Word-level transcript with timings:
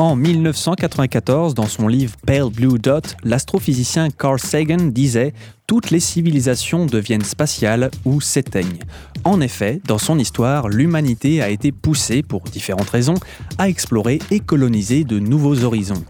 En 0.00 0.16
1994, 0.16 1.52
dans 1.52 1.66
son 1.66 1.86
livre 1.86 2.14
Pale 2.26 2.48
Blue 2.48 2.78
Dot, 2.78 3.16
l'astrophysicien 3.22 4.08
Carl 4.08 4.40
Sagan 4.40 4.86
disait 4.86 5.34
Toutes 5.66 5.90
les 5.90 6.00
civilisations 6.00 6.86
deviennent 6.86 7.22
spatiales 7.22 7.90
ou 8.06 8.22
s'éteignent. 8.22 8.78
En 9.24 9.42
effet, 9.42 9.82
dans 9.86 9.98
son 9.98 10.18
histoire, 10.18 10.70
l'humanité 10.70 11.42
a 11.42 11.50
été 11.50 11.70
poussée, 11.70 12.22
pour 12.22 12.40
différentes 12.44 12.88
raisons, 12.88 13.16
à 13.58 13.68
explorer 13.68 14.20
et 14.30 14.40
coloniser 14.40 15.04
de 15.04 15.18
nouveaux 15.18 15.64
horizons. 15.64 16.02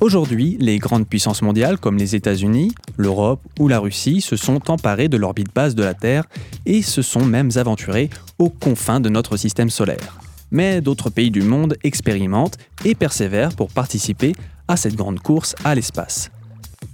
Aujourd'hui, 0.00 0.58
les 0.60 0.78
grandes 0.78 1.08
puissances 1.08 1.40
mondiales 1.40 1.78
comme 1.78 1.96
les 1.96 2.14
États-Unis, 2.14 2.72
l'Europe 2.98 3.40
ou 3.58 3.68
la 3.68 3.78
Russie 3.78 4.20
se 4.20 4.36
sont 4.36 4.70
emparées 4.70 5.08
de 5.08 5.16
l'orbite 5.16 5.54
basse 5.54 5.74
de 5.74 5.82
la 5.82 5.94
Terre 5.94 6.24
et 6.66 6.82
se 6.82 7.00
sont 7.00 7.24
même 7.24 7.48
aventurées 7.56 8.10
aux 8.38 8.50
confins 8.50 9.00
de 9.00 9.08
notre 9.08 9.38
système 9.38 9.70
solaire 9.70 10.20
mais 10.54 10.80
d'autres 10.80 11.10
pays 11.10 11.30
du 11.30 11.42
monde 11.42 11.76
expérimentent 11.82 12.56
et 12.86 12.94
persévèrent 12.94 13.54
pour 13.54 13.70
participer 13.70 14.32
à 14.68 14.78
cette 14.78 14.94
grande 14.94 15.20
course 15.20 15.54
à 15.64 15.74
l'espace. 15.74 16.30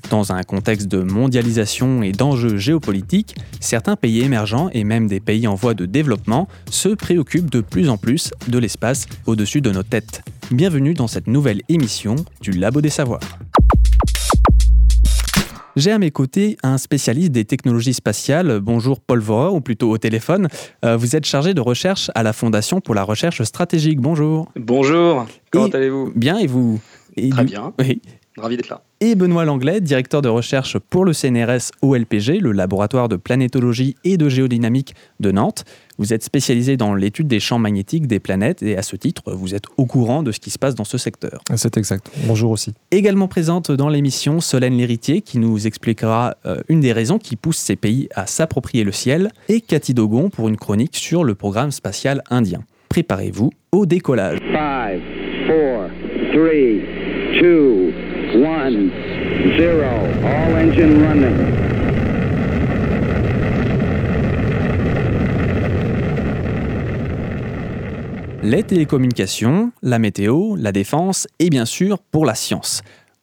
Dans 0.08 0.32
un 0.32 0.42
contexte 0.42 0.88
de 0.88 1.02
mondialisation 1.02 2.02
et 2.02 2.10
d'enjeux 2.10 2.56
géopolitiques, 2.56 3.36
certains 3.60 3.94
pays 3.94 4.22
émergents 4.22 4.68
et 4.72 4.82
même 4.82 5.06
des 5.06 5.20
pays 5.20 5.46
en 5.46 5.54
voie 5.54 5.74
de 5.74 5.86
développement 5.86 6.48
se 6.68 6.88
préoccupent 6.88 7.50
de 7.50 7.60
plus 7.60 7.88
en 7.88 7.96
plus 7.96 8.32
de 8.48 8.58
l'espace 8.58 9.06
au-dessus 9.26 9.60
de 9.60 9.70
nos 9.70 9.84
têtes. 9.84 10.22
Bienvenue 10.50 10.94
dans 10.94 11.06
cette 11.06 11.28
nouvelle 11.28 11.62
émission 11.68 12.16
du 12.40 12.50
Labo 12.50 12.80
des 12.80 12.90
Savoirs. 12.90 13.20
J'ai 15.76 15.92
à 15.92 15.98
mes 15.98 16.10
côtés 16.10 16.56
un 16.62 16.78
spécialiste 16.78 17.32
des 17.32 17.44
technologies 17.44 17.94
spatiales. 17.94 18.60
Bonjour 18.60 19.00
Paul 19.00 19.20
Vorer, 19.20 19.50
ou 19.54 19.60
plutôt 19.60 19.90
au 19.90 19.98
téléphone. 19.98 20.48
Euh, 20.84 20.96
vous 20.96 21.14
êtes 21.14 21.26
chargé 21.26 21.54
de 21.54 21.60
recherche 21.60 22.10
à 22.14 22.22
la 22.22 22.32
Fondation 22.32 22.80
pour 22.80 22.94
la 22.94 23.04
recherche 23.04 23.42
stratégique. 23.44 24.00
Bonjour. 24.00 24.50
Bonjour, 24.56 25.26
comment 25.50 25.66
allez-vous? 25.66 26.12
Bien, 26.16 26.38
et 26.38 26.46
vous? 26.46 26.80
Très 27.16 27.44
bien. 27.44 27.72
Oui. 27.78 28.02
Ravi 28.36 28.56
d'être 28.56 28.68
là 28.68 28.82
et 29.00 29.14
Benoît 29.14 29.46
Langlais, 29.46 29.80
directeur 29.80 30.20
de 30.20 30.28
recherche 30.28 30.78
pour 30.78 31.06
le 31.06 31.14
CNRS 31.14 31.72
OLPG, 31.80 32.38
le 32.40 32.52
laboratoire 32.52 33.08
de 33.08 33.16
planétologie 33.16 33.96
et 34.04 34.18
de 34.18 34.28
géodynamique 34.28 34.94
de 35.20 35.32
Nantes. 35.32 35.64
Vous 36.00 36.14
êtes 36.14 36.24
spécialisé 36.24 36.78
dans 36.78 36.94
l'étude 36.94 37.28
des 37.28 37.40
champs 37.40 37.58
magnétiques 37.58 38.06
des 38.06 38.20
planètes 38.20 38.62
et 38.62 38.74
à 38.78 38.80
ce 38.80 38.96
titre, 38.96 39.34
vous 39.34 39.54
êtes 39.54 39.64
au 39.76 39.84
courant 39.84 40.22
de 40.22 40.32
ce 40.32 40.40
qui 40.40 40.48
se 40.48 40.58
passe 40.58 40.74
dans 40.74 40.84
ce 40.84 40.96
secteur. 40.96 41.42
C'est 41.56 41.76
exact. 41.76 42.10
Bonjour 42.24 42.50
aussi. 42.52 42.72
Également 42.90 43.28
présente 43.28 43.70
dans 43.70 43.90
l'émission 43.90 44.40
Solène 44.40 44.78
Léritier 44.78 45.20
qui 45.20 45.38
nous 45.38 45.66
expliquera 45.66 46.38
euh, 46.46 46.62
une 46.70 46.80
des 46.80 46.94
raisons 46.94 47.18
qui 47.18 47.36
poussent 47.36 47.58
ces 47.58 47.76
pays 47.76 48.08
à 48.14 48.24
s'approprier 48.24 48.82
le 48.82 48.92
ciel 48.92 49.30
et 49.50 49.60
Cathy 49.60 49.92
Dogon 49.92 50.30
pour 50.30 50.48
une 50.48 50.56
chronique 50.56 50.96
sur 50.96 51.22
le 51.22 51.34
programme 51.34 51.70
spatial 51.70 52.22
indien. 52.30 52.64
Préparez-vous 52.88 53.50
au 53.72 53.84
décollage. 53.84 54.38
5, 54.38 55.00
4, 55.48 55.90
3, 56.32 57.42
2, 57.42 57.92
one, 58.36 58.90
zero. 59.58 59.90
All 60.24 60.56
engine 60.56 61.02
running. 61.02 61.59
Les 68.42 68.62
télécommunications, 68.62 69.70
la 69.82 69.98
météo, 69.98 70.56
la 70.56 70.72
défense 70.72 71.28
et 71.40 71.50
bien 71.50 71.66
sûr 71.66 71.98
pour 71.98 72.24
la 72.24 72.34
science. 72.34 72.80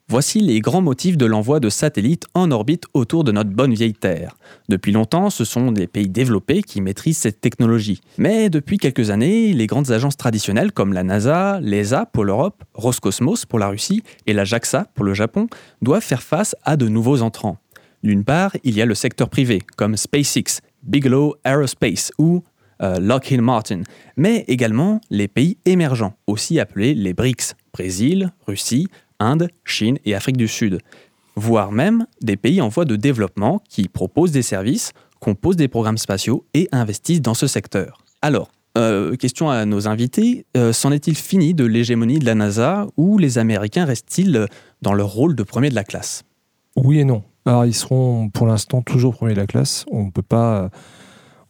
Voici 0.07 0.41
les 0.41 0.59
grands 0.59 0.81
motifs 0.81 1.17
de 1.17 1.25
l'envoi 1.25 1.59
de 1.59 1.69
satellites 1.69 2.27
en 2.35 2.51
orbite 2.51 2.83
autour 2.93 3.23
de 3.23 3.31
notre 3.31 3.49
bonne 3.49 3.73
vieille 3.73 3.95
Terre. 3.95 4.37
Depuis 4.69 4.91
longtemps, 4.91 5.31
ce 5.31 5.43
sont 5.43 5.71
des 5.71 5.87
pays 5.87 6.07
développés 6.07 6.61
qui 6.61 6.81
maîtrisent 6.81 7.17
cette 7.17 7.41
technologie. 7.41 7.99
Mais 8.19 8.51
depuis 8.51 8.77
quelques 8.77 9.09
années, 9.09 9.53
les 9.53 9.65
grandes 9.65 9.89
agences 9.89 10.17
traditionnelles 10.17 10.71
comme 10.71 10.93
la 10.93 11.03
NASA, 11.03 11.59
l'ESA 11.61 12.05
pour 12.05 12.23
l'Europe, 12.23 12.63
Roscosmos 12.75 13.47
pour 13.47 13.57
la 13.57 13.69
Russie 13.69 14.03
et 14.27 14.33
la 14.33 14.45
JAXA 14.45 14.85
pour 14.93 15.03
le 15.03 15.15
Japon 15.15 15.47
doivent 15.81 16.03
faire 16.03 16.21
face 16.21 16.55
à 16.63 16.77
de 16.77 16.87
nouveaux 16.87 17.23
entrants. 17.23 17.57
D'une 18.03 18.23
part, 18.23 18.55
il 18.63 18.75
y 18.75 18.83
a 18.83 18.85
le 18.85 18.93
secteur 18.93 19.29
privé, 19.29 19.63
comme 19.77 19.97
SpaceX, 19.97 20.61
Bigelow 20.83 21.35
Aerospace 21.43 22.11
ou 22.19 22.43
euh, 22.81 22.99
Lockheed 22.99 23.41
Martin, 23.41 23.81
mais 24.15 24.45
également 24.47 25.01
les 25.09 25.27
pays 25.27 25.57
émergents, 25.65 26.13
aussi 26.27 26.59
appelés 26.59 26.93
les 26.93 27.13
BRICS, 27.13 27.55
Brésil, 27.73 28.31
Russie, 28.45 28.87
Inde, 29.19 29.49
Chine 29.65 29.97
et 30.05 30.15
Afrique 30.15 30.37
du 30.37 30.47
Sud, 30.47 30.79
voire 31.35 31.71
même 31.71 32.05
des 32.21 32.37
pays 32.37 32.61
en 32.61 32.67
voie 32.67 32.85
de 32.85 32.95
développement 32.95 33.61
qui 33.69 33.87
proposent 33.87 34.31
des 34.31 34.41
services, 34.41 34.91
composent 35.19 35.55
des 35.55 35.67
programmes 35.67 35.97
spatiaux 35.97 36.45
et 36.53 36.67
investissent 36.71 37.21
dans 37.21 37.33
ce 37.33 37.47
secteur. 37.47 38.03
Alors, 38.21 38.49
euh, 38.77 39.15
question 39.15 39.49
à 39.49 39.65
nos 39.65 39.87
invités, 39.87 40.45
euh, 40.55 40.71
s'en 40.71 40.91
est-il 40.91 41.15
fini 41.15 41.53
de 41.53 41.65
l'hégémonie 41.65 42.19
de 42.19 42.25
la 42.25 42.35
NASA 42.35 42.87
ou 42.95 43.17
les 43.17 43.39
Américains 43.39 43.85
restent-ils 43.85 44.47
dans 44.83 44.93
leur 44.93 45.09
rôle 45.09 45.35
de 45.35 45.43
premier 45.43 45.69
de 45.69 45.75
la 45.75 45.83
classe? 45.83 46.23
Oui 46.75 46.99
et 46.99 47.05
non. 47.05 47.23
Alors 47.45 47.65
ils 47.65 47.73
seront 47.73 48.29
pour 48.29 48.45
l'instant 48.45 48.81
toujours 48.81 49.15
premier 49.15 49.33
de 49.33 49.39
la 49.39 49.47
classe. 49.47 49.85
On 49.91 50.05
ne 50.05 50.11
peut 50.11 50.21
pas... 50.21 50.69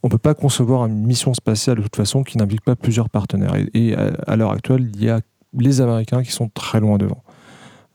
On 0.08 0.10
peut 0.10 0.18
pas 0.18 0.36
concevoir 0.36 0.86
une 0.86 1.06
mission 1.06 1.34
spatiale 1.34 1.76
de 1.76 1.82
toute 1.82 1.98
façon 1.98 2.24
qui 2.24 2.38
n'implique 2.38 2.62
pas 2.62 2.78
plusieurs 2.78 3.10
partenaires. 3.10 3.56
Et, 3.74 3.94
à 3.94 4.38
l'heure 4.38 4.52
actuelle, 4.52 4.90
il 4.94 5.04
y 5.04 5.10
a 5.10 5.20
les 5.52 5.82
Américains 5.82 6.24
qui 6.24 6.32
sont 6.32 6.48
très 6.48 6.80
loin 6.80 6.98
devant. 6.98 7.22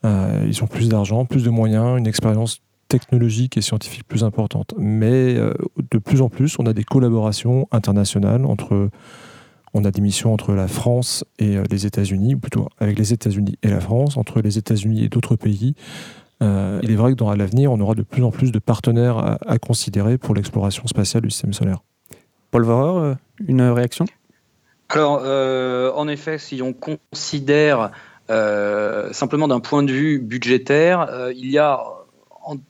Euh, 0.04 0.44
ils 0.46 0.62
ont 0.62 0.66
plus 0.66 0.90
d'argent, 0.90 1.24
plus 1.24 1.42
de 1.42 1.48
moyens, 1.48 1.98
une 1.98 2.06
expérience 2.06 2.58
technologique 2.88 3.56
et 3.56 3.62
scientifique 3.62 4.04
plus 4.06 4.24
importante. 4.24 4.74
Mais 4.76 5.36
euh, 5.36 5.54
de 5.90 5.96
plus 5.96 6.20
en 6.20 6.28
plus, 6.28 6.58
on 6.58 6.66
a 6.66 6.74
des 6.74 6.84
collaborations 6.84 7.66
internationales 7.72 8.44
entre. 8.44 8.90
On 9.72 9.86
a 9.86 9.90
des 9.90 10.02
missions 10.02 10.34
entre 10.34 10.52
la 10.52 10.68
France 10.68 11.24
et 11.38 11.56
euh, 11.56 11.62
les 11.70 11.86
États-Unis, 11.86 12.34
ou 12.34 12.38
plutôt 12.40 12.68
avec 12.78 12.98
les 12.98 13.14
États-Unis 13.14 13.56
et 13.62 13.68
la 13.68 13.80
France, 13.80 14.18
entre 14.18 14.42
les 14.42 14.58
États-Unis 14.58 15.02
et 15.02 15.08
d'autres 15.08 15.36
pays. 15.36 15.76
il 16.42 16.90
est 16.90 16.94
vrai 16.94 17.12
que 17.12 17.16
dans 17.16 17.34
l'avenir, 17.34 17.72
on 17.72 17.80
aura 17.80 17.94
de 17.94 18.02
plus 18.02 18.22
en 18.22 18.30
plus 18.30 18.52
de 18.52 18.58
partenaires 18.58 19.38
à, 19.46 19.58
considérer 19.58 20.18
pour 20.18 20.34
l'exploration 20.34 20.86
spatiale 20.86 21.22
du 21.22 21.30
système 21.30 21.54
solaire. 21.54 21.78
Paul 22.52 22.62
Vorer, 22.62 23.14
une 23.48 23.62
réaction? 23.62 24.04
Alors, 24.90 25.22
en 25.96 26.06
effet, 26.06 26.38
si 26.38 26.62
on 26.62 26.72
considère 26.72 27.90
euh, 28.30 29.12
simplement 29.12 29.48
d'un 29.48 29.60
point 29.60 29.82
de 29.82 29.92
vue 29.92 30.18
budgétaire, 30.18 31.08
euh, 31.10 31.32
il 31.34 31.50
y 31.50 31.58
a 31.58 31.82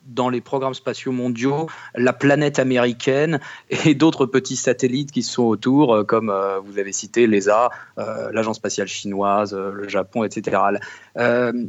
dans 0.05 0.29
les 0.29 0.39
programmes 0.39 0.75
spatiaux 0.75 1.11
mondiaux 1.11 1.67
la 1.95 2.13
planète 2.13 2.59
américaine 2.59 3.39
et 3.69 3.95
d'autres 3.95 4.27
petits 4.27 4.55
satellites 4.55 5.11
qui 5.11 5.23
sont 5.23 5.43
autour, 5.43 5.95
euh, 5.95 6.03
comme 6.03 6.31
vous 6.65 6.77
avez 6.77 6.91
cité 6.91 7.25
l'ESA, 7.27 7.69
l'Agence 7.97 8.57
spatiale 8.57 8.87
chinoise, 8.87 9.55
le 9.55 9.87
Japon, 9.87 10.23
etc. 10.23 10.57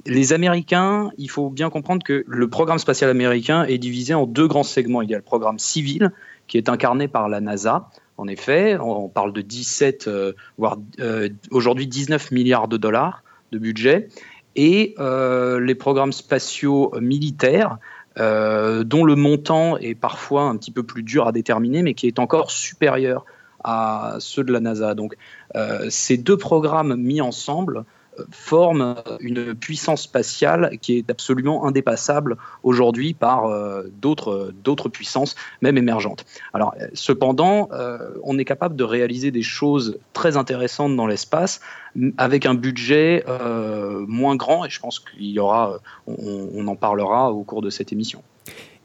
les 0.07 0.33
Américains, 0.33 1.11
il 1.17 1.31
faut 1.31 1.49
bien 1.51 1.71
comprendre 1.71 2.03
que 2.05 2.25
le 2.27 2.49
programme 2.49 2.79
spatial 2.79 3.11
américain 3.11 3.65
est 3.65 3.79
divisé 3.79 4.13
en 4.13 4.27
deux 4.27 4.49
grands 4.49 4.65
segments. 4.65 5.01
Il 5.01 5.11
y 5.11 5.15
a 5.15 5.19
le 5.19 5.23
programme 5.23 5.59
civil, 5.59 6.13
qui 6.47 6.59
est 6.59 6.69
incarné 6.69 7.09
par 7.09 7.29
la 7.29 7.41
NASA. 7.41 7.89
En 8.17 8.29
effet, 8.29 8.77
on 8.79 9.09
parle 9.09 9.33
de 9.33 9.41
17, 9.41 10.09
voire 10.57 10.79
aujourd'hui 11.51 11.89
19 11.89 12.31
milliards 12.31 12.69
de 12.69 12.77
dollars 12.77 13.25
de 13.51 13.59
budget, 13.59 14.09
et 14.57 14.95
euh, 14.99 15.61
les 15.61 15.75
programmes 15.75 16.13
spatiaux 16.13 16.93
militaires, 17.01 17.79
euh, 18.19 18.85
dont 18.85 19.05
le 19.05 19.17
montant 19.17 19.77
est 19.79 19.95
parfois 19.95 20.43
un 20.43 20.57
petit 20.57 20.71
peu 20.71 20.83
plus 20.83 21.03
dur 21.03 21.27
à 21.27 21.33
déterminer, 21.33 21.83
mais 21.83 21.95
qui 21.95 22.07
est 22.07 22.19
encore 22.19 22.51
supérieur 22.51 23.25
à 23.65 24.17
ceux 24.21 24.44
de 24.44 24.53
la 24.53 24.61
NASA. 24.61 24.94
Donc 24.94 25.17
euh, 25.56 25.87
ces 25.88 26.17
deux 26.17 26.37
programmes 26.37 26.94
mis 26.97 27.21
ensemble 27.21 27.85
forme 28.31 28.96
une 29.20 29.55
puissance 29.55 30.02
spatiale 30.02 30.78
qui 30.81 30.99
est 30.99 31.11
absolument 31.11 31.66
indépassable 31.66 32.37
aujourd'hui 32.62 33.14
par 33.14 33.46
euh, 33.46 33.84
d'autres, 34.00 34.52
d'autres 34.62 34.88
puissances, 34.88 35.34
même 35.62 35.78
émergentes. 35.78 36.25
Alors, 36.52 36.75
cependant, 36.93 37.69
euh, 37.72 37.99
on 38.22 38.38
est 38.38 38.44
capable 38.44 38.76
de 38.76 38.84
réaliser 38.84 39.31
des 39.31 39.43
choses 39.43 39.99
très 40.12 40.37
intéressantes 40.37 40.96
dans 40.96 41.06
l'espace 41.06 41.61
avec 42.19 42.46
un 42.46 42.55
budget 42.55 43.25
euh, 43.28 44.05
moins 44.08 44.37
grand, 44.37 44.64
et 44.64 44.70
je 44.70 44.81
pense 44.81 44.99
qu'il 44.99 45.31
y 45.31 45.38
aura, 45.38 45.78
on, 46.06 46.66
en 46.66 46.76
parlera 46.76 47.32
au 47.32 47.44
cours 47.44 47.62
de 47.62 47.70
cette 47.70 47.93
émission. 47.93 48.22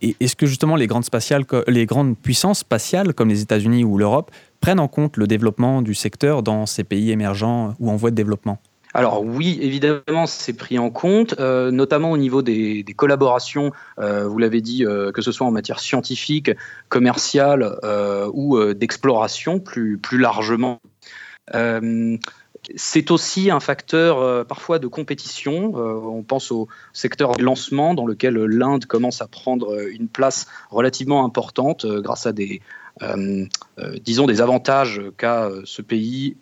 Et 0.01 0.15
est-ce 0.19 0.35
que 0.35 0.45
justement 0.45 0.75
les 0.75 0.87
grandes, 0.87 1.03
spatiales, 1.03 1.43
les 1.67 1.85
grandes 1.85 2.17
puissances 2.17 2.59
spatiales 2.59 3.13
comme 3.13 3.29
les 3.29 3.41
États-Unis 3.41 3.83
ou 3.83 3.97
l'Europe 3.97 4.31
prennent 4.61 4.79
en 4.79 4.87
compte 4.87 5.17
le 5.17 5.27
développement 5.27 5.81
du 5.81 5.93
secteur 5.93 6.43
dans 6.43 6.65
ces 6.65 6.83
pays 6.83 7.11
émergents 7.11 7.75
ou 7.79 7.89
en 7.89 7.95
voie 7.95 8.11
de 8.11 8.15
développement? 8.15 8.59
Alors 8.94 9.24
oui, 9.24 9.59
évidemment, 9.62 10.25
c'est 10.25 10.53
pris 10.53 10.80
en 10.80 10.89
compte, 10.89 11.36
euh, 11.39 11.69
notamment 11.69 12.12
au 12.12 12.18
niveau 12.18 12.41
des, 12.41 12.83
collaborations, 12.95 13.71
euh, 14.00 14.27
vous 14.27 14.39
l'avez 14.39 14.62
dit, 14.62 14.83
euh, 14.83 15.12
que 15.12 15.21
ce 15.21 15.31
soit 15.31 15.45
en 15.45 15.51
matière 15.51 15.80
scientifique, 15.80 16.51
commerciale 16.89 17.77
ou 18.33 18.59
d'exploration 18.74 19.59
plus, 19.59 20.00
largement. 20.12 20.81
c'est 22.75 23.12
aussi 23.12 23.51
un 23.51 23.59
facteur 23.59 24.45
parfois 24.47 24.80
de 24.80 24.88
compétition. 24.88 25.75
on 25.75 26.24
pense 26.24 26.51
au 26.51 26.68
secteur 26.94 27.36
du 27.36 27.44
lancement 27.44 27.94
dans 27.94 28.07
lequel 28.07 28.36
l'Inde 28.36 28.86
commence 28.86 29.21
à 29.21 29.27
prendre 29.27 29.80
une 29.89 30.07
place 30.07 30.47
relativement 30.71 31.24
importante 31.25 31.86
grâce 31.86 32.25
à 32.25 32.31
des, 32.31 32.62
disons, 34.01 34.25
des 34.25 34.41
avantages 34.41 35.01
qu'a 35.18 35.50
ce 35.63 35.81
pays 35.81 36.38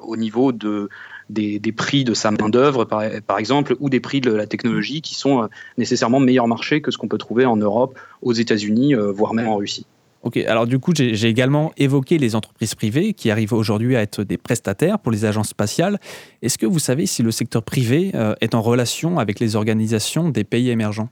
au 0.00 0.16
niveau 0.16 0.52
de 0.52 0.88
des, 1.32 1.72
prix 1.72 2.04
de 2.04 2.14
sa 2.14 2.30
main-d'œuvre, 2.30 2.84
par, 2.84 3.38
exemple, 3.38 3.76
ou 3.80 3.88
des 3.88 4.00
prix 4.00 4.20
de 4.20 4.32
la 4.32 4.46
technologie 4.46 5.00
qui 5.00 5.14
sont 5.14 5.42
euh, 5.42 5.46
nécessairement 5.78 6.20
meilleurs 6.20 6.48
marché 6.48 6.80
que 6.80 6.90
ce 6.90 6.98
qu'on 6.98 7.08
peut 7.08 7.18
trouver 7.18 7.44
en 7.44 7.56
Europe, 7.56 7.98
aux 8.20 8.32
États-Unis, 8.32 8.94
euh, 8.94 9.10
voire 9.10 9.34
même 9.34 9.48
en 9.48 9.56
Russie. 9.56 9.86
Ok, 10.22 10.36
alors 10.36 10.68
du 10.68 10.78
coup, 10.78 10.92
j'ai 10.94 11.28
également 11.28 11.72
évoqué 11.76 12.16
les 12.16 12.36
entreprises 12.36 12.76
privées 12.76 13.12
qui 13.12 13.28
arrivent 13.32 13.54
aujourd'hui 13.54 13.96
à 13.96 14.02
être 14.02 14.22
des 14.22 14.38
prestataires 14.38 15.00
pour 15.00 15.10
les 15.10 15.24
agences 15.24 15.48
spatiales. 15.48 15.98
Est-ce 16.42 16.58
que 16.58 16.66
vous 16.66 16.78
savez 16.78 17.06
si 17.06 17.24
le 17.24 17.32
secteur 17.32 17.64
privé 17.64 18.12
euh, 18.14 18.34
est 18.40 18.54
en 18.54 18.62
relation 18.62 19.18
avec 19.18 19.40
les 19.40 19.56
organisations 19.56 20.28
des 20.28 20.44
pays 20.44 20.70
émergents? 20.70 21.08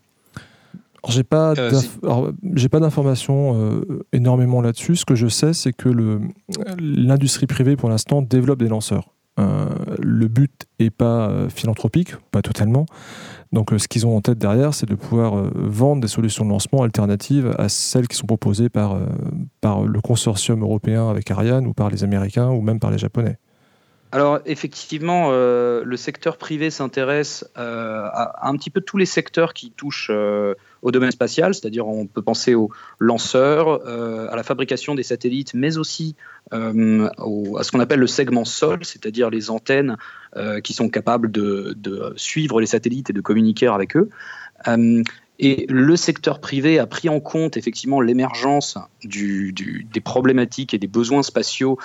J'ai 1.08 1.24
pas 1.24 1.54
j'ai 2.54 2.68
pas 2.68 2.78
d'informations 2.78 3.82
énormément 4.12 4.60
là-dessus. 4.60 4.96
Ce 4.96 5.06
que 5.06 5.14
je 5.14 5.28
sais, 5.28 5.54
c'est 5.54 5.72
que 5.72 5.88
l'industrie 6.78 7.46
privée 7.46 7.74
pour 7.74 7.88
l'instant 7.88 8.20
développe 8.20 8.58
des 8.58 8.68
lanceurs. 8.68 9.08
Euh, 9.40 9.68
le 9.98 10.28
but 10.28 10.66
n'est 10.78 10.90
pas 10.90 11.28
euh, 11.28 11.48
philanthropique, 11.48 12.16
pas 12.30 12.42
totalement. 12.42 12.86
Donc 13.52 13.72
euh, 13.72 13.78
ce 13.78 13.88
qu'ils 13.88 14.06
ont 14.06 14.16
en 14.16 14.20
tête 14.20 14.38
derrière, 14.38 14.74
c'est 14.74 14.88
de 14.88 14.94
pouvoir 14.94 15.34
vendre 15.54 16.02
des 16.02 16.08
solutions 16.08 16.44
de 16.44 16.50
lancement 16.50 16.82
alternatives 16.82 17.54
à 17.58 17.68
celles 17.68 18.08
qui 18.08 18.16
sont 18.16 18.26
proposées 18.26 18.68
par, 18.68 18.98
par 19.60 19.82
le 19.82 20.00
consortium 20.00 20.62
européen 20.62 21.08
avec 21.08 21.30
Ariane 21.30 21.66
ou 21.66 21.72
par 21.72 21.90
les 21.90 22.04
Américains 22.04 22.50
ou 22.50 22.60
même 22.60 22.80
par 22.80 22.90
les 22.90 22.98
Japonais. 22.98 23.38
Alors 24.12 24.40
effectivement, 24.44 25.30
le 25.30 25.96
secteur 25.96 26.36
privé 26.36 26.70
s'intéresse 26.70 27.44
à, 27.54 28.48
un 28.48 28.56
petit 28.56 28.70
peu 28.70 28.80
tous 28.80 28.96
les 28.96 29.06
secteurs 29.06 29.54
qui 29.54 29.70
touchent 29.70 30.10
au 30.82 30.90
domaine 30.90 31.10
spatial, 31.10 31.54
c'est-à-dire 31.54 31.86
on 31.86 32.06
peut 32.06 32.22
penser 32.22 32.54
aux 32.54 32.70
lanceurs, 32.98 33.86
euh, 33.86 34.28
à 34.30 34.36
la 34.36 34.42
fabrication 34.42 34.94
des 34.94 35.02
satellites, 35.02 35.54
mais 35.54 35.76
aussi 35.76 36.16
euh, 36.52 37.08
à 37.58 37.62
ce 37.62 37.70
qu'on 37.70 37.80
appelle 37.80 38.00
le 38.00 38.06
segment 38.06 38.44
sol, 38.44 38.84
c'est-à-dire 38.84 39.30
les 39.30 39.50
antennes 39.50 39.96
euh, 40.36 40.60
qui 40.60 40.72
sont 40.72 40.88
capables 40.88 41.30
de, 41.30 41.76
suivre 42.16 42.60
les 42.60 42.66
satellites 42.66 43.10
et 43.10 43.12
de 43.12 43.20
communiquer 43.20 43.66
avec 43.66 43.96
eux. 43.96 44.08
Et 45.42 45.64
le 45.70 45.96
secteur 45.96 46.38
privé 46.38 46.78
a 46.78 46.86
pris 46.86 47.08
en 47.08 47.18
compte 47.18 47.56
effectivement 47.56 48.02
l'émergence 48.02 48.76
des 49.02 50.00
problématiques 50.04 50.74
et 50.74 50.78
des 50.78 50.86
besoins 50.86 51.22
spatiaux 51.22 51.78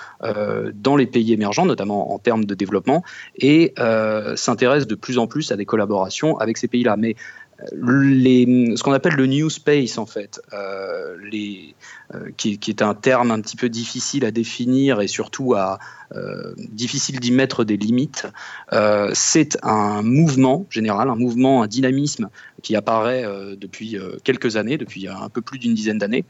dans 0.73 0.97
les 0.97 1.05
pays 1.05 1.31
émergents, 1.31 1.65
notamment 1.65 2.13
en 2.13 2.19
termes 2.19 2.43
de 2.43 2.53
développement, 2.53 3.01
et 3.37 3.73
s'intéresse 4.35 4.87
de 4.87 4.95
plus 4.95 5.17
en 5.17 5.27
plus 5.27 5.53
à 5.53 5.55
des 5.55 5.65
collaborations 5.65 6.37
avec 6.37 6.57
ces 6.57 6.67
pays-là. 6.67 6.97
Mais 6.97 7.15
ce 7.59 8.83
qu'on 8.83 8.93
appelle 8.93 9.15
le 9.15 9.27
new 9.27 9.49
space 9.49 9.97
en 9.97 10.05
fait, 10.05 10.41
euh, 10.53 11.15
euh, 11.33 12.29
qui, 12.37 12.59
est 12.67 12.81
un 12.81 12.93
terme 12.93 13.31
un 13.31 13.39
petit 13.41 13.55
peu 13.55 13.69
difficile 13.69 14.25
à 14.25 14.31
définir 14.31 15.01
et 15.01 15.07
surtout 15.07 15.55
euh, 15.55 16.53
difficile 16.57 17.19
d'y 17.19 17.31
mettre 17.31 17.63
des 17.63 17.77
limites. 17.77 18.27
c'est 19.13 19.57
un 19.63 20.01
mouvement 20.01 20.65
général, 20.69 21.09
un 21.09 21.15
mouvement, 21.15 21.63
un 21.63 21.67
dynamisme 21.67 22.29
qui 22.61 22.75
apparaît 22.75 23.25
depuis 23.57 23.97
quelques 24.23 24.57
années, 24.57 24.77
depuis 24.77 25.07
un 25.07 25.29
peu 25.29 25.41
plus 25.41 25.59
d'une 25.59 25.73
dizaine 25.73 25.97
d'années, 25.97 26.25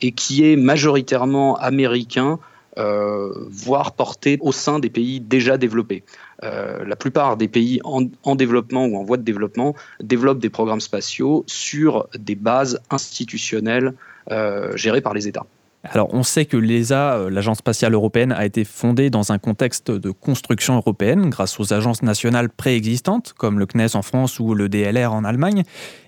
et 0.00 0.12
qui 0.12 0.44
est 0.50 0.56
majoritairement 0.56 1.56
américain 1.56 2.38
voire 2.78 3.92
portée 3.92 4.38
au 4.40 4.52
sein 4.52 4.78
des 4.78 4.90
pays 4.90 5.20
déjà 5.20 5.58
développés. 5.58 6.04
Euh, 6.44 6.84
la 6.84 6.94
plupart 6.94 7.36
des 7.36 7.48
pays 7.48 7.80
en, 7.82 8.36
développement 8.36 8.86
ou 8.86 8.96
en 8.96 9.02
voie 9.02 9.16
de 9.16 9.22
développement 9.22 9.74
développent 10.00 10.38
des 10.38 10.50
programmes 10.50 10.80
spatiaux 10.80 11.44
sur 11.46 12.08
des 12.16 12.36
bases 12.36 12.80
institutionnelles 12.90 13.94
euh, 14.30 14.76
gérées 14.76 15.00
par 15.00 15.14
les 15.14 15.26
États. 15.26 15.46
Alors, 15.90 16.12
on 16.12 16.22
sait 16.22 16.44
que 16.44 16.56
l'ESA, 16.56 17.14
euh, 17.14 17.30
l'Agence 17.30 17.58
spatiale 17.58 17.94
européenne, 17.94 18.32
a 18.32 18.44
été 18.44 18.64
fondée 18.64 19.10
dans 19.10 19.32
un 19.32 19.38
contexte 19.38 19.90
de 19.90 20.10
construction 20.10 20.76
européenne 20.76 21.30
grâce 21.30 21.58
aux 21.58 21.72
agences 21.72 22.02
nationales 22.02 22.50
préexistantes, 22.50 23.32
comme 23.32 23.58
le 23.58 23.66
CNES 23.66 23.94
en 23.96 24.02
France 24.02 24.38
ou 24.38 24.54
le 24.54 24.68
DLR 24.68 25.12
en 25.12 25.24
Allemagne. 25.24 25.62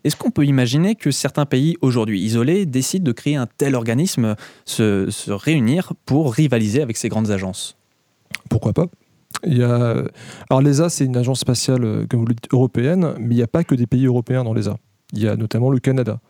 Est-ce 0.05 0.17
qu'on 0.17 0.31
peut 0.31 0.45
imaginer 0.45 0.95
que 0.97 1.11
certains 1.11 1.47
pays 1.47 1.77
aujourd'hui 1.81 2.21
isolés 2.21 2.67
décident 2.67 3.05
de 3.05 3.13
créer 3.13 3.37
un 3.37 3.47
tel 3.47 3.75
organisme, 3.75 4.37
se, 4.65 5.09
réunir 5.31 5.93
pour 6.05 6.35
rivaliser 6.35 6.83
avec 6.83 6.97
ces 6.97 7.09
grandes 7.09 7.31
agences? 7.31 7.77
Pourquoi 8.49 8.73
pas? 8.73 8.87
Il 9.47 9.57
y. 9.57 9.63
Alors 9.63 10.61
l'ESA, 10.63 10.91
c'est 10.91 11.05
une 11.05 11.17
agence 11.17 11.41
spatiale, 11.41 11.85
euh, 11.85 12.07
comme 12.09 12.27
européenne, 12.53 13.15
mais 13.19 13.35
il 13.35 13.37
n'y 13.37 13.43
a 13.43 13.47
pas 13.47 13.65
que 13.65 13.75
des 13.75 13.87
pays 13.87 14.07
européens 14.07 14.45
dans 14.45 14.53
l'ESA. 14.53 14.77
Il 15.13 15.23
y 15.23 15.29
a 15.29 15.37
notamment 15.37 15.71
le 15.71 15.79
Canada. 15.79 16.21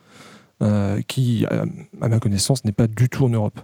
Euh, 0.62 1.00
qui, 1.08 1.46
à, 1.46 1.64
ma 2.06 2.18
connaissance, 2.18 2.66
n'est 2.66 2.72
pas 2.72 2.86
du 2.86 3.08
tout 3.08 3.24
en 3.24 3.30
Europe. 3.30 3.58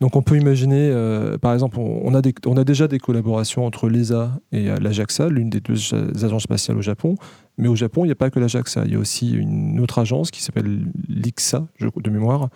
Donc 0.00 0.16
on 0.16 0.22
peut 0.22 0.38
imaginer, 0.38 0.88
euh, 0.90 1.36
par 1.36 1.52
exemple, 1.52 1.78
on, 1.78 2.14
a 2.14 2.64
déjà 2.64 2.88
des 2.88 2.98
collaborations 2.98 3.66
entre 3.66 3.90
l'ESA 3.90 4.32
et 4.50 4.70
euh, 4.70 4.78
l'AJAXA, 4.80 5.28
l'une 5.28 5.50
des 5.50 5.60
deux 5.60 5.76
agences 6.24 6.44
spatiales 6.44 6.78
au 6.78 6.82
Japon. 6.82 7.16
Mais 7.58 7.68
au 7.68 7.76
Japon, 7.76 8.04
il 8.04 8.08
n'y 8.08 8.12
a 8.12 8.16
pas 8.16 8.30
que 8.30 8.40
l'AJAXA. 8.40 8.84
Il 8.86 8.92
y 8.92 8.94
a 8.94 8.98
aussi 8.98 9.32
une 9.32 9.80
autre 9.80 9.98
agence 9.98 10.30
qui 10.30 10.42
s'appelle 10.42 10.86
l'IXA, 11.10 11.66
de 11.78 12.10
mémoire, 12.10 12.48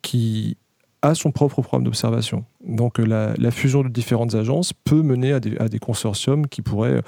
qui 0.00 0.56
a 1.02 1.14
son 1.14 1.32
propre 1.32 1.60
programme 1.60 1.84
d'observation. 1.84 2.46
Donc 2.66 2.96
la, 2.96 3.50
fusion 3.50 3.82
de 3.82 3.90
différentes 3.90 4.34
agences 4.34 4.72
peut 4.72 5.02
mener 5.02 5.34
à 5.34 5.40
des 5.40 5.78
consortiums 5.78 6.46
qui 6.46 6.62
pourraient 6.62 7.02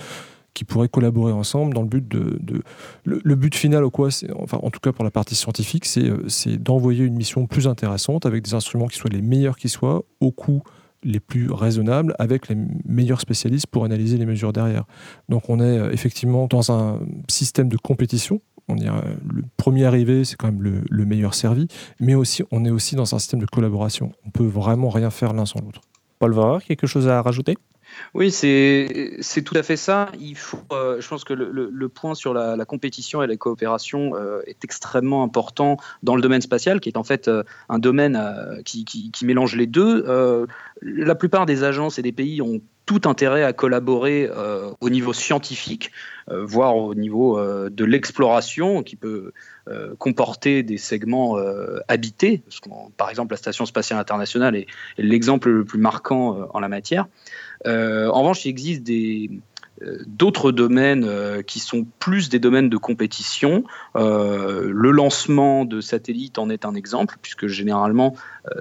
qui 0.55 0.65
pourraient 0.65 0.89
collaborer 0.89 1.33
ensemble 1.33 1.75
dans 1.75 1.83
le 1.83 1.89
but 1.89 2.07
de... 2.09 2.41
Le, 3.05 3.35
but 3.35 3.55
final, 3.55 3.89
quoi, 3.91 4.09
enfin, 4.37 4.59
en 4.63 4.71
tout 4.71 4.81
cas 4.81 4.93
pour 4.93 5.05
la 5.05 5.11
partie 5.11 5.35
scientifique, 5.35 5.87
euh, 5.99 6.25
c'est 6.29 6.57
d'envoyer 6.57 7.05
une 7.05 7.15
mission 7.15 7.47
plus 7.47 7.67
intéressante 7.69 8.27
avec 8.27 8.45
des 8.45 8.55
instruments 8.55 8.87
qui 8.87 8.97
soient 8.97 9.11
les 9.11 9.23
meilleurs 9.23 9.57
qui 9.57 9.69
soient, 9.69 10.05
au 10.21 10.31
coût 10.33 10.63
les 11.05 11.21
plus 11.21 11.51
raisonnables, 11.53 12.15
avec 12.19 12.49
les 12.49 12.57
meilleurs 12.85 13.21
spécialistes 13.21 13.69
pour 13.69 13.85
analyser 13.85 14.19
les 14.19 14.27
mesures 14.27 14.53
derrière. 14.53 14.85
Donc 15.29 15.49
on 15.49 15.61
est 15.61 15.79
euh, 15.79 15.93
effectivement 15.93 16.47
dans 16.49 16.73
un 16.73 17.01
système 17.29 17.69
de 17.69 17.77
compétition. 17.77 18.41
On 18.71 18.75
dirait, 18.75 19.01
le 19.33 19.45
premier 19.57 19.85
arrivé, 19.87 20.25
c'est 20.25 20.37
quand 20.37 20.49
même 20.49 20.61
le, 20.61 20.83
le 20.91 21.05
meilleur 21.07 21.35
servi, 21.35 21.69
mais 22.01 22.15
aussi 22.15 22.43
on 22.51 22.65
est 22.65 22.71
aussi 22.71 22.97
dans 22.97 23.15
un 23.15 23.19
système 23.19 23.41
de 23.41 23.47
collaboration. 23.47 24.13
On 24.27 24.31
peut 24.31 24.45
vraiment 24.45 24.91
rien 24.91 25.11
faire 25.11 25.33
l'un 25.33 25.47
sans 25.47 25.61
l'autre. 25.61 25.81
Paul 26.19 26.33
Vorer, 26.33 26.65
quelque 26.67 26.87
chose 26.87 27.07
à 27.09 27.23
rajouter? 27.23 27.57
Oui, 28.15 28.31
c'est 28.31 29.43
tout 29.45 29.57
à 29.57 29.63
fait 29.63 29.77
ça. 29.77 30.11
Il 30.21 30.37
faut, 30.37 30.59
euh, 30.73 31.01
je 31.01 31.09
pense 31.09 31.25
que 31.25 31.35
le, 31.35 31.89
point 31.89 32.15
sur 32.15 32.35
la, 32.35 32.65
compétition 32.65 33.23
et 33.23 33.27
la 33.27 33.37
coopération 33.37 34.15
euh, 34.15 34.41
est 34.47 34.65
extrêmement 34.65 35.23
important 35.23 35.77
dans 36.03 36.17
le 36.17 36.23
domaine 36.23 36.41
spatial, 36.41 36.81
qui 36.81 36.89
est 36.89 36.97
en 36.97 37.05
fait 37.05 37.29
euh, 37.29 37.43
un 37.69 37.79
domaine 37.79 38.19
qui, 38.65 38.85
qui, 38.85 39.27
mélange 39.27 39.57
les 39.57 39.67
deux. 39.67 40.05
la 40.83 41.15
plupart 41.15 41.47
des 41.47 41.65
agences 41.65 41.99
et 41.99 42.03
des 42.03 42.13
pays 42.13 42.41
ont 42.41 42.61
tout 42.87 43.03
intérêt 43.05 43.45
à 43.45 43.53
collaborer 43.53 44.31
au 44.81 44.89
niveau 44.89 45.13
scientifique, 45.13 45.91
voire 46.29 46.77
au 46.77 46.95
niveau 46.95 47.39
de 47.69 47.85
l'exploration, 47.85 48.83
qui 48.83 48.97
peut 48.97 49.33
comporter 49.99 50.63
des 50.63 50.79
segments 50.79 51.37
habités. 51.89 52.43
par 52.97 53.11
exemple, 53.11 53.35
la 53.35 53.37
Station 53.37 53.67
spatiale 53.67 53.99
internationale 53.99 54.57
est 54.57 54.67
l'exemple 54.97 55.51
le 55.51 55.65
plus 55.65 55.79
marquant 55.79 56.49
en 56.55 56.61
la 56.61 56.69
matière. 56.69 57.07
Euh, 57.67 58.09
en 58.09 58.21
revanche, 58.21 58.45
il 58.45 58.49
existe 58.49 58.89
euh, 58.89 59.99
d'autres 60.07 60.53
domaines 60.53 61.05
euh, 61.05 61.43
qui 61.43 61.61
sont 61.61 61.87
plus 61.99 62.29
des 62.29 62.39
domaines 62.39 62.69
de 62.69 62.77
compétition. 62.77 63.65
le 63.95 64.91
lancement 64.91 65.65
de 65.65 65.81
satellites 65.81 66.39
en 66.39 66.51
est 66.51 66.65
un 66.65 66.75
exemple, 66.75 67.17
puisque 67.23 67.47
généralement, 67.47 68.15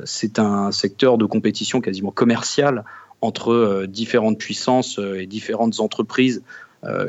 c'est 0.04 0.40
un 0.40 0.72
secteur 0.72 1.18
de 1.18 1.26
compétition 1.26 1.82
quasiment 1.82 2.12
commercial 2.12 2.84
entre 3.22 3.86
différentes 3.88 4.38
puissances 4.38 5.00
et 5.00 5.26
différentes 5.26 5.80
entreprises 5.80 6.44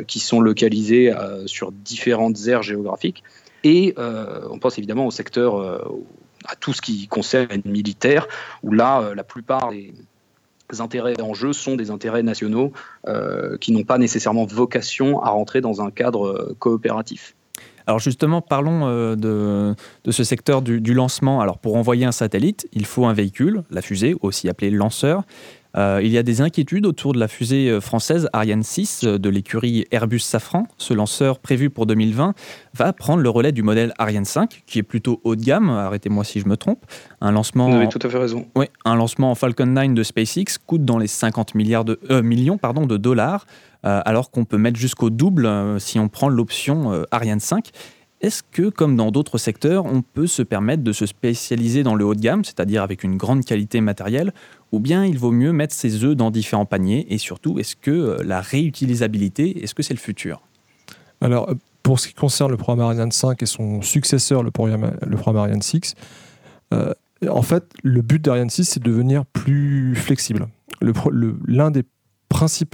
qui 0.07 0.21
sont 0.21 0.41
localisées 0.41 1.13
sur 1.47 1.73
différentes 1.73 2.47
aires 2.47 2.63
géographiques. 2.63 3.23
Et 3.65 3.95
on 3.97 4.59
pense 4.59 4.79
évidemment 4.79 5.07
au 5.07 5.11
secteur, 5.11 5.57
à 6.45 6.57
tout 6.57 6.73
ce 6.73 6.81
qui 6.81 7.09
concerne 7.09 7.63
militaire, 7.65 8.27
où 8.63 8.73
là, 8.73 9.13
la 9.15 9.25
plupart 9.25 9.71
des 9.71 9.93
intérêts 10.81 11.21
en 11.21 11.35
jeu 11.35 11.53
sont 11.53 11.77
des 11.77 11.91
intérêts 11.91 12.23
nationaux 12.23 12.73
euh, 13.07 13.57
qui 13.59 13.73
n'ont 13.73 13.85
pas 13.85 13.99
nécessairement 13.99 14.45
vocation 14.45 15.23
à 15.23 15.31
rentrer 15.31 15.61
dans 15.61 15.83
un 15.83 15.91
cadre 15.91 16.27
euh, 16.27 16.57
coopératif. 16.59 17.35
Alors 17.87 18.01
justement, 18.01 18.43
parlons 18.43 18.87
euh, 18.87 19.17
de, 19.17 19.75
de, 20.05 20.11
ce 20.11 20.23
secteur 20.23 20.61
du, 20.61 20.93
lancement. 20.93 21.41
Alors 21.41 21.59
pour 21.59 21.77
envoyer 21.77 22.05
un 22.05 22.13
satellite, 22.13 22.69
il 22.73 22.85
faut 22.85 23.07
un 23.07 23.15
véhicule, 23.15 23.63
la 23.71 23.81
fusée, 23.81 24.15
aussi 24.21 24.49
appelée 24.51 24.71
lanceur. 24.71 25.23
Euh, 25.77 26.01
il 26.03 26.11
y 26.11 26.19
a 26.19 26.23
des 26.23 26.41
inquiétudes 26.41 26.87
autour 26.87 27.13
de 27.13 27.19
la 27.19 27.29
fusée 27.29 27.69
euh, 27.69 27.81
française 27.81 28.29
Ariane 28.33 28.63
6 28.63 29.05
euh, 29.05 29.19
de 29.19 29.29
l'écurie 29.29 29.87
Airbus 29.91 30.21
Safran. 30.21 30.67
Ce 30.79 30.95
lanceur 30.95 31.39
prévu 31.39 31.69
pour 31.69 31.87
2020 31.87 32.35
va 32.75 32.93
prendre 32.93 33.23
le 33.23 33.29
relais 33.29 33.53
du 33.53 33.63
modèle 33.63 33.93
Ariane 33.99 34.25
5, 34.25 34.63
qui 34.67 34.79
est 34.79 34.83
plutôt 34.83 35.21
haut 35.25 35.37
de 35.37 35.43
gamme, 35.43 35.69
arrêtez-moi 35.69 36.25
si 36.25 36.41
je 36.41 36.49
me 36.49 36.57
trompe. 36.57 36.85
Un 37.21 37.33
lancement, 37.33 37.69
Vous 37.69 37.77
avez 37.77 37.89
tout 37.89 37.99
à 38.03 38.09
fait 38.09 38.19
raison. 38.19 38.47
Oui, 38.57 38.67
un 38.85 38.97
lancement 38.97 39.31
en 39.31 39.35
Falcon 39.35 39.67
9 39.67 39.95
de 39.95 40.03
SpaceX 40.03 40.59
coûte 40.65 40.85
dans 40.85 40.99
les 40.99 41.07
50 41.07 41.55
milliards 41.55 41.85
de, 41.85 41.99
millions 42.23 42.59
pardon, 42.59 42.87
de 42.87 42.97
dollars, 42.97 43.47
alors 43.83 44.31
qu'on 44.31 44.45
peut 44.45 44.59
mettre 44.59 44.79
jusqu'au 44.79 45.11
double 45.11 45.49
si 45.81 45.99
on 45.99 46.09
prend 46.09 46.29
l'option 46.29 47.05
Ariane 47.11 47.41
5. 47.41 47.71
Est-ce 48.21 48.43
que, 48.43 48.69
comme 48.69 48.97
dans 48.97 49.13
d'autres 49.13 49.39
secteurs, 49.39 49.87
on 49.87 50.03
peut 50.03 50.27
se 50.27 50.43
permettre 50.43 50.83
de 50.83 50.93
se 50.93 51.07
spécialiser 51.07 51.85
dans 51.85 51.95
le 51.95 52.05
haut 52.05 52.15
de 52.15 52.21
gamme, 52.21 52.45
c'est-à-dire 52.45 52.83
avec 52.83 53.05
une 53.05 53.17
grande 53.17 53.45
qualité 53.45 53.81
matérielle, 53.81 54.33
ou 54.73 54.81
bien 54.81 55.05
il 55.05 55.19
vaut 55.19 55.31
mieux 55.31 55.53
mettre 55.53 55.75
ses 55.75 56.05
œufs 56.05 56.17
dans 56.17 56.31
différents 56.31 56.67
paniers 56.67 57.07
Et 57.11 57.19
surtout, 57.19 57.59
est-ce 57.61 57.77
que 57.77 57.91
euh, 57.91 58.23
la 58.25 58.41
réutilisabilité, 58.41 59.63
est-ce 59.63 59.75
que 59.75 59.85
c'est 59.85 59.95
le 59.95 60.01
futur? 60.01 60.43
Alors, 61.21 61.49
pour 61.85 62.01
ce 62.01 62.09
qui 62.09 62.15
concerne 62.15 62.51
le 62.51 62.57
programme 62.57 62.87
Ariane 62.87 63.13
5 63.13 63.43
et 63.43 63.47
son 63.47 63.83
successeur, 63.83 64.43
le 64.43 64.51
programme, 64.51 64.97
le 65.07 65.17
programme 65.17 65.45
Ariane 65.45 65.63
6, 65.63 65.95
euh, 66.75 66.93
en 67.29 67.43
fait, 67.43 67.65
le 67.83 68.03
but 68.03 68.23
d'Ariane 68.23 68.51
6, 68.51 68.65
c'est 68.65 68.83
de 68.83 68.91
devenir 68.91 69.25
plus 69.27 69.95
flexible. 69.95 70.49
L'un 70.81 71.71
des 71.71 71.85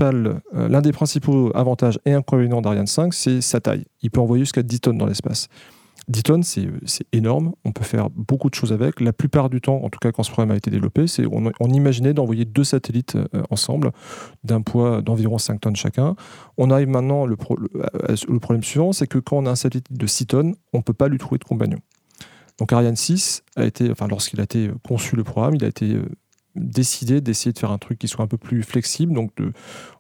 euh, 0.00 0.68
l'un 0.68 0.80
des 0.80 0.92
principaux 0.92 1.50
avantages 1.54 1.99
et 2.04 2.12
inconvénients 2.12 2.61
d'Ariane 2.61 2.87
5, 2.87 3.14
c'est 3.14 3.40
sa 3.40 3.61
taille. 3.61 3.84
Il 4.02 4.11
peut 4.11 4.20
envoyer 4.20 4.44
jusqu'à 4.44 4.62
10 4.62 4.80
tonnes 4.80 4.99
dans 4.99 5.06
l'espace. 5.06 5.49
10 6.08 6.23
tonnes, 6.23 6.42
c'est 6.42 6.68
énorme. 7.12 7.54
On 7.64 7.73
peut 7.73 7.84
faire 7.84 8.11
beaucoup 8.11 8.50
de 8.50 8.54
choses 8.54 8.75
avec. 8.75 9.00
La 9.00 9.14
plupart 9.14 9.49
du 9.49 9.62
temps, 9.62 9.82
en 9.82 9.88
tout 9.88 9.99
cas 9.99 10.12
quand 10.12 10.23
ce 10.23 10.30
programme 10.30 10.50
a 10.50 10.56
été 10.56 10.70
développé, 10.70 11.06
c'est 11.06 11.25
on, 11.26 11.68
imaginait 11.70 12.12
d'envoyer 12.12 12.44
deux 12.44 12.64
satellites 12.64 13.16
euh, 13.16 13.42
ensemble 13.49 13.90
d'un 14.42 14.61
poids 14.61 15.00
d'environ 15.00 15.38
5 15.38 15.61
tonnes 15.62 15.76
chacun. 15.76 16.14
On 16.58 16.70
arrive 16.70 16.88
maintenant, 16.88 17.25
le 17.25 17.37
problème 17.37 18.62
suivant, 18.62 18.92
c'est 18.92 19.06
que 19.06 19.18
quand 19.18 19.38
on 19.38 19.46
a 19.46 19.50
un 19.50 19.56
satellite 19.56 19.90
de 19.90 20.06
6 20.06 20.26
tonnes, 20.26 20.54
on 20.75 20.78
ne 20.78 20.82
peut 20.82 20.92
pas 20.92 21.08
lui 21.08 21.16
trouver 21.16 21.38
de 21.38 21.44
compagnon. 21.44 21.78
Donc 22.58 22.73
Ariane 22.73 22.96
6 22.96 23.42
a 23.56 23.64
été, 23.64 23.90
enfin 23.90 24.06
lorsqu'il 24.06 24.40
a 24.40 24.44
été 24.44 24.70
conçu 24.87 25.16
le 25.16 25.25
programme, 25.25 25.54
il 25.54 25.64
a 25.64 25.68
été 25.68 25.99
décider 26.56 27.20
d'essayer 27.20 27.52
de 27.52 27.58
faire 27.58 27.73
un 27.73 27.78
truc 27.78 27.99
qui 27.99 28.08
soit 28.08 28.25
un 28.25 28.28
peu 28.28 28.38
plus 28.38 28.62
flexible. 28.62 29.14
Donc, 29.14 29.32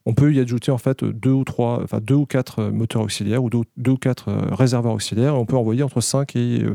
on 0.06 0.14
peut 0.14 0.32
y 0.32 0.40
ajouter 0.40 0.70
en 0.70 0.78
fait 0.78 1.04
deux 1.04 1.32
ou 1.32 1.44
trois, 1.44 1.82
enfin 1.82 1.98
deux 2.00 2.14
ou 2.14 2.26
quatre 2.26 2.60
euh, 2.60 2.70
moteurs 2.70 3.02
auxiliaires 3.02 3.42
ou 3.42 3.50
deux, 3.50 3.90
ou 3.90 3.96
quatre 3.96 4.28
euh, 4.28 4.54
réservoirs 4.54 4.94
auxiliaires. 4.94 5.34
on 5.36 5.46
peut 5.46 5.56
envoyer 5.56 5.82
entre 5.82 6.00
5 6.00 6.36
et 6.36 6.62
euh, 6.62 6.74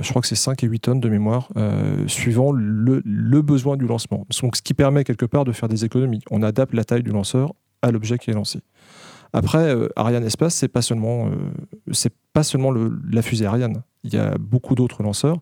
je 0.00 0.08
crois 0.08 0.22
que 0.22 0.28
c'est 0.28 0.34
5 0.34 0.62
et 0.64 0.66
8 0.66 0.80
tonnes 0.80 1.00
de 1.00 1.08
mémoire, 1.10 1.50
suivant 2.06 2.52
le, 2.52 3.42
besoin 3.42 3.76
du 3.76 3.86
lancement. 3.86 4.26
Donc, 4.40 4.56
ce 4.56 4.62
qui 4.62 4.72
permet 4.72 5.04
quelque 5.04 5.26
part 5.26 5.44
de 5.44 5.52
faire 5.52 5.68
des 5.68 5.84
économies. 5.84 6.22
On 6.30 6.42
adapte 6.42 6.72
la 6.72 6.84
taille 6.84 7.02
du 7.02 7.10
lanceur 7.10 7.52
à 7.82 7.90
l'objet 7.90 8.16
qui 8.16 8.30
est 8.30 8.34
lancé. 8.34 8.60
Après, 9.34 9.76
Ariane 9.94 10.24
Espace, 10.24 10.54
c'est 10.54 10.68
pas 10.68 10.80
seulement, 10.80 11.28
pas 12.32 12.44
seulement 12.44 12.72
la 12.72 13.20
fusée 13.20 13.44
Ariane. 13.44 13.82
Il 14.04 14.14
y 14.14 14.16
a 14.16 14.38
beaucoup 14.38 14.74
d'autres 14.74 15.02
lanceurs. 15.02 15.36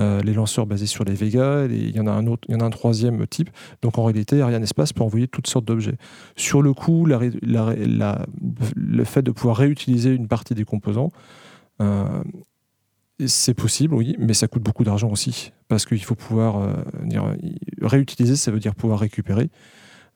Euh, 0.00 0.22
les 0.22 0.32
lanceurs 0.32 0.66
basés 0.66 0.86
sur 0.86 1.04
les 1.04 1.12
Vega, 1.12 1.66
il 1.66 1.94
y 1.94 2.00
en 2.00 2.06
a 2.06 2.12
un 2.12 2.26
autre, 2.26 2.48
il 2.48 2.54
y 2.54 2.56
en 2.56 2.60
a 2.60 2.64
un 2.64 2.70
troisième 2.70 3.26
type. 3.26 3.50
Donc 3.82 3.98
en 3.98 4.04
réalité, 4.04 4.40
Ariane 4.40 4.62
Espace 4.62 4.92
peut 4.92 5.02
envoyer 5.02 5.28
toutes 5.28 5.46
sortes 5.46 5.66
d'objets. 5.66 5.96
Sur 6.34 6.62
le 6.62 6.72
coup, 6.72 7.06
le 7.06 9.04
fait 9.04 9.22
de 9.22 9.30
pouvoir 9.30 9.56
réutiliser 9.56 10.10
une 10.10 10.28
partie 10.28 10.54
des 10.54 10.64
composants, 10.64 11.10
euh, 11.80 12.22
c'est 13.26 13.54
possible, 13.54 13.94
oui, 13.94 14.16
mais 14.18 14.34
ça 14.34 14.48
coûte 14.48 14.62
beaucoup 14.62 14.82
d'argent 14.82 15.10
aussi, 15.10 15.52
parce 15.68 15.84
qu'il 15.84 16.02
faut 16.02 16.14
pouvoir 16.14 16.56
euh, 16.56 16.72
réutiliser, 17.82 18.34
ça 18.36 18.50
veut 18.50 18.58
dire 18.58 18.74
pouvoir 18.74 18.98
récupérer. 18.98 19.50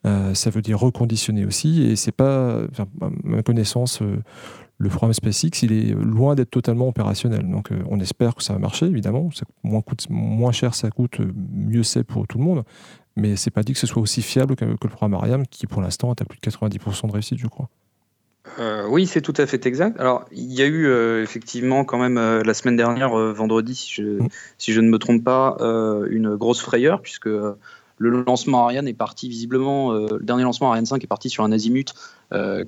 ça 0.03 0.49
veut 0.49 0.61
dire 0.61 0.79
reconditionner 0.79 1.45
aussi, 1.45 1.83
et 1.83 1.95
c'est 1.95 2.11
pas, 2.11 2.63
à 2.79 3.09
ma 3.23 3.43
connaissance, 3.43 4.01
le 4.79 4.89
programme 4.89 5.13
SpaceX, 5.13 5.63
il 5.63 5.73
est 5.73 5.91
loin 5.93 6.35
d'être 6.35 6.51
totalement 6.51 6.87
opérationnel. 6.87 7.49
Donc 7.49 7.71
euh, 7.71 7.79
on 7.89 7.99
espère 7.99 8.35
que 8.35 8.43
ça 8.43 8.53
va 8.53 8.59
marcher, 8.59 8.85
évidemment. 8.85 9.29
moins, 9.63 9.81
coûte, 9.81 10.05
moins 10.09 10.51
cher 10.51 10.75
ça 10.75 10.89
coûte, 10.91 11.19
mieux 11.53 11.83
c'est 11.83 12.03
pour 12.03 12.27
tout 12.27 12.37
le 12.37 12.43
monde. 12.43 12.63
Mais 13.15 13.35
c'est 13.35 13.49
pas 13.49 13.63
dit 13.63 13.73
que 13.73 13.79
ce 13.79 13.87
soit 13.87 14.01
aussi 14.01 14.21
fiable 14.21 14.55
que, 14.55 14.65
le 14.65 14.77
programme 14.77 15.15
Ariane, 15.15 15.47
qui 15.47 15.65
pour 15.65 15.81
l'instant 15.81 16.11
est 16.11 16.21
à 16.21 16.25
plus 16.25 16.39
de 16.39 16.47
90% 16.47 17.07
de 17.07 17.11
réussite, 17.11 17.39
je 17.39 17.47
crois. 17.47 17.69
Euh, 18.59 18.87
oui, 18.87 19.07
c'est 19.07 19.21
tout 19.21 19.33
à 19.37 19.47
fait 19.47 19.65
exact. 19.65 19.99
Alors, 19.99 20.25
il 20.31 20.53
y 20.53 20.61
a 20.61 20.65
eu 20.65 20.85
euh, 20.85 21.23
effectivement 21.23 21.83
quand 21.83 21.97
même 21.97 22.17
la 22.17 22.53
semaine 22.53 22.77
dernière, 22.77 23.09
vendredi, 23.33 23.73
si 23.73 23.91
je, 23.91 24.03
mm. 24.03 24.27
si 24.59 24.73
je, 24.73 24.81
ne 24.81 24.89
me 24.89 24.99
trompe 24.99 25.23
pas, 25.23 25.57
une 26.09 26.35
grosse 26.35 26.61
frayeur, 26.61 27.01
puisque 27.01 27.25
le 27.25 28.23
lancement 28.27 28.65
Ariane 28.65 28.87
est 28.87 28.93
parti 28.93 29.27
visiblement, 29.27 29.93
le 29.93 30.19
dernier 30.21 30.43
lancement 30.43 30.69
Ariane 30.69 30.85
5 30.85 31.03
est 31.03 31.07
parti 31.07 31.31
sur 31.31 31.43
un 31.43 31.51
azimut 31.51 31.95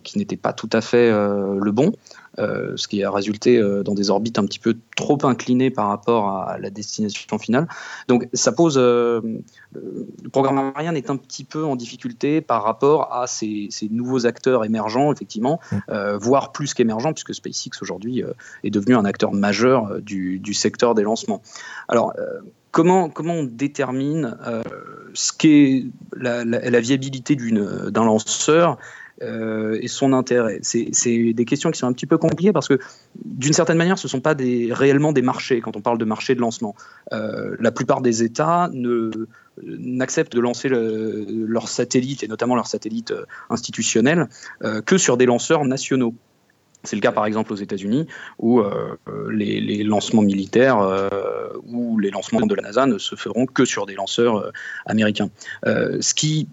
qui 0.04 0.18
n'était 0.18 0.38
pas 0.38 0.54
tout 0.54 0.70
à 0.72 0.82
fait 0.82 1.10
euh, 1.10 1.60
le 1.62 1.72
bon, 1.72 1.92
euh, 2.38 2.74
ce 2.78 2.88
qui 2.88 3.04
a 3.04 3.12
résulté 3.12 3.62
dans 3.84 3.94
des 3.94 4.10
orbites 4.10 4.40
un 4.40 4.46
petit 4.46 4.60
peu 4.60 4.78
trop 4.96 5.18
inclinées 5.24 5.70
par 5.70 5.88
rapport 5.88 6.30
à 6.30 6.58
la 6.58 6.70
destination 6.70 7.38
finale. 7.38 7.68
Donc 8.08 8.28
ça 8.34 8.52
pose... 8.52 8.78
le 8.78 9.42
programme 10.32 10.72
Ariane 10.76 10.96
est 10.96 11.10
un 11.10 11.18
petit 11.18 11.44
peu 11.44 11.66
en 11.66 11.76
difficulté 11.76 12.40
par 12.40 12.64
rapport 12.64 13.14
à 13.14 13.28
ces, 13.28 13.70
nouveaux 13.92 14.26
acteurs 14.26 14.64
émergents, 14.64 15.12
effectivement, 15.12 15.60
mm. 15.72 16.16
voire 16.16 16.52
plus 16.52 16.74
qu'émergents, 16.74 17.12
puisque 17.14 17.34
SpaceX 17.34 17.82
aujourd'hui 17.82 18.24
est 18.64 18.70
devenu 18.70 18.96
un 18.96 19.06
acteur 19.06 19.34
majeur 19.34 20.00
du, 20.02 20.54
secteur 20.54 20.96
des 20.96 21.04
lancements. 21.04 21.42
Alors, 21.88 22.14
Comment, 22.72 23.10
comment, 23.10 23.34
on 23.34 23.44
détermine 23.46 24.38
ce 25.16 25.34
qu'est 25.34 25.86
la, 26.16 26.46
la, 26.46 26.80
viabilité 26.80 27.36
d'un 27.36 28.04
lanceur 28.04 28.72
euh, 28.74 28.76
et 29.22 29.88
son 29.88 30.14
intérêt 30.14 30.60
C'est 30.62 31.34
des 31.34 31.46
questions 31.46 31.72
qui 31.72 31.80
sont 31.80 31.88
un 31.88 31.94
petit 31.94 32.06
peu 32.06 32.18
compliquées 32.18 32.54
parce 32.54 32.68
que 32.68 32.80
d'une 33.26 33.54
certaine 33.54 33.78
manière, 33.78 33.98
ce 33.98 34.08
ne 34.08 34.10
sont 34.10 34.22
pas 34.22 34.36
réellement 34.72 35.12
des 35.12 35.22
marchés 35.22 35.62
quand 35.62 35.76
on 35.76 35.82
parle 35.82 35.98
de 35.98 36.06
marché 36.06 36.36
de 36.36 36.42
lancement. 36.42 36.76
Euh, 37.14 37.56
la 37.60 37.72
plupart 37.72 38.02
des 38.02 38.24
États 38.24 38.70
n'acceptent 39.64 40.36
de 40.36 40.40
lancer 40.40 40.70
leurs 40.70 41.68
satellites, 41.68 42.24
et 42.24 42.28
notamment 42.28 42.56
leurs 42.56 42.68
satellites 42.68 43.12
euh, 43.12 43.26
institutionnels, 43.50 44.28
que 44.86 44.98
sur 44.98 45.18
des 45.18 45.26
lanceurs 45.26 45.66
nationaux. 45.66 46.14
C'est 46.84 46.96
le 46.96 47.02
cas 47.02 47.12
par 47.12 47.26
exemple 47.26 47.52
aux 47.52 47.58
États-Unis 47.58 48.08
où 48.38 48.62
les, 49.30 49.84
lancements 49.84 50.22
militaires 50.22 50.80
ou 51.68 52.00
les 52.00 52.10
lancements 52.10 52.46
de 52.46 52.56
la 52.56 52.62
NASA 52.62 52.86
ne 52.86 52.98
se 52.98 53.16
feront 53.16 53.46
que 53.46 53.66
sur 53.66 53.86
des 53.86 53.96
lanceurs 53.96 54.52
américains. 54.86 55.30
ce 55.66 56.14
qui 56.14 56.48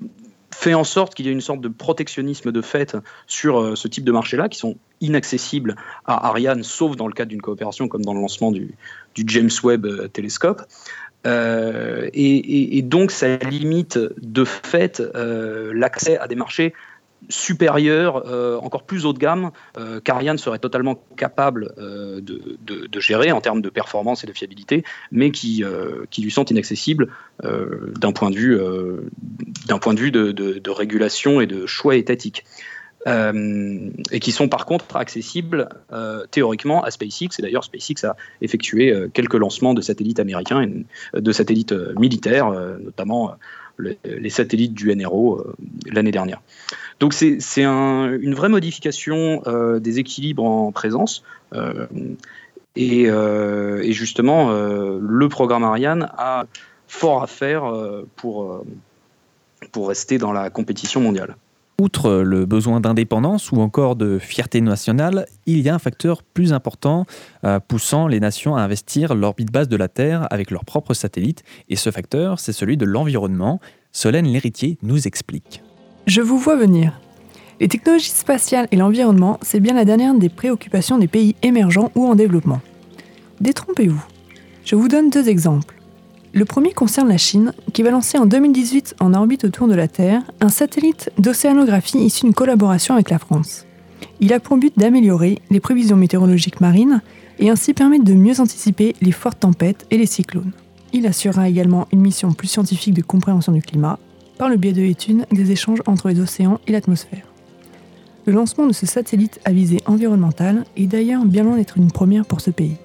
fait 0.57 0.73
en 0.73 0.85
sorte 0.85 1.15
qu'il 1.15 1.27
y 1.27 1.29
ait 1.29 1.33
une 1.33 1.43
sorte 1.43 1.61
de 1.61 1.69
protectionnisme 1.69 2.51
de 2.51 2.63
fait 2.63 2.97
sur 3.27 3.61
euh, 3.61 3.77
ce 3.77 3.89
type 3.89 4.05
de 4.05 4.13
marché-là, 4.13 4.49
qui 4.49 4.59
sont 4.59 4.77
inaccessibles 5.03 5.77
à 6.07 6.29
Ariane, 6.29 6.63
sauf 6.63 6.97
dans 6.97 7.07
le 7.07 7.13
cadre 7.13 7.29
d'une 7.29 7.43
coopération 7.43 7.89
comme 7.89 8.03
dans 8.03 8.15
le 8.15 8.21
lancement 8.21 8.51
du, 8.53 8.75
James 9.17 9.51
Webb 9.63 9.85
euh, 9.85 10.09
télescope. 10.09 10.63
Euh, 11.27 12.09
et, 12.15 12.81
donc, 12.83 13.11
ça 13.11 13.37
limite 13.37 13.99
de 14.23 14.45
fait 14.45 15.03
l'accès 15.15 16.19
à 16.19 16.29
des 16.29 16.37
marchés 16.37 16.73
supérieur, 17.29 18.27
euh, 18.27 18.59
encore 18.59 18.85
plus 18.85 19.05
haut 19.07 19.13
de 19.13 19.19
gamme, 19.19 19.51
euh, 19.79 20.01
qu'Ariane 20.01 20.39
serait 20.39 20.59
totalement 20.59 21.03
capable 21.17 21.73
euh, 21.79 22.21
de, 22.21 23.01
gérer 23.01 23.33
en 23.33 23.41
termes 23.41 23.61
de 23.61 23.69
performance 23.69 24.25
et 24.25 24.27
de 24.27 24.33
fiabilité, 24.33 24.85
mais 25.13 25.31
qui, 25.31 25.65
lui 26.19 26.31
sont 26.31 26.45
inaccessibles 26.45 27.09
d'un 27.43 28.13
point 28.13 28.31
de 28.31 28.37
vue, 28.37 28.59
d'un 29.67 29.79
point 29.79 29.95
de, 29.95 30.01
vue 30.01 30.11
de, 30.11 30.71
régulation 30.71 31.41
et 31.41 31.47
de 31.47 31.67
choix 31.67 31.97
étatique. 31.97 32.45
et 33.07 34.21
qui 34.21 34.33
sont 34.33 34.49
par 34.49 34.67
contre 34.67 34.97
accessibles 34.97 35.69
théoriquement 36.31 36.83
à 36.83 36.91
SpaceX. 36.91 37.39
Et 37.39 37.43
d'ailleurs, 37.43 37.65
SpaceX 37.65 38.05
a 38.05 38.17
effectué 38.41 38.93
quelques 39.13 39.35
lancements 39.35 39.75
de 39.75 39.83
satellites 39.83 40.21
américains, 40.21 40.63
et 40.63 41.21
de 41.21 41.33
satellites 41.33 41.75
militaires, 41.99 42.51
notamment 42.81 43.37
les 43.79 44.31
satellites 44.31 44.75
du 44.75 44.95
NRO 44.97 45.47
l'année 45.93 46.13
dernière. 46.13 46.41
Donc 47.01 47.13
c'est 47.13 47.65
une 47.65 48.35
vraie 48.35 48.49
modification 48.49 49.43
euh, 49.47 49.79
des 49.81 49.99
équilibres 49.99 50.45
en 50.45 50.73
présence. 50.73 51.23
Euh, 51.53 51.87
euh, 52.79 53.81
et, 53.83 53.93
justement, 53.93 54.51
le 54.51 55.29
programme 55.29 55.65
Ariane 55.65 56.11
a 56.19 56.45
fort 56.89 57.23
à 57.23 57.27
faire 57.27 57.73
pour, 58.17 58.63
rester 59.77 60.19
dans 60.19 60.33
la 60.33 60.51
compétition 60.51 61.01
mondiale. 61.01 61.37
Outre 61.81 62.11
le 62.11 62.47
besoin 62.47 62.81
d'indépendance 62.81 63.53
ou 63.53 63.61
encore 63.61 63.97
de 63.97 64.19
fierté 64.19 64.63
nationale, 64.63 65.27
il 65.45 65.61
y 65.61 65.69
a 65.69 65.75
un 65.75 65.79
facteur 65.79 66.23
plus 66.23 66.53
important 66.53 67.07
poussant 67.69 68.09
les 68.09 68.21
nations 68.21 68.57
à 68.57 68.61
investir 68.61 69.15
l'orbite 69.15 69.53
basse 69.53 69.69
de 69.69 69.77
la 69.77 69.89
Terre 69.89 70.27
avec 70.31 70.51
leurs 70.51 70.65
propres 70.65 70.95
satellites, 70.95 71.45
et 71.69 71.77
ce 71.77 71.91
facteur, 71.91 72.41
c'est 72.41 72.53
celui 72.53 72.77
de 72.77 72.85
l'environnement. 72.85 73.61
Solène 73.93 74.27
Lhéritier 74.27 74.79
nous 74.83 75.07
explique. 75.07 75.63
Je 76.07 76.21
vous 76.21 76.39
vois 76.39 76.55
venir. 76.55 76.93
Les 77.59 77.67
technologies 77.67 78.11
spatiales 78.11 78.69
et 78.71 78.77
l'environnement, 78.77 79.41
c'est 79.43 79.59
bien 79.59 79.75
la 79.75 79.85
dernière 79.85 80.15
des 80.15 80.29
préoccupations 80.29 80.99
des 80.99 81.09
pays 81.09 81.35
émergents 81.43 81.91
ou 81.97 82.07
en 82.07 82.15
développement. 82.15 82.61
Détrompez-vous. 83.41 84.05
Je 84.65 84.77
vous 84.77 84.87
donne 84.87 85.11
deux 85.11 85.29
exemples. 85.29 85.75
Le 86.33 86.45
premier 86.45 86.73
concerne 86.73 87.09
la 87.09 87.19
Chine, 87.19 87.53
qui 87.73 87.83
va 87.83 87.91
lancer 87.91 88.19
en 88.19 88.27
2018 88.27 88.95
en 89.01 89.15
orbite 89.15 89.45
autour 89.45 89.67
de 89.67 89.75
la 89.75 89.89
Terre 89.89 90.23
un 90.41 90.49
satellite 90.49 91.11
d'océanographie 91.19 91.99
issu 91.99 92.27
d'une 92.27 92.35
collaboration 92.35 92.95
avec 92.95 93.11
la 93.11 93.19
France. 93.19 93.67
Il 94.21 94.33
a 94.33 94.39
pour 94.39 94.59
but 94.59 94.79
d'améliorer 94.79 95.41
les 95.51 95.61
prévisions 95.61 95.97
météorologiques 95.97 96.61
marines 96.61 97.03
et 97.41 97.51
ainsi 97.51 97.75
permettre 97.75 98.05
de 98.05 98.15
mieux 98.15 98.41
anticiper 98.41 98.95
les 99.01 99.13
fortes 99.13 99.41
tempêtes 99.41 99.87
et 99.91 99.99
les 99.99 100.07
cyclones. 100.07 100.53
Il 100.93 101.05
assurera 101.09 101.49
également 101.49 101.89
une 101.93 102.01
mission 102.01 102.33
plus 102.33 102.47
scientifique 102.47 102.95
de 102.95 103.03
compréhension 103.03 103.51
du 103.51 103.61
climat 103.61 103.99
par 104.39 104.49
le 104.49 104.57
biais 104.57 104.73
de 104.73 104.83
l'étude 104.83 105.27
des 105.31 105.51
échanges 105.51 105.83
entre 105.87 106.09
les 106.09 106.21
océans 106.21 106.61
et 106.67 106.73
l'atmosphère. 106.73 107.27
Le 108.27 108.33
lancement 108.33 108.67
de 108.67 108.73
ce 108.73 108.87
satellite 108.87 109.41
à 109.45 109.53
visée 109.53 109.81
environnementale 109.87 110.65
est 110.77 110.87
d'ailleurs 110.87 111.25
bien 111.25 111.45
loin 111.45 111.57
d'être 111.57 111.79
une 111.79 111.93
première 111.93 112.27
pour 112.27 112.41
ce 112.41 112.51
pays. 112.51 112.77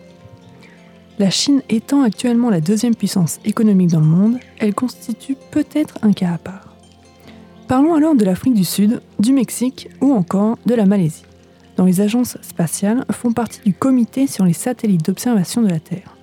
La 1.17 1.29
Chine 1.29 1.61
étant 1.69 2.03
actuellement 2.03 2.49
la 2.49 2.61
deuxième 2.61 2.95
puissance 2.95 3.39
économique 3.45 3.89
dans 3.89 3.99
le 3.99 4.05
monde, 4.05 4.37
elle 4.59 4.73
constitue 4.73 5.35
peut-être 5.51 5.97
un 6.01 6.13
cas 6.13 6.33
à 6.33 6.37
part. 6.37 6.75
Parlons 7.67 7.95
alors 7.95 8.15
de 8.15 8.25
l'Afrique 8.25 8.53
du 8.53 8.65
Sud, 8.65 9.01
du 9.19 9.33
Mexique 9.33 9.89
ou 10.01 10.13
encore 10.13 10.57
de 10.65 10.75
la 10.75 10.85
Malaisie, 10.85 11.23
dont 11.77 11.85
les 11.85 12.01
agences 12.01 12.37
spatiales 12.41 13.05
font 13.11 13.33
partie 13.33 13.61
du 13.61 13.73
comité 13.73 14.27
sur 14.27 14.45
les 14.45 14.53
satellites 14.53 15.05
d'observation 15.05 15.61
de 15.61 15.69
la 15.69 15.79
Terre, 15.79 16.15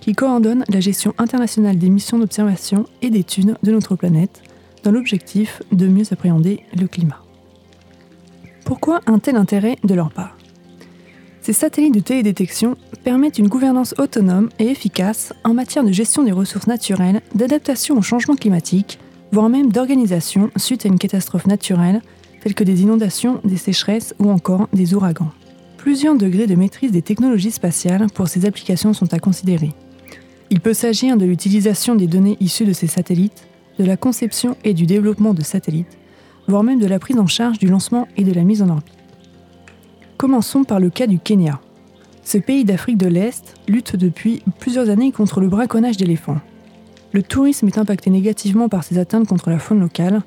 qui 0.00 0.14
coordonne 0.14 0.64
la 0.68 0.80
gestion 0.80 1.14
internationale 1.18 1.78
des 1.78 1.90
missions 1.90 2.18
d'observation 2.18 2.86
et 3.02 3.10
d'études 3.10 3.56
de 3.62 3.72
notre 3.72 3.94
planète, 3.94 4.42
l'objectif 4.90 5.62
de 5.72 5.86
mieux 5.86 6.12
appréhender 6.12 6.60
le 6.78 6.86
climat. 6.86 7.22
Pourquoi 8.64 9.00
un 9.06 9.18
tel 9.18 9.36
intérêt 9.36 9.76
de 9.84 9.94
leur 9.94 10.10
part? 10.10 10.36
Ces 11.40 11.52
satellites 11.52 11.94
de 11.94 12.00
télédétection 12.00 12.76
permettent 13.04 13.38
une 13.38 13.46
gouvernance 13.46 13.94
autonome 13.98 14.48
et 14.58 14.66
efficace 14.66 15.32
en 15.44 15.54
matière 15.54 15.84
de 15.84 15.92
gestion 15.92 16.24
des 16.24 16.32
ressources 16.32 16.66
naturelles, 16.66 17.22
d'adaptation 17.36 17.96
au 17.96 18.02
changement 18.02 18.34
climatique, 18.34 18.98
voire 19.30 19.48
même 19.48 19.70
d'organisation 19.70 20.50
suite 20.56 20.84
à 20.84 20.88
une 20.88 20.98
catastrophe 20.98 21.46
naturelle 21.46 22.02
telle 22.42 22.54
que 22.54 22.64
des 22.64 22.82
inondations, 22.82 23.40
des 23.44 23.56
sécheresses 23.56 24.14
ou 24.18 24.30
encore 24.30 24.68
des 24.72 24.94
ouragans. 24.94 25.30
Plusieurs 25.76 26.16
degrés 26.16 26.48
de 26.48 26.56
maîtrise 26.56 26.90
des 26.90 27.02
technologies 27.02 27.52
spatiales 27.52 28.06
pour 28.12 28.26
ces 28.26 28.44
applications 28.44 28.92
sont 28.92 29.14
à 29.14 29.20
considérer. 29.20 29.70
Il 30.50 30.60
peut 30.60 30.74
s'agir 30.74 31.16
de 31.16 31.24
l'utilisation 31.24 31.94
des 31.94 32.08
données 32.08 32.36
issues 32.40 32.64
de 32.64 32.72
ces 32.72 32.86
satellites, 32.88 33.46
de 33.78 33.84
la 33.84 33.96
conception 33.96 34.56
et 34.64 34.74
du 34.74 34.86
développement 34.86 35.34
de 35.34 35.42
satellites, 35.42 35.98
voire 36.48 36.62
même 36.62 36.78
de 36.78 36.86
la 36.86 36.98
prise 36.98 37.18
en 37.18 37.26
charge 37.26 37.58
du 37.58 37.66
lancement 37.66 38.08
et 38.16 38.24
de 38.24 38.32
la 38.32 38.42
mise 38.42 38.62
en 38.62 38.68
orbite. 38.68 38.94
Commençons 40.16 40.64
par 40.64 40.80
le 40.80 40.90
cas 40.90 41.06
du 41.06 41.18
Kenya. 41.18 41.60
Ce 42.24 42.38
pays 42.38 42.64
d'Afrique 42.64 42.98
de 42.98 43.06
l'Est 43.06 43.54
lutte 43.68 43.96
depuis 43.96 44.42
plusieurs 44.58 44.88
années 44.88 45.12
contre 45.12 45.40
le 45.40 45.48
braconnage 45.48 45.96
d'éléphants. 45.96 46.40
Le 47.12 47.22
tourisme 47.22 47.66
est 47.68 47.78
impacté 47.78 48.10
négativement 48.10 48.68
par 48.68 48.82
ces 48.82 48.98
atteintes 48.98 49.28
contre 49.28 49.50
la 49.50 49.58
faune 49.58 49.80
locale. 49.80 50.22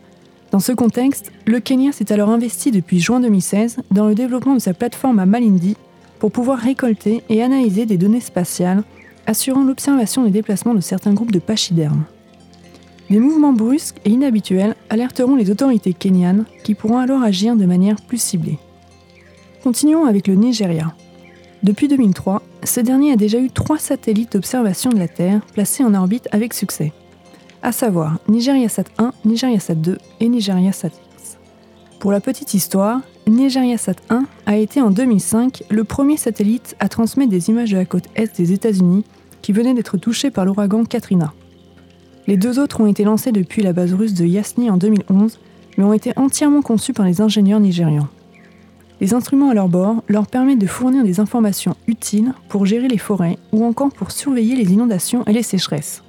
Dans 0.51 0.59
ce 0.59 0.71
contexte, 0.71 1.31
le 1.45 1.59
Kenya 1.59 1.91
s'est 1.91 2.11
alors 2.11 2.29
investi 2.29 2.71
depuis 2.71 2.99
juin 2.99 3.19
2016 3.19 3.77
dans 3.91 4.07
le 4.07 4.15
développement 4.15 4.53
de 4.53 4.59
sa 4.59 4.73
plateforme 4.73 5.19
à 5.19 5.25
Malindi 5.25 5.75
pour 6.19 6.31
pouvoir 6.31 6.59
récolter 6.59 7.23
et 7.29 7.43
analyser 7.43 7.85
des 7.85 7.97
données 7.97 8.19
spatiales 8.19 8.83
assurant 9.27 9.63
l'observation 9.63 10.23
des 10.23 10.31
déplacements 10.31 10.73
de 10.73 10.81
certains 10.81 11.13
groupes 11.13 11.31
de 11.31 11.39
pachydermes. 11.39 12.05
Des 13.09 13.19
mouvements 13.19 13.53
brusques 13.53 13.97
et 14.05 14.11
inhabituels 14.11 14.75
alerteront 14.89 15.35
les 15.35 15.49
autorités 15.49 15.93
kenyanes 15.93 16.45
qui 16.63 16.75
pourront 16.75 16.99
alors 16.99 17.23
agir 17.23 17.55
de 17.55 17.65
manière 17.65 17.99
plus 18.01 18.21
ciblée. 18.21 18.59
Continuons 19.63 20.05
avec 20.05 20.27
le 20.27 20.35
Nigeria. 20.35 20.93
Depuis 21.63 21.87
2003, 21.87 22.43
ce 22.63 22.79
dernier 22.79 23.13
a 23.13 23.15
déjà 23.15 23.39
eu 23.39 23.49
trois 23.49 23.79
satellites 23.79 24.33
d'observation 24.33 24.91
de 24.91 24.99
la 24.99 25.07
Terre 25.07 25.41
placés 25.53 25.83
en 25.83 25.95
orbite 25.95 26.27
avec 26.31 26.53
succès, 26.53 26.93
à 27.63 27.71
savoir 27.71 28.19
NigeriaSat 28.29 28.85
1, 28.99 29.11
NigeriaSat 29.25 29.75
2 29.75 29.97
et 30.19 30.29
NigeriaSat 30.29 30.91
X. 31.15 31.37
Pour 31.99 32.11
la 32.11 32.21
petite 32.21 32.53
histoire, 32.53 33.01
NigeriaSat 33.27 33.95
1 34.09 34.25
a 34.45 34.55
été 34.55 34.81
en 34.81 34.91
2005 34.91 35.63
le 35.69 35.83
premier 35.83 36.15
satellite 36.15 36.75
à 36.79 36.87
transmettre 36.89 37.31
des 37.31 37.49
images 37.49 37.71
de 37.71 37.77
la 37.77 37.85
côte 37.85 38.05
est 38.15 38.37
des 38.37 38.53
États-Unis 38.53 39.03
qui 39.41 39.51
venait 39.51 39.73
d'être 39.73 39.97
touchée 39.97 40.29
par 40.29 40.45
l'ouragan 40.45 40.85
Katrina. 40.85 41.33
Les 42.29 42.37
deux 42.37 42.59
autres 42.59 42.79
ont 42.79 42.85
été 42.85 43.03
lancés 43.05 43.31
depuis 43.31 43.63
la 43.63 43.73
base 43.73 43.91
russe 43.91 44.13
de 44.13 44.23
Yasni 44.23 44.69
en 44.69 44.77
2011, 44.77 45.39
mais 45.75 45.83
ont 45.83 45.93
été 45.93 46.13
entièrement 46.15 46.61
conçus 46.61 46.93
par 46.93 47.07
les 47.07 47.21
ingénieurs 47.21 47.59
nigérians. 47.59 48.07
Les 49.01 49.15
instruments 49.15 49.49
à 49.49 49.55
leur 49.55 49.67
bord 49.67 50.03
leur 50.07 50.27
permettent 50.27 50.59
de 50.59 50.67
fournir 50.67 51.03
des 51.03 51.19
informations 51.19 51.75
utiles 51.87 52.33
pour 52.47 52.67
gérer 52.67 52.87
les 52.87 52.99
forêts 52.99 53.39
ou 53.51 53.65
encore 53.65 53.91
pour 53.91 54.11
surveiller 54.11 54.55
les 54.55 54.71
inondations 54.71 55.25
et 55.25 55.33
les 55.33 55.41
sécheresses. 55.41 56.03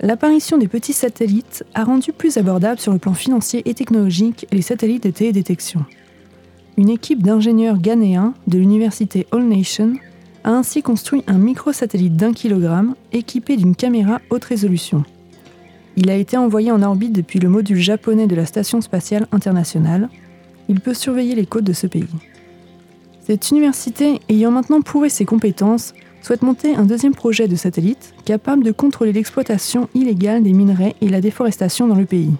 L'apparition 0.00 0.58
des 0.58 0.66
petits 0.66 0.92
satellites 0.92 1.62
a 1.74 1.84
rendu 1.84 2.12
plus 2.12 2.36
abordable 2.36 2.80
sur 2.80 2.92
le 2.92 2.98
plan 2.98 3.14
financier 3.14 3.62
et 3.66 3.74
technologique 3.74 4.48
les 4.50 4.60
satellites 4.60 5.04
de 5.04 5.10
télédétection. 5.10 5.84
Une 6.76 6.88
équipe 6.88 7.22
d'ingénieurs 7.22 7.78
ghanéens 7.78 8.34
de 8.48 8.58
l'université 8.58 9.28
All 9.30 9.44
Nation 9.44 9.92
a 10.44 10.50
ainsi 10.50 10.82
construit 10.82 11.22
un 11.26 11.38
microsatellite 11.38 12.16
d'un 12.16 12.32
kilogramme 12.32 12.94
équipé 13.12 13.56
d'une 13.56 13.76
caméra 13.76 14.20
haute 14.30 14.44
résolution. 14.44 15.04
Il 15.96 16.10
a 16.10 16.16
été 16.16 16.36
envoyé 16.36 16.70
en 16.70 16.82
orbite 16.82 17.12
depuis 17.12 17.40
le 17.40 17.48
module 17.48 17.76
japonais 17.76 18.26
de 18.26 18.34
la 18.34 18.46
Station 18.46 18.80
spatiale 18.80 19.26
internationale. 19.32 20.08
Il 20.68 20.80
peut 20.80 20.94
surveiller 20.94 21.34
les 21.34 21.46
côtes 21.46 21.64
de 21.64 21.72
ce 21.72 21.86
pays. 21.86 22.06
Cette 23.20 23.50
université, 23.50 24.20
ayant 24.28 24.50
maintenant 24.50 24.80
prouvé 24.80 25.08
ses 25.08 25.24
compétences, 25.24 25.92
souhaite 26.22 26.42
monter 26.42 26.74
un 26.74 26.84
deuxième 26.84 27.14
projet 27.14 27.48
de 27.48 27.56
satellite 27.56 28.14
capable 28.24 28.62
de 28.62 28.72
contrôler 28.72 29.12
l'exploitation 29.12 29.88
illégale 29.94 30.42
des 30.42 30.52
minerais 30.52 30.94
et 31.00 31.08
la 31.08 31.20
déforestation 31.20 31.86
dans 31.86 31.94
le 31.94 32.06
pays. 32.06 32.32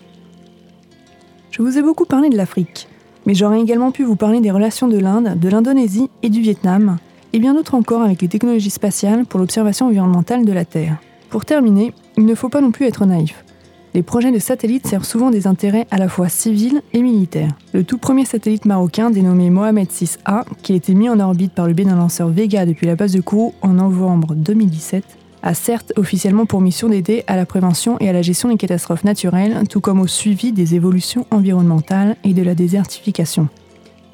Je 1.51 1.63
vous 1.63 1.79
ai 1.79 1.83
beaucoup 1.83 2.07
parlé 2.07 2.29
de 2.29 2.37
l'Afrique, 2.37 2.89
mais 3.27 3.35
j'aurais 3.35 3.61
également 3.61 3.91
pu 3.91 4.05
vous 4.05 4.17
parler 4.17 4.41
des 4.41 4.51
relations 4.51 4.89
de 4.89 4.99
l'Inde, 4.99 5.39
de 5.39 5.49
l'Indonésie 5.49 6.09
et 6.23 6.31
du 6.31 6.41
Vietnam, 6.41 6.99
et 7.33 7.39
bien 7.39 7.55
d'autres 7.55 7.75
encore 7.75 8.03
avec 8.03 8.23
les 8.23 8.29
technologies 8.29 8.71
spatiales 8.71 9.25
pour 9.25 9.41
l'observation 9.41 9.87
environnementale 9.87 10.45
de 10.45 10.53
la 10.53 10.65
Terre. 10.65 10.99
Pour 11.29 11.45
terminer, 11.45 11.93
il 12.17 12.27
ne 12.27 12.35
faut 12.35 12.49
pas 12.49 12.61
non 12.61 12.73
plus 12.73 12.87
être 12.87 13.07
naïf. 13.07 13.45
Les 13.93 14.03
projets 14.03 14.31
de 14.31 14.39
satellites 14.39 14.87
servent 14.87 15.05
souvent 15.05 15.31
des 15.31 15.49
intérêts 15.49 15.87
à 15.91 15.99
la 15.99 16.09
fois 16.09 16.29
civils 16.29 16.81
et 16.93 17.03
militaires. 17.03 17.53
Le 17.73 17.83
tout 17.83 17.99
premier 17.99 18.25
satellite 18.25 18.65
marocain 18.65 19.11
dénommé 19.11 19.51
Mohamed 19.51 19.89
6A, 19.89 20.45
qui 20.63 20.73
a 20.73 20.77
été 20.77 20.95
mis 20.95 21.09
en 21.09 21.19
orbite 21.19 21.53
par 21.53 21.67
le 21.67 21.73
biais 21.73 21.85
d'un 21.85 21.97
lanceur 21.97 22.29
Vega 22.29 22.67
depuis 22.67 22.87
la 22.87 22.95
base 22.95 23.13
de 23.13 23.21
Kourou 23.21 23.53
en 23.63 23.71
novembre 23.71 24.35
2017, 24.37 25.05
a 25.43 25.55
certes 25.55 25.93
officiellement 25.97 26.47
pour 26.47 26.61
mission 26.61 26.89
d'aider 26.89 27.25
à 27.27 27.35
la 27.35 27.47
prévention 27.47 27.97
et 27.99 28.09
à 28.09 28.13
la 28.13 28.23
gestion 28.23 28.49
des 28.49 28.57
catastrophes 28.57 29.05
naturelles, 29.05 29.65
tout 29.69 29.81
comme 29.81 30.01
au 30.01 30.07
suivi 30.07 30.53
des 30.53 30.75
évolutions 30.77 31.27
environnementales 31.31 32.17
et 32.23 32.35
de 32.35 32.43
la 32.43 32.55
désertification. 32.55 33.49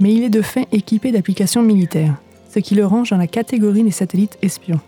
Mais 0.00 0.14
il 0.14 0.22
est 0.22 0.30
de 0.30 0.42
fait 0.42 0.68
équipé 0.72 1.12
d'applications 1.12 1.62
militaires 1.62 2.14
ce 2.56 2.60
qui 2.60 2.74
le 2.74 2.86
range 2.86 3.10
dans 3.10 3.18
la 3.18 3.26
catégorie 3.26 3.82
des 3.82 3.90
satellites 3.90 4.38
espions. 4.40 4.80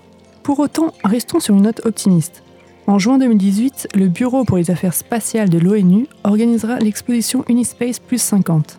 Pour 0.42 0.59
autant, 0.59 0.94
restons 1.04 1.38
sur 1.38 1.54
une 1.54 1.64
note 1.64 1.85
optimiste. 1.85 2.42
En 2.87 2.98
juin 2.98 3.18
2018, 3.18 3.88
le 3.94 4.09
Bureau 4.09 4.44
pour 4.44 4.57
les 4.57 4.70
affaires 4.70 4.94
spatiales 4.94 5.50
de 5.50 5.59
l'ONU 5.59 6.07
organisera 6.24 6.78
l'exposition 6.78 7.44
Unispace 7.46 7.98
Plus 7.98 8.22
50. 8.22 8.78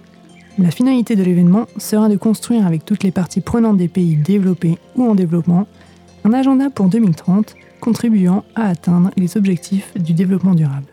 La 0.57 0.71
finalité 0.71 1.15
de 1.15 1.21
l'événement 1.21 1.67
sera 1.77 2.09
de 2.09 2.17
construire 2.17 2.65
avec 2.65 2.83
toutes 2.83 3.03
les 3.03 3.11
parties 3.11 3.41
prenantes 3.41 3.77
des 3.77 3.89
pays 3.89 4.15
développés 4.15 4.79
ou 4.95 5.07
en 5.07 5.13
développement 5.13 5.67
un 6.23 6.33
agenda 6.33 6.71
pour 6.71 6.87
2030 6.87 7.53
contribuant 7.81 8.43
à 8.55 8.69
atteindre 8.69 9.11
les 9.17 9.37
objectifs 9.37 9.93
du 9.99 10.13
développement 10.13 10.55
durable. 10.55 10.87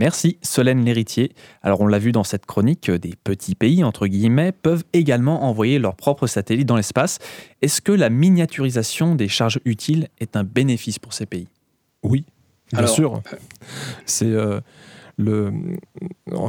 Merci 0.00 0.38
Solène 0.42 0.84
Lhéritier. 0.84 1.32
Alors 1.62 1.80
on 1.80 1.86
l'a 1.86 1.98
vu 1.98 2.12
dans 2.12 2.24
cette 2.24 2.46
chronique, 2.46 2.90
des 2.90 3.14
petits 3.22 3.54
pays, 3.54 3.84
entre 3.84 4.06
guillemets, 4.06 4.52
peuvent 4.52 4.84
également 4.92 5.44
envoyer 5.44 5.78
leurs 5.78 5.94
propres 5.94 6.26
satellites 6.26 6.66
dans 6.66 6.76
l'espace. 6.76 7.18
Est-ce 7.62 7.80
que 7.80 7.92
la 7.92 8.10
miniaturisation 8.10 9.14
des 9.14 9.28
charges 9.28 9.60
utiles 9.64 10.08
est 10.18 10.36
un 10.36 10.44
bénéfice 10.44 10.98
pour 10.98 11.12
ces 11.12 11.26
pays? 11.26 11.48
Oui, 12.02 12.24
bien 12.72 12.86
sûr. 12.86 13.22
C'est... 14.06 14.26
Euh, 14.26 14.60
le, 15.16 15.52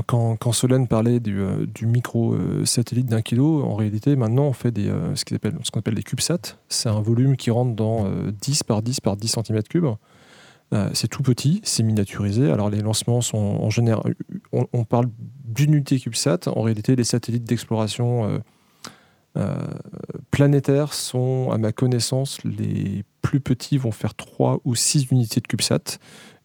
quand, 0.07 0.37
quand, 0.37 0.51
Solène 0.51 0.87
parlait 0.87 1.19
du, 1.19 1.39
euh, 1.39 1.67
micro-satellite 1.83 3.05
d'un 3.05 3.21
kilo, 3.21 3.63
en 3.63 3.75
réalité, 3.75 4.15
maintenant, 4.15 4.45
on 4.45 4.53
fait 4.53 4.71
des, 4.71 4.89
euh, 4.89 5.15
ce 5.15 5.23
qu'on 5.23 5.35
appelle, 5.35 5.55
appelle, 5.75 5.93
des 5.93 6.01
CubeSats. 6.01 6.57
C'est 6.67 6.89
un 6.89 6.99
volume 6.99 7.37
qui 7.37 7.51
rentre 7.51 7.75
dans 7.75 8.09
10 8.41 8.63
par 8.63 8.81
10 8.81 9.01
par 9.01 9.17
10 9.17 9.35
cm3. 9.35 9.97
Euh, 10.73 10.89
c'est 10.93 11.07
tout 11.07 11.21
petit, 11.21 11.61
c'est 11.63 11.83
miniaturisé. 11.83 12.49
Alors 12.49 12.69
les 12.69 12.81
lancements 12.81 13.21
sont 13.21 13.37
en 13.37 13.69
général, 13.69 14.15
on, 14.51 14.83
parle 14.83 15.07
d'unité 15.43 15.99
CubeSat. 15.99 16.47
En 16.47 16.61
réalité, 16.61 16.95
les 16.95 17.03
satellites 17.03 17.43
d'exploration 17.43 18.27
euh, 18.27 18.39
euh, 19.37 19.55
planétaires 20.31 20.93
sont, 20.93 21.51
à 21.51 21.57
ma 21.57 21.71
connaissance, 21.71 22.39
les 22.43 23.03
plus 23.21 23.39
petits 23.39 23.77
vont 23.77 23.91
faire 23.91 24.15
3 24.15 24.61
ou 24.65 24.75
6 24.75 25.11
unités 25.11 25.39
de 25.39 25.47
CubeSat 25.47 25.99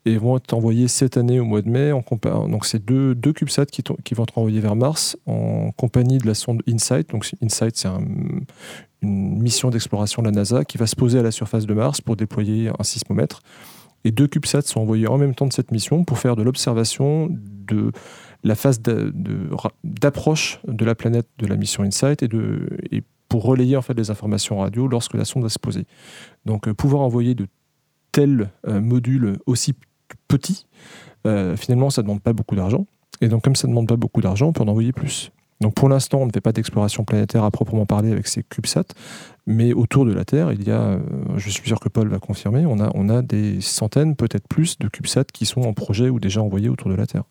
et 0.07 0.17
vont 0.17 0.37
être 0.37 0.55
envoyés 0.55 0.89
cette 0.89 1.17
année 1.17 1.41
au 1.41 1.45
mois 1.45 1.63
de 1.63 1.69
mai. 1.69 1.93
En 1.93 2.03
donc 2.49 2.67
c'est 2.67 2.85
deux, 2.85 3.15
deux 3.15 3.33
CubeSats 3.33 3.67
qui, 3.67 3.83
qui, 4.05 4.15
vont 4.15 4.25
être 4.25 4.39
envoyés 4.39 4.61
vers 4.61 4.77
Mars 4.77 5.17
en 5.27 5.71
compagnie 5.73 6.19
de 6.19 6.27
la 6.27 6.35
sonde 6.35 6.63
InSight. 6.69 7.11
Donc 7.11 7.31
InSight, 7.43 7.77
c'est 7.77 7.89
une 9.03 9.43
mission 9.43 9.71
d'exploration 9.71 10.23
de 10.23 10.29
la 10.29 10.33
NASA 10.33 10.65
qui 10.65 10.79
va 10.79 10.87
se 10.87 10.97
poser 10.97 11.19
à 11.19 11.23
la 11.23 11.31
surface 11.31 11.67
de 11.67 11.75
Mars 11.75 12.01
pour 12.01 12.17
déployer 12.17 12.71
un 12.79 12.83
sismomètre. 12.83 13.41
Et 14.05 14.13
deux 14.13 14.27
CubeSats 14.27 14.63
sont 14.63 14.81
envoyés 14.81 15.07
en 15.07 15.19
même 15.19 15.35
temps 15.35 15.47
de 15.47 15.53
cette 15.53 15.73
mission 15.73 16.05
pour 16.05 16.19
faire 16.19 16.37
de 16.37 16.43
l'observation 16.43 17.29
de 17.31 17.93
la 18.43 18.55
phase 18.55 18.81
d'approche 18.81 20.61
de, 20.67 20.85
la 20.85 20.95
planète 20.95 21.29
de 21.39 21.47
la 21.47 21.57
mission 21.57 21.83
InSight 21.83 22.23
et, 22.23 22.29
de, 22.29 22.79
et 22.91 23.03
pour 23.29 23.45
relayer 23.45 23.77
en 23.77 23.83
fait 23.83 23.95
les 23.95 24.11
informations 24.11 24.59
radio 24.59 24.87
lorsque 24.87 25.15
la 25.15 25.25
sonde 25.25 25.45
va 25.45 25.49
se 25.49 25.59
poser. 25.59 25.85
Donc 26.47 26.69
euh, 26.69 26.75
pouvoir 26.75 27.03
envoyer 27.03 27.35
de 27.35 27.47
tels 28.13 28.51
euh, 28.67 28.81
modules 28.81 29.39
aussi 29.47 29.75
petits, 30.29 30.67
euh, 31.27 31.57
finalement 31.57 31.91
ça 31.91 32.03
ne 32.03 32.07
demande 32.07 32.23
pas 32.23 32.33
beaucoup 32.33 32.57
d'argent. 32.57 32.87
Et 33.21 33.29
donc 33.29 33.45
comme 33.45 33.57
ça 33.57 33.69
ne 33.69 33.73
demande 33.73 33.89
pas 33.89 33.97
beaucoup 33.97 34.21
d'argent, 34.21 34.49
on 34.49 34.53
peut 34.53 34.63
en 34.63 34.69
envoyer 34.69 34.93
plus. 34.93 35.31
Donc 35.61 35.75
pour 35.75 35.89
l'instant, 35.89 36.19
on 36.19 36.27
ne 36.27 36.33
fait 36.33 36.41
pas 36.41 36.53
d'exploration 36.53 37.05
planétaire 37.05 37.45
à 37.45 37.51
proprement 37.51 37.87
parler 37.87 38.13
avec 38.13 38.29
ces 38.29 38.43
CubeSats, 38.43 38.95
mais 39.47 39.73
autour 39.73 40.07
de 40.07 40.13
la 40.13 40.25
Terre, 40.25 40.53
il 40.53 40.67
y 40.67 40.71
a, 40.71 40.99
je 41.37 41.51
suis 41.51 41.67
sûr 41.67 41.81
que 41.81 41.89
Paul 41.89 42.09
va 42.09 42.19
confirmer, 42.19 42.65
on 42.67 42.81
a, 42.81 42.91
on 42.95 43.09
a 43.09 43.21
des 43.23 43.61
centaines, 43.61 44.17
peut-être 44.17 44.49
plus, 44.49 44.79
de 44.79 44.89
CubeSats 44.89 45.25
qui 45.25 45.45
sont 45.45 45.63
en 45.63 45.75
projet 45.75 46.09
ou 46.09 46.19
déjà 46.19 46.41
envoyés 46.41 46.69
autour 46.69 46.91
de 46.91 46.95
la 46.95 47.07
Terre. 47.07 47.25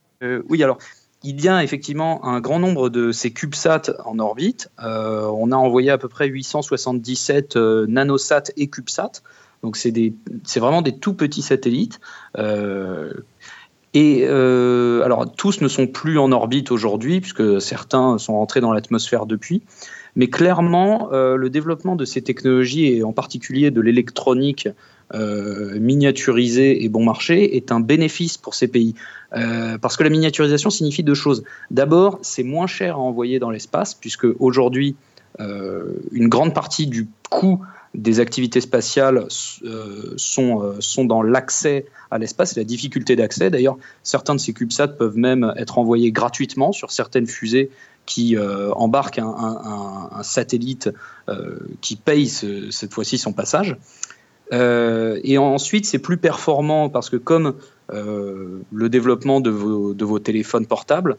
oui, 0.49 0.61
alors 0.63 0.77
il 1.23 1.41
y 1.41 1.49
a 1.49 1.63
effectivement 1.63 2.25
un 2.25 2.39
grand 2.39 2.59
nombre 2.59 2.89
de 2.89 3.11
ces 3.11 3.31
CubeSats 3.31 3.93
en 4.05 4.19
orbite. 4.19 4.69
Euh, 4.81 5.25
on 5.33 5.51
a 5.51 5.55
envoyé 5.55 5.89
à 5.89 5.97
peu 5.97 6.07
près 6.07 6.27
877 6.27 7.57
euh, 7.57 7.85
nanosats 7.87 8.51
et 8.55 8.67
CubeSats. 8.67 9.21
Donc 9.61 9.75
c'est 9.75 10.13
vraiment 10.55 10.81
des 10.81 10.97
tout 10.97 11.13
petits 11.13 11.41
satellites. 11.41 11.99
Euh, 13.95 15.01
et 15.01 15.03
alors 15.03 15.31
tous 15.31 15.61
ne 15.61 15.67
sont 15.67 15.87
plus 15.87 16.17
en 16.19 16.31
orbite 16.31 16.71
aujourd'hui, 16.71 17.21
puisque 17.21 17.61
certains 17.61 18.17
sont 18.17 18.33
rentrés 18.33 18.61
dans 18.61 18.71
l'atmosphère 18.71 19.25
depuis. 19.25 19.63
Mais 20.15 20.27
clairement, 20.27 21.09
le 21.11 21.49
développement 21.49 21.95
de 21.95 22.03
ces 22.03 22.21
technologies, 22.21 22.87
et 22.87 23.03
en 23.03 23.13
particulier 23.13 23.71
de 23.71 23.79
l'électronique 23.79 24.67
euh, 25.15 25.79
miniaturisé 25.79 26.83
et 26.83 26.89
bon 26.89 27.03
marché 27.03 27.55
est 27.55 27.71
un 27.71 27.79
bénéfice 27.79 28.37
pour 28.37 28.53
ces 28.53 28.67
pays. 28.67 28.93
Euh, 29.35 29.79
parce 29.79 29.97
que 29.97 30.03
la 30.03 30.11
miniaturisation 30.11 30.69
signifie 30.69 31.01
deux 31.01 31.15
choses. 31.15 31.43
D'abord, 31.71 32.19
c'est 32.21 32.43
moins 32.43 32.67
cher 32.67 32.95
à 32.95 32.99
envoyer 32.99 33.39
dans 33.39 33.49
l'espace, 33.49 33.95
puisque 33.95 34.27
aujourd'hui, 34.39 34.95
euh, 35.39 35.95
une 36.11 36.27
grande 36.27 36.53
partie 36.53 36.85
du 36.85 37.07
coût 37.31 37.59
des 37.95 38.19
activités 38.19 38.61
spatiales 38.61 39.25
sont 39.29 41.05
dans 41.05 41.23
l'accès 41.23 41.87
à 42.11 42.17
l'espace 42.17 42.55
et 42.55 42.59
la 42.59 42.63
difficulté 42.63 43.15
d'accès. 43.15 43.49
D'ailleurs, 43.49 43.77
certains 44.03 44.35
de 44.35 44.39
ces 44.39 44.53
CubeSats 44.53 44.87
peuvent 44.89 45.17
même 45.17 45.53
être 45.57 45.77
envoyés 45.77 46.11
gratuitement 46.11 46.71
sur 46.71 46.91
certaines 46.91 47.27
fusées 47.27 47.69
qui 48.05 48.35
embarquent 48.75 49.19
un, 49.19 50.23
satellite 50.23 50.89
qui 51.81 51.95
paye 51.95 52.27
cette 52.27 52.91
fois-ci 52.91 53.19
son 53.19 53.33
passage. 53.33 53.77
Euh, 54.51 55.19
et 55.23 55.37
ensuite, 55.37 55.85
c'est 55.85 55.99
plus 55.99 56.17
performant 56.17 56.89
parce 56.89 57.09
que 57.09 57.17
comme 57.17 57.55
euh, 57.91 58.61
le 58.71 58.89
développement 58.89 59.41
de 59.41 59.49
vos, 59.49 60.19
téléphones 60.19 60.65
portables, 60.65 61.17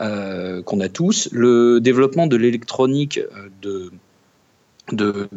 euh, 0.00 0.62
qu'on 0.62 0.80
a 0.80 0.88
tous, 0.88 1.28
le 1.32 1.80
développement 1.80 2.26
de 2.26 2.36
l'électronique 2.36 3.20
de, 3.60 3.90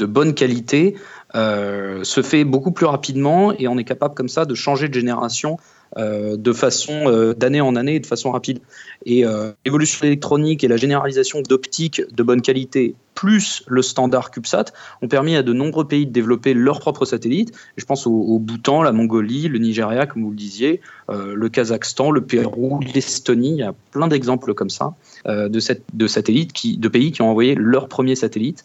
bonne 0.05 0.33
qualité 0.33 0.95
se 1.35 2.21
fait 2.23 2.43
beaucoup 2.45 2.71
plus 2.71 2.85
rapidement 2.85 3.53
et 3.57 3.67
on 3.67 3.77
est 3.77 3.83
capable 3.83 4.15
comme 4.15 4.29
ça 4.29 4.45
de 4.45 4.55
changer 4.55 4.87
de 4.87 4.93
génération 4.93 5.57
euh, 5.97 6.35
de 6.35 6.51
façon 6.51 7.03
euh, 7.05 7.33
d'année 7.33 7.61
en 7.61 7.77
année 7.77 7.95
et 7.95 7.99
de 8.01 8.05
façon 8.05 8.31
rapide. 8.31 8.59
Et 9.05 9.25
euh, 9.25 9.53
l'évolution 9.63 10.05
électronique 10.05 10.63
et 10.65 10.67
la 10.67 10.75
généralisation 10.75 11.41
d'optiques 11.41 12.01
de 12.11 12.21
bonne 12.21 12.41
qualité, 12.41 12.95
plus 13.15 13.63
le 13.67 13.81
standard 13.81 14.29
CubeSat, 14.29 14.65
ont 15.01 15.07
permis 15.07 15.35
à 15.35 15.41
de 15.41 15.53
nombreux 15.53 15.87
pays 15.87 16.05
de 16.05 16.11
développer 16.11 16.53
leurs 16.53 16.79
propres 16.79 17.05
satellites. 17.05 17.53
je 17.77 17.85
pense 17.85 18.05
au, 18.05 18.37
Bhoutan, 18.39 18.83
la 18.83 18.91
Mongolie, 18.91 19.47
le 19.47 19.57
Nigeria, 19.57 20.05
comme 20.05 20.23
vous 20.23 20.29
le 20.29 20.35
disiez, 20.35 20.81
le 21.09 21.49
Kazakhstan, 21.49 22.11
le 22.11 22.21
Pérou, 22.21 22.79
l'Estonie. 22.93 23.51
Il 23.51 23.57
y 23.57 23.63
a 23.63 23.73
plein 23.91 24.07
d'exemples 24.07 24.53
comme 24.53 24.69
ça 24.69 24.93
de, 25.25 25.59
cette, 25.59 25.83
de 25.93 26.07
satellites, 26.07 26.79
de 26.79 26.87
pays 26.87 27.11
qui 27.11 27.21
ont 27.21 27.29
envoyé 27.29 27.55
leur 27.55 27.87
premier 27.87 28.15
satellite 28.15 28.63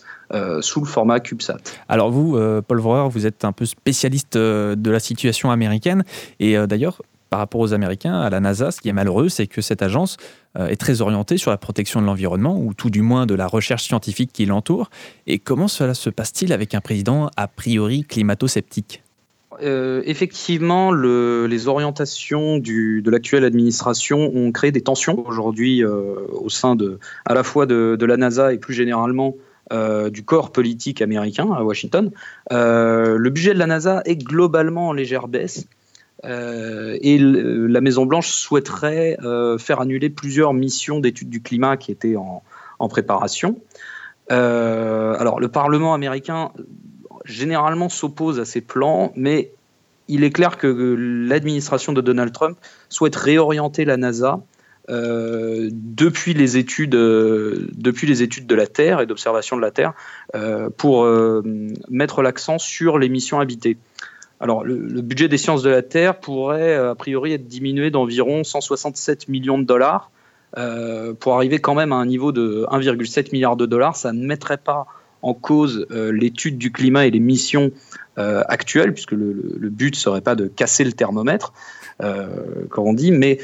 sous 0.61 0.81
le 0.81 0.87
format 0.87 1.21
CubeSat. 1.21 1.59
Alors 1.89 2.11
vous, 2.11 2.39
Paul 2.67 2.81
Vreur, 2.81 3.09
vous 3.09 3.27
êtes 3.27 3.45
un 3.45 3.53
peu 3.53 3.65
spécialiste 3.65 4.37
de 4.37 4.91
la 4.91 5.01
situation 5.01 5.51
américaine. 5.51 6.05
Et 6.41 6.57
d'ailleurs, 6.67 7.01
par 7.31 7.39
rapport 7.39 7.61
aux 7.61 7.73
Américains, 7.73 8.21
à 8.21 8.29
la 8.29 8.41
NASA, 8.41 8.73
ce 8.73 8.81
qui 8.81 8.89
est 8.89 8.93
malheureux, 8.93 9.29
c'est 9.29 9.47
que 9.47 9.61
cette 9.63 9.83
agence 9.83 10.17
euh, 10.59 10.67
est 10.67 10.77
très 10.77 11.01
orientée 11.01 11.39
sur 11.39 11.53
la 11.53 11.57
protection 11.57 12.03
de 12.03 12.07
l'environnement, 12.07 12.59
ou 12.59 12.75
tout 12.75 12.91
du 12.91 13.03
moins 13.03 13.25
de 13.25 13.35
la 13.35 13.47
recherche 13.47 13.85
scientifique 13.85 14.31
qui 14.33 14.47
l'entoure. 14.47 14.91
Et 15.29 15.39
comment 15.39 15.69
cela 15.69 15.95
se 15.95 16.11
passe-t-il 16.11 16.53
avec 16.53 16.75
un 16.75 16.81
président 16.81 17.31
a 17.37 17.47
priori 17.47 18.03
climato-sceptique? 18.03 19.05
Euh, 19.63 20.03
effectivement, 20.07 20.93
les 20.93 21.69
orientations 21.69 22.59
de 22.59 23.11
l'actuelle 23.11 23.45
administration 23.45 24.33
ont 24.35 24.51
créé 24.51 24.73
des 24.73 24.81
tensions 24.81 25.25
aujourd'hui 25.27 25.85
euh, 25.85 26.15
au 26.33 26.49
sein 26.49 26.75
de, 26.75 26.99
à 27.27 27.35
la 27.35 27.45
fois 27.45 27.67
de, 27.67 28.05
la 28.05 28.17
NASA 28.17 28.53
et 28.53 28.59
plus 28.59 28.75
généralement 28.75 29.37
du 30.11 30.25
corps 30.25 30.51
politique 30.51 31.01
américain 31.01 31.49
à 31.53 31.63
Washington. 31.63 32.11
le 32.51 33.29
budget 33.29 33.55
de 33.55 33.59
la 33.61 33.69
NASA 33.69 34.03
est 34.05 34.17
globalement 34.17 34.89
en 34.89 34.93
légère 34.93 35.29
baisse. 35.29 35.69
Euh, 36.25 36.99
et 37.01 37.19
la 37.19 37.81
Maison 37.81 38.05
Blanche 38.05 38.29
souhaiterait 38.29 39.17
euh, 39.23 39.59
faire 39.59 39.81
annuler 39.81 40.11
plusieurs 40.11 40.53
missions 40.53 41.01
d'études 41.01 41.31
du 41.31 41.41
climat 41.41 41.77
qui 41.77 41.93
étaient 41.93 42.17
en, 42.17 42.43
préparation. 42.89 43.59
Euh, 44.33 45.15
alors 45.19 45.39
le 45.41 45.49
Parlement 45.49 45.93
américain 45.93 46.51
généralement 47.25 47.89
s'oppose 47.89 48.41
à 48.41 48.45
ces 48.45 48.61
plans, 48.61 49.13
mais 49.17 49.53
il 50.09 50.25
est 50.25 50.31
clair 50.31 50.57
que 50.57 50.67
l'administration 50.67 51.93
de 51.93 52.01
Donald 52.01 52.33
Trump 52.33 52.59
souhaite 52.89 53.17
réorienter 53.17 53.85
la 53.85 53.97
NASA 53.97 54.41
depuis, 54.89 56.35
les 56.35 56.57
études, 56.57 56.97
depuis 56.97 58.09
les 58.09 58.23
études 58.25 58.49
de 58.49 58.55
la 58.57 58.67
Terre 58.67 59.01
et 59.01 59.07
d'observation 59.07 59.57
de 59.57 59.61
la 59.61 59.71
Terre 59.71 59.93
pour 60.79 61.07
mettre 61.89 62.23
l'accent 62.23 62.59
sur 62.59 62.99
les 62.99 63.09
missions 63.09 63.39
habitées. 63.39 63.77
Alors, 64.41 64.65
le, 64.65 65.03
budget 65.03 65.29
des 65.29 65.37
sciences 65.37 65.63
de 65.63 65.69
la 65.69 65.83
Terre 65.83 66.19
pourrait, 66.19 66.75
euh, 66.75 66.93
a 66.93 66.95
priori, 66.95 67.35
être 67.35 67.47
diminué 67.47 67.91
d'environ 67.91 68.43
167 68.43 69.29
millions 69.29 69.59
de 69.59 69.65
dollars 69.65 70.11
euh, 70.57 71.13
pour 71.13 71.35
arriver 71.35 71.59
quand 71.59 71.75
même 71.75 71.93
à 71.93 71.97
un 71.97 72.07
niveau 72.07 72.33
de 72.33 72.65
1,7 72.71 73.33
milliard 73.33 73.57
de 73.57 73.67
dollars. 73.67 73.97
Ça 73.97 74.13
ne 74.13 74.27
mettrait 74.27 74.57
pas 74.57 74.87
en 75.21 75.35
cause 75.35 75.87
euh, 75.91 76.11
l'étude 76.11 76.57
du 76.57 76.73
climat 76.73 77.07
et 77.07 77.11
les 77.11 77.21
missions 77.21 77.71
actuelles, 78.49 78.93
puisque 78.93 79.13
le, 79.13 79.33
le, 79.59 79.71
but 79.71 79.95
ne 79.95 79.99
serait 79.99 80.21
pas 80.21 80.35
de 80.35 80.47
casser 80.47 80.85
le 80.85 80.93
thermomètre, 80.93 81.55
comme 81.99 82.87
on 82.87 82.93
dit, 82.93 83.13
mais 83.13 83.39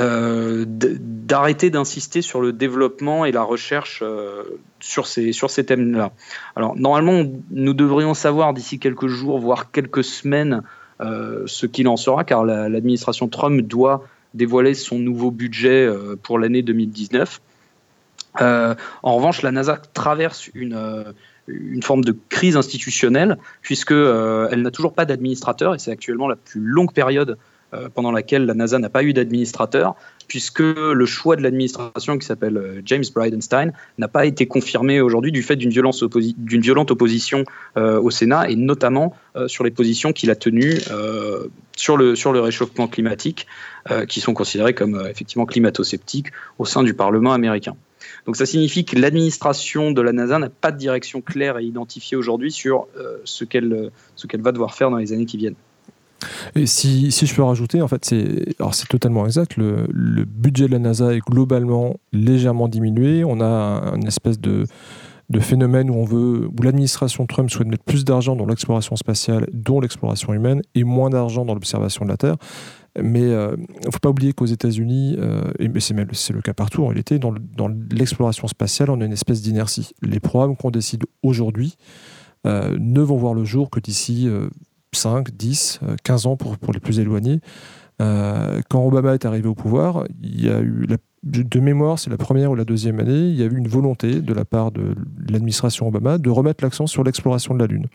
euh, 0.00 0.64
d'arrêter 0.66 1.68
d'insister 1.68 2.22
sur 2.22 2.40
le 2.40 2.52
développement 2.52 3.24
et 3.24 3.32
la 3.32 3.42
recherche 3.42 4.02
euh, 4.02 4.44
sur 4.80 5.06
ces, 5.06 5.32
sur 5.32 5.50
ces 5.50 5.66
thèmes-là. 5.66 6.12
Alors, 6.56 6.74
normalement, 6.76 7.30
nous 7.50 7.74
devrions 7.74 8.14
savoir 8.14 8.54
d'ici 8.54 8.78
quelques 8.78 9.08
jours, 9.08 9.38
voire 9.38 9.70
quelques 9.70 10.02
semaines, 10.02 10.62
euh, 11.00 11.42
ce 11.46 11.66
qu'il 11.66 11.86
en 11.86 11.96
sera, 11.96 12.24
car 12.24 12.44
l'administration 12.44 13.28
Trump 13.28 13.60
doit 13.60 14.04
dévoiler 14.32 14.74
son 14.74 14.98
nouveau 14.98 15.30
budget 15.30 15.88
pour 16.22 16.38
l'année 16.38 16.62
2019. 16.62 17.40
en 18.40 18.76
revanche, 19.02 19.42
la 19.42 19.52
NASA 19.52 19.76
traverse 19.92 20.48
une, 20.54 21.14
une 21.46 21.82
forme 21.82 22.04
de 22.04 22.16
crise 22.28 22.56
institutionnelle, 22.56 23.38
puisqu'elle 23.60 24.48
elle 24.50 24.62
n'a 24.62 24.70
toujours 24.70 24.94
pas 24.94 25.04
d'administrateur, 25.04 25.74
et 25.74 25.78
c'est 25.78 25.90
actuellement 25.90 26.28
la 26.28 26.36
plus 26.36 26.60
longue 26.60 26.92
période 26.92 27.38
pendant 27.94 28.12
laquelle 28.12 28.46
la 28.46 28.54
NASA 28.54 28.78
n'a 28.78 28.88
pas 28.88 29.02
eu 29.02 29.12
d'administrateur, 29.12 29.94
puisque 30.30 30.60
le 30.60 31.06
choix 31.06 31.34
de 31.34 31.42
l'administration 31.42 32.16
qui 32.16 32.24
s'appelle 32.24 32.56
euh, 32.56 32.80
James 32.84 33.02
Bridenstine 33.12 33.72
n'a 33.98 34.06
pas 34.06 34.26
été 34.26 34.46
confirmé 34.46 35.00
aujourd'hui 35.00 35.32
du 35.32 35.42
fait 35.42 35.56
d'une 35.56 35.70
violente 35.70 36.90
opposition 36.92 37.44
euh, 37.76 38.00
au 38.00 38.10
Sénat 38.10 38.48
et 38.48 38.54
notamment 38.54 39.12
sur 39.46 39.64
les 39.64 39.70
positions 39.70 40.12
qu'il 40.12 40.30
a 40.30 40.36
tenues 40.36 40.78
sur, 41.76 41.96
le, 41.96 42.14
sur 42.16 42.32
le 42.32 42.40
réchauffement 42.40 42.88
climatique, 42.88 43.46
qui 44.08 44.20
sont 44.20 44.34
considérées 44.34 44.74
comme 44.74 45.00
effectivement 45.08 45.46
climato-sceptiques 45.46 46.28
au 46.58 46.64
sein 46.64 46.82
du 46.82 46.94
Parlement 46.94 47.32
américain. 47.32 47.76
Donc 48.26 48.36
ça 48.36 48.44
signifie 48.44 48.84
que 48.84 48.98
l'administration 48.98 49.92
de 49.92 50.02
la 50.02 50.12
NASA 50.12 50.38
n'a 50.38 50.50
pas 50.50 50.72
de 50.72 50.78
direction 50.78 51.20
claire 51.20 51.58
et 51.58 51.64
identifiée 51.64 52.16
aujourd'hui 52.16 52.50
sur 52.50 52.88
ce 53.24 53.44
qu'elle 53.44 53.90
va 54.34 54.52
devoir 54.52 54.74
faire 54.74 54.90
dans 54.90 54.98
les 54.98 55.12
années 55.12 55.26
qui 55.26 55.36
viennent. 55.36 55.56
Et 56.54 56.66
si, 56.66 57.10
si, 57.12 57.26
je 57.26 57.34
peux 57.34 57.42
rajouter, 57.42 57.82
en 57.82 57.88
fait, 57.88 58.04
c'est 58.04 58.54
alors 58.58 58.74
c'est 58.74 58.88
totalement 58.88 59.26
exact. 59.26 59.56
Le, 59.56 59.86
budget 60.24 60.66
de 60.66 60.72
la 60.72 60.78
NASA 60.78 61.14
est 61.14 61.20
globalement 61.20 61.96
légèrement 62.12 62.68
diminué. 62.68 63.24
On 63.24 63.40
a 63.40 63.92
une 63.96 64.06
espèce 64.06 64.40
de, 64.40 64.64
de 65.30 65.40
phénomène 65.40 65.90
où 65.90 65.94
on 65.94 66.04
veut, 66.04 66.48
où 66.48 66.62
l'administration 66.62 67.26
Trump 67.26 67.50
souhaite 67.50 67.68
mettre 67.68 67.84
plus 67.84 68.04
d'argent 68.04 68.36
dans 68.36 68.46
l'exploration 68.46 68.96
spatiale, 68.96 69.46
dont 69.52 69.80
l'exploration 69.80 70.32
humaine, 70.32 70.62
et 70.74 70.84
moins 70.84 71.10
d'argent 71.10 71.44
dans 71.44 71.54
l'observation 71.54 72.04
de 72.04 72.10
la 72.10 72.16
Terre. 72.16 72.36
Mais 73.00 73.20
il 73.20 73.32
euh, 73.32 73.56
ne 73.56 73.90
faut 73.90 74.00
pas 74.00 74.08
oublier 74.08 74.32
qu'aux 74.32 74.46
États-Unis, 74.46 75.16
euh, 75.18 75.42
et 75.60 75.70
c'est 75.78 76.32
le 76.32 76.42
cas 76.42 76.54
partout 76.54 76.82
en 76.82 76.88
réalité, 76.88 77.18
dans 77.20 77.34
l'exploration 77.92 78.48
spatiale, 78.48 78.90
on 78.90 79.00
a 79.00 79.04
une 79.04 79.12
espèce 79.12 79.42
d'inertie. 79.42 79.92
Les 80.02 80.18
programmes 80.18 80.56
qu'on 80.56 80.72
décide 80.72 81.04
aujourd'hui 81.22 81.76
euh, 82.46 82.76
ne 82.80 83.00
vont 83.00 83.16
voir 83.16 83.34
le 83.34 83.44
jour 83.44 83.70
que 83.70 83.78
d'ici 83.78 84.28
5, 84.92 85.30
10, 85.30 85.80
15 86.02 86.26
ans 86.26 86.36
pour, 86.36 86.58
pour 86.58 86.72
les 86.72 86.80
plus 86.80 86.98
éloignés. 86.98 87.40
quand 87.98 88.84
Obama 88.84 89.14
est 89.14 89.24
arrivé 89.24 89.48
au 89.48 89.54
pouvoir, 89.54 90.04
il 90.22 90.44
y 90.44 90.48
a 90.48 90.60
eu 90.60 90.86
de 91.22 91.60
mémoire, 91.60 91.98
c'est 91.98 92.10
la 92.10 92.16
première 92.16 92.50
ou 92.50 92.54
la 92.54 92.64
deuxième 92.64 92.98
année, 92.98 93.28
il 93.28 93.34
y 93.34 93.42
a 93.42 93.46
eu 93.46 93.56
une 93.56 93.68
volonté 93.68 94.20
de 94.20 94.32
la 94.32 94.44
part 94.44 94.72
de 94.72 94.94
l'administration 95.28 95.88
Obama 95.88 96.18
de 96.18 96.30
remettre 96.30 96.64
l'accent 96.64 96.86
sur 96.86 97.04
l'exploration 97.04 97.54
de 97.54 97.60
la 97.60 97.66
Lune. 97.66 97.86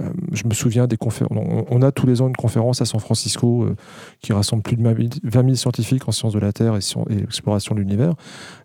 Euh, 0.00 0.10
je 0.32 0.46
me 0.46 0.54
souviens 0.54 0.86
des 0.86 0.96
conférences. 0.96 1.36
On, 1.70 1.82
a 1.82 1.92
tous 1.92 2.06
les 2.06 2.20
ans 2.20 2.28
une 2.28 2.36
conférence 2.36 2.80
à 2.80 2.84
San 2.84 3.00
Francisco 3.00 3.64
euh, 3.64 3.76
qui 4.20 4.32
rassemble 4.32 4.62
plus 4.62 4.76
de 4.76 4.82
20 4.82 5.42
000 5.44 5.54
scientifiques 5.54 6.08
en 6.08 6.12
sciences 6.12 6.32
de 6.32 6.38
la 6.38 6.52
Terre 6.52 6.76
et, 6.76 7.12
et 7.12 7.22
exploration 7.22 7.74
de 7.74 7.80
l'univers. 7.80 8.14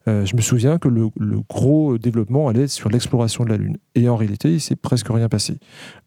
Euh, 0.08 0.26
je 0.26 0.36
me 0.36 0.42
souviens 0.42 0.78
que 0.78 0.88
le, 0.88 1.10
gros 1.50 1.98
développement 1.98 2.48
allait 2.48 2.68
sur 2.68 2.90
l'exploration 2.90 3.44
de 3.44 3.50
la 3.50 3.58
Lune. 3.58 3.78
Et 3.96 4.08
en 4.10 4.16
réalité, 4.16 4.54
il 4.54 4.62
s'est 4.62 4.76
presque 4.76 5.08
rien 5.10 5.30
passé. 5.30 5.58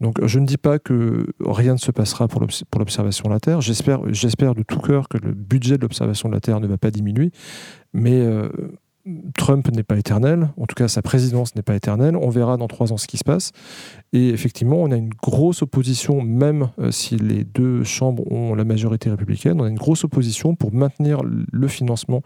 Donc 0.00 0.24
je 0.24 0.38
ne 0.38 0.46
dis 0.46 0.56
pas 0.56 0.78
que 0.78 1.26
rien 1.44 1.74
ne 1.74 1.78
se 1.78 1.90
passera 1.90 2.28
pour 2.28 2.40
l'observation 2.40 3.28
de 3.28 3.34
la 3.34 3.40
Terre. 3.40 3.60
J'espère 3.60 4.54
de 4.54 4.62
tout 4.62 4.80
cœur 4.80 5.08
que 5.08 5.18
le 5.18 5.32
budget 5.32 5.76
de 5.76 5.82
l'observation 5.82 6.28
de 6.28 6.34
la 6.34 6.40
Terre 6.40 6.60
ne 6.60 6.66
va 6.66 6.78
pas 6.78 6.90
diminuer. 6.90 7.30
Mais 7.92 8.24
Trump 9.37 9.70
n'est 9.72 9.82
pas 9.82 9.96
éternel, 9.96 10.50
en 10.56 10.66
tout 10.66 10.74
cas 10.74 10.88
sa 10.88 11.02
présidence 11.02 11.54
n'est 11.54 11.62
pas 11.62 11.74
éternelle, 11.74 12.16
on 12.16 12.28
verra 12.28 12.56
dans 12.56 12.68
trois 12.68 12.92
ans 12.92 12.96
ce 12.96 13.06
qui 13.06 13.16
se 13.16 13.24
passe. 13.24 13.52
Et 14.12 14.28
effectivement, 14.30 14.76
on 14.76 14.90
a 14.90 14.96
une 14.96 15.11
grosse 15.11 15.62
opposition, 15.62 16.20
même 16.20 16.68
euh, 16.78 16.90
si 16.90 17.16
les 17.16 17.44
deux 17.44 17.84
chambres 17.84 18.30
ont 18.30 18.54
la 18.54 18.64
majorité 18.64 19.11
républicaine, 19.11 19.61
on 19.61 19.64
a 19.64 19.68
une 19.68 19.78
grosse 19.78 20.04
opposition 20.04 20.54
pour 20.54 20.74
maintenir 20.74 21.20
le 21.22 21.68
financement 21.68 22.22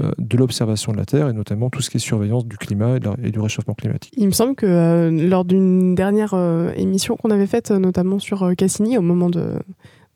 euh, 0.00 0.12
de 0.18 0.36
l'observation 0.36 0.92
de 0.92 0.98
la 0.98 1.06
Terre, 1.06 1.28
et 1.28 1.32
notamment 1.32 1.70
tout 1.70 1.82
ce 1.82 1.90
qui 1.90 1.96
est 1.96 2.00
surveillance 2.00 2.46
du 2.46 2.56
climat 2.56 2.96
et, 3.22 3.30
du 3.30 3.40
réchauffement 3.40 3.74
climatique. 3.74 4.12
Il 4.16 4.26
me 4.26 4.32
semble 4.32 4.54
que 4.54 4.66
euh, 4.66 5.10
lors 5.10 5.44
d'une 5.44 5.94
dernière 5.94 6.34
émission 6.76 7.16
qu'on 7.16 7.30
avait 7.30 7.46
faite, 7.46 7.70
notamment 7.70 8.18
sur 8.18 8.54
Cassini, 8.56 8.98
au 8.98 9.02
moment 9.02 9.30
de 9.30 9.58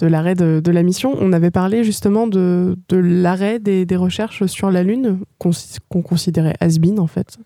de 0.01 0.07
l'arrêt 0.07 0.35
de, 0.35 0.71
la 0.71 0.83
mission, 0.83 1.15
on 1.21 1.33
avait 1.33 1.51
parlé 1.51 1.85
justement 1.85 2.27
de, 2.27 2.77
l'arrêt 2.91 3.59
des, 3.59 3.97
recherches 3.97 4.47
sur 4.47 4.71
la 4.71 4.83
Lune, 4.83 5.21
qu'on 5.39 6.03
considérait 6.03 6.57
has 6.61 6.79
en 6.99 7.07
fait. 7.07 7.39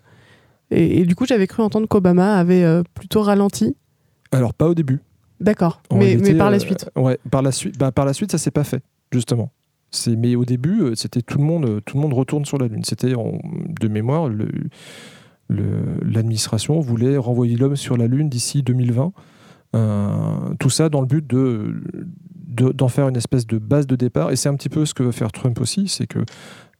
Et, 0.70 1.04
du 1.04 1.14
coup, 1.14 1.24
j'avais 1.26 1.46
cru 1.46 1.62
entendre 1.62 1.88
qu'Obama 1.88 2.34
avait 2.34 2.62
euh, 2.62 2.82
plutôt 2.94 3.22
ralenti. 3.22 3.74
Alors, 4.32 4.52
pas 4.52 4.68
au 4.68 4.74
début. 4.74 5.00
D'accord, 5.40 5.80
mais, 5.94 6.16
par 6.34 6.50
la 6.50 6.56
euh, 6.56 6.60
suite. 6.60 6.90
ouais, 6.96 7.18
par 7.30 7.42
la 7.42 7.52
suite, 7.52 7.78
bah, 7.78 7.92
par 7.92 8.04
la 8.04 8.12
suite, 8.12 8.32
ça 8.32 8.38
s'est 8.38 8.50
pas 8.50 8.64
fait, 8.64 8.82
justement. 9.12 9.52
Mais 10.06 10.34
au 10.36 10.44
début, 10.44 10.82
euh, 10.82 10.94
c'était 10.94 11.22
tout 11.22 11.38
le 11.38 11.44
monde, 11.44 11.80
tout 11.86 11.96
le 11.96 12.02
monde 12.02 12.12
retourne 12.12 12.44
sur 12.44 12.58
la 12.58 12.66
Lune. 12.66 12.84
C'était 12.84 13.12
de 13.12 13.88
mémoire, 13.88 14.28
l'administration 15.48 16.80
voulait 16.80 17.16
renvoyer 17.16 17.56
l'homme 17.56 17.76
sur 17.76 17.96
la 17.96 18.06
Lune 18.06 18.28
d'ici 18.28 18.62
2020. 18.62 19.12
tout 20.58 20.70
ça 20.70 20.88
dans 20.90 21.00
le 21.00 21.06
but 21.06 21.26
de 21.26 21.82
d'en 22.58 22.88
faire 22.88 23.08
une 23.08 23.16
espèce 23.16 23.46
de 23.46 23.58
base 23.58 23.86
de 23.86 23.96
départ. 23.96 24.30
Et 24.30 24.36
c'est 24.36 24.48
un 24.48 24.54
petit 24.54 24.68
peu 24.68 24.84
ce 24.84 24.94
que 24.94 25.02
veut 25.02 25.12
faire 25.12 25.32
Trump 25.32 25.60
aussi, 25.60 25.88
c'est 25.88 26.06
que 26.06 26.20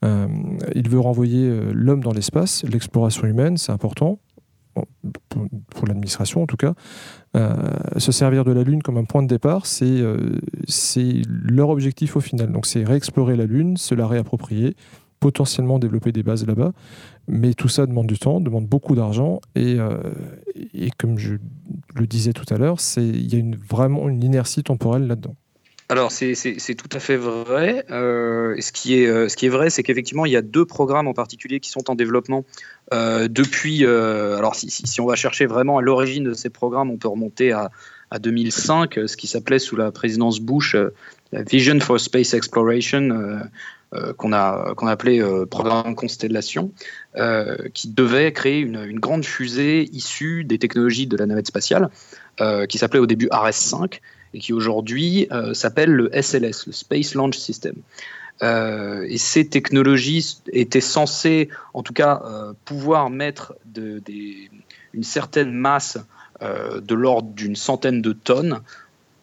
euh, 0.04 0.26
il 0.74 0.88
veut 0.88 1.00
renvoyer 1.00 1.48
euh, 1.48 1.72
l'homme 1.72 2.02
dans 2.02 2.12
l'espace, 2.12 2.64
l'exploration 2.64 3.26
humaine, 3.26 3.56
c'est 3.56 3.72
important. 3.72 4.18
Pour, 5.74 5.88
l'administration 5.88 6.40
en 6.44 6.46
tout 6.46 6.56
cas, 6.56 6.74
euh, 7.36 7.56
se 7.96 8.12
servir 8.12 8.44
de 8.44 8.52
la 8.52 8.62
Lune 8.62 8.80
comme 8.80 8.96
un 8.96 9.02
point 9.04 9.24
de 9.24 9.26
départ, 9.26 9.66
c'est 9.66 10.04
leur 11.26 11.70
objectif 11.70 12.14
au 12.14 12.20
final. 12.20 12.52
Donc 12.52 12.64
c'est 12.64 12.84
réexplorer 12.84 13.34
la 13.34 13.46
Lune, 13.46 13.76
se 13.76 13.96
la 13.96 14.06
réapproprier, 14.06 14.76
potentiellement 15.18 15.80
développer 15.80 16.12
des 16.12 16.22
bases 16.22 16.46
là-bas. 16.46 16.72
Mais 17.26 17.54
tout 17.54 17.66
ça 17.66 17.86
demande 17.86 18.06
du 18.06 18.20
temps, 18.20 18.40
demande 18.40 18.66
beaucoup 18.66 18.94
d'argent. 18.94 19.40
Et, 19.56 19.78
comme 20.96 21.18
je 21.18 21.34
le 21.96 22.06
disais 22.06 22.32
tout 22.32 22.46
à 22.54 22.56
l'heure, 22.56 22.76
il 22.98 23.34
y 23.34 23.40
a 23.40 23.56
vraiment 23.68 24.08
une 24.08 24.22
inertie 24.22 24.62
temporelle 24.62 25.08
là-dedans. 25.08 25.34
Alors 25.90 26.12
c'est 26.12 26.34
tout 26.74 26.88
à 26.92 27.00
fait 27.00 27.16
vrai. 27.16 27.86
Euh, 27.90 28.54
ce, 28.60 28.72
qui 28.72 29.00
est, 29.00 29.06
euh, 29.06 29.28
ce 29.30 29.36
qui 29.36 29.46
est 29.46 29.48
vrai, 29.48 29.70
c'est 29.70 29.82
qu'effectivement, 29.82 30.26
il 30.26 30.32
y 30.32 30.36
a 30.36 30.42
deux 30.42 30.66
programmes 30.66 31.08
en 31.08 31.14
particulier 31.14 31.60
qui 31.60 31.70
sont 31.70 31.88
en 31.90 31.94
développement 31.94 32.44
euh, 32.92 33.26
depuis... 33.28 33.86
alors 33.86 34.54
si, 34.54 35.00
on 35.00 35.06
va 35.06 35.14
chercher 35.14 35.46
vraiment 35.46 35.78
à 35.78 35.82
l'origine 35.82 36.24
de 36.24 36.34
ces 36.34 36.50
programmes, 36.50 36.90
on 36.90 36.98
peut 36.98 37.08
remonter 37.08 37.52
à, 37.52 37.70
à 38.10 38.18
2005, 38.18 39.00
ce 39.06 39.16
qui 39.16 39.26
s'appelait 39.26 39.58
sous 39.58 39.76
la 39.76 39.90
présidence 39.90 40.40
Bush 40.40 40.76
la 41.32 41.42
Vision 41.42 41.80
for 41.80 41.98
Space 41.98 42.34
Exploration, 42.34 43.40
qu'on 44.18 44.32
a, 44.34 44.74
qu'on 44.74 44.86
a 44.86 44.90
appelé 44.90 45.22
programme 45.50 45.94
Constellation, 45.94 46.70
qui 47.72 47.88
devait 47.88 48.32
créer 48.32 48.60
une, 48.60 48.98
grande 48.98 49.24
fusée 49.24 49.88
issue 49.92 50.44
des 50.44 50.58
technologies 50.58 51.06
de 51.06 51.16
la 51.16 51.24
navette 51.24 51.46
spatiale, 51.46 51.88
qui 52.68 52.76
s'appelait 52.76 53.00
au 53.00 53.06
début 53.06 53.28
RS-5 53.28 54.00
et 54.34 54.40
qui 54.40 54.52
aujourd'hui 54.52 55.26
euh, 55.32 55.54
s'appelle 55.54 55.90
le 55.90 56.10
SLS, 56.12 56.66
le 56.66 56.72
Space 56.72 57.14
Launch 57.14 57.36
System. 57.36 57.74
Euh, 58.42 59.04
et 59.08 59.18
ces 59.18 59.48
technologies 59.48 60.38
étaient 60.52 60.80
censées, 60.80 61.48
en 61.74 61.82
tout 61.82 61.92
cas, 61.92 62.22
euh, 62.24 62.52
pouvoir 62.64 63.10
mettre 63.10 63.54
une 63.74 65.02
certaine 65.02 65.52
masse 65.52 65.98
de 66.40 66.94
l'ordre 66.94 67.30
d'une 67.30 67.56
centaine 67.56 68.00
de 68.00 68.12
tonnes 68.12 68.60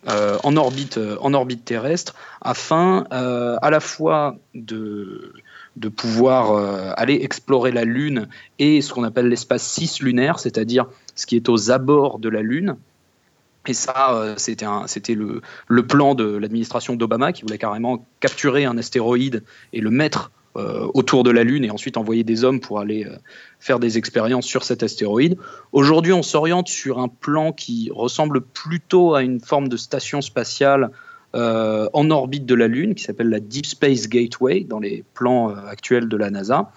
en, 0.06 0.58
orbite, 0.58 1.00
en 1.22 1.34
orbite 1.34 1.64
terrestre, 1.64 2.14
afin 2.42 3.06
à 3.10 3.70
la 3.70 3.80
fois 3.80 4.38
de, 4.54 5.32
de 5.78 5.88
pouvoir 5.88 6.98
aller 7.00 7.20
explorer 7.22 7.72
la 7.72 7.86
Lune 7.86 8.28
et 8.60 8.82
ce 8.82 8.94
qu'on 8.94 9.06
appelle 9.06 9.30
l'espace 9.30 9.64
cislunaire, 9.64 10.40
c'est-à-dire 10.40 10.88
ce 11.16 11.26
qui 11.26 11.38
est 11.38 11.48
aux 11.48 11.72
abords 11.72 12.20
de 12.20 12.28
la 12.28 12.42
Lune, 12.42 12.76
et 13.68 13.74
ça, 13.74 14.14
euh, 14.14 14.36
c'était 14.38 15.16
le, 15.16 15.88
plan 15.88 16.16
de 16.16 16.38
l'administration 16.38 16.96
d'Obama 16.96 17.32
qui 17.32 17.44
voulait 17.44 17.58
carrément 17.58 18.06
capturer 18.20 18.66
un 18.66 18.78
astéroïde 18.78 19.44
et 19.74 19.82
le 19.82 19.90
mettre 19.90 20.32
euh, 20.58 20.88
autour 20.94 21.24
de 21.24 21.32
la 21.32 21.44
Lune 21.44 21.66
et 21.66 21.72
ensuite 21.72 21.98
envoyer 21.98 22.24
des 22.24 22.44
hommes 22.44 22.60
pour 22.60 22.80
aller 22.80 23.06
euh, 23.06 23.18
faire 23.60 23.80
des 23.80 23.98
expériences 23.98 24.46
sur 24.46 24.64
cet 24.64 24.84
astéroïde. 24.84 25.38
Aujourd'hui, 25.74 26.14
on 26.14 26.24
s'oriente 26.24 26.68
sur 26.68 27.00
un 27.00 27.08
plan 27.08 27.52
qui 27.52 27.90
ressemble 27.94 28.42
plutôt 28.42 29.16
à 29.16 29.24
une 29.24 29.40
forme 29.42 29.68
de 29.68 29.78
station 29.78 30.22
spatiale 30.22 30.92
en 31.38 32.12
orbite 32.12 32.46
de 32.46 32.56
la 32.56 32.70
Lune 32.70 32.96
qui 32.96 33.04
s'appelle 33.04 33.28
la 33.28 33.42
Deep 33.42 33.66
Space 33.66 34.08
Gateway 34.08 34.62
dans 34.62 34.80
les 34.80 35.04
plans 35.16 35.50
actuels 35.50 36.08
de 36.08 36.16
la 36.16 36.30
NASA. 36.30 36.72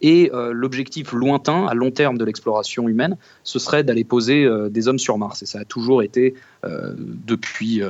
Et 0.00 0.30
euh, 0.32 0.52
l'objectif 0.52 1.12
lointain, 1.12 1.66
à 1.66 1.74
long 1.74 1.90
terme 1.90 2.18
de 2.18 2.24
l'exploration 2.24 2.88
humaine, 2.88 3.16
ce 3.42 3.58
serait 3.58 3.82
d'aller 3.82 4.04
poser 4.04 4.44
euh, 4.44 4.68
des 4.68 4.86
hommes 4.86 4.98
sur 4.98 5.18
Mars. 5.18 5.42
Et 5.42 5.46
ça 5.46 5.60
a 5.60 5.64
toujours 5.64 6.02
été, 6.02 6.34
euh, 6.64 6.94
depuis, 6.96 7.82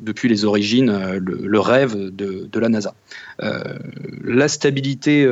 depuis 0.00 0.28
les 0.28 0.44
origines, 0.44 1.16
le, 1.18 1.60
rêve 1.60 1.96
de, 1.96 2.58
la 2.58 2.68
NASA. 2.68 2.94
la 3.38 4.48
stabilité 4.48 5.26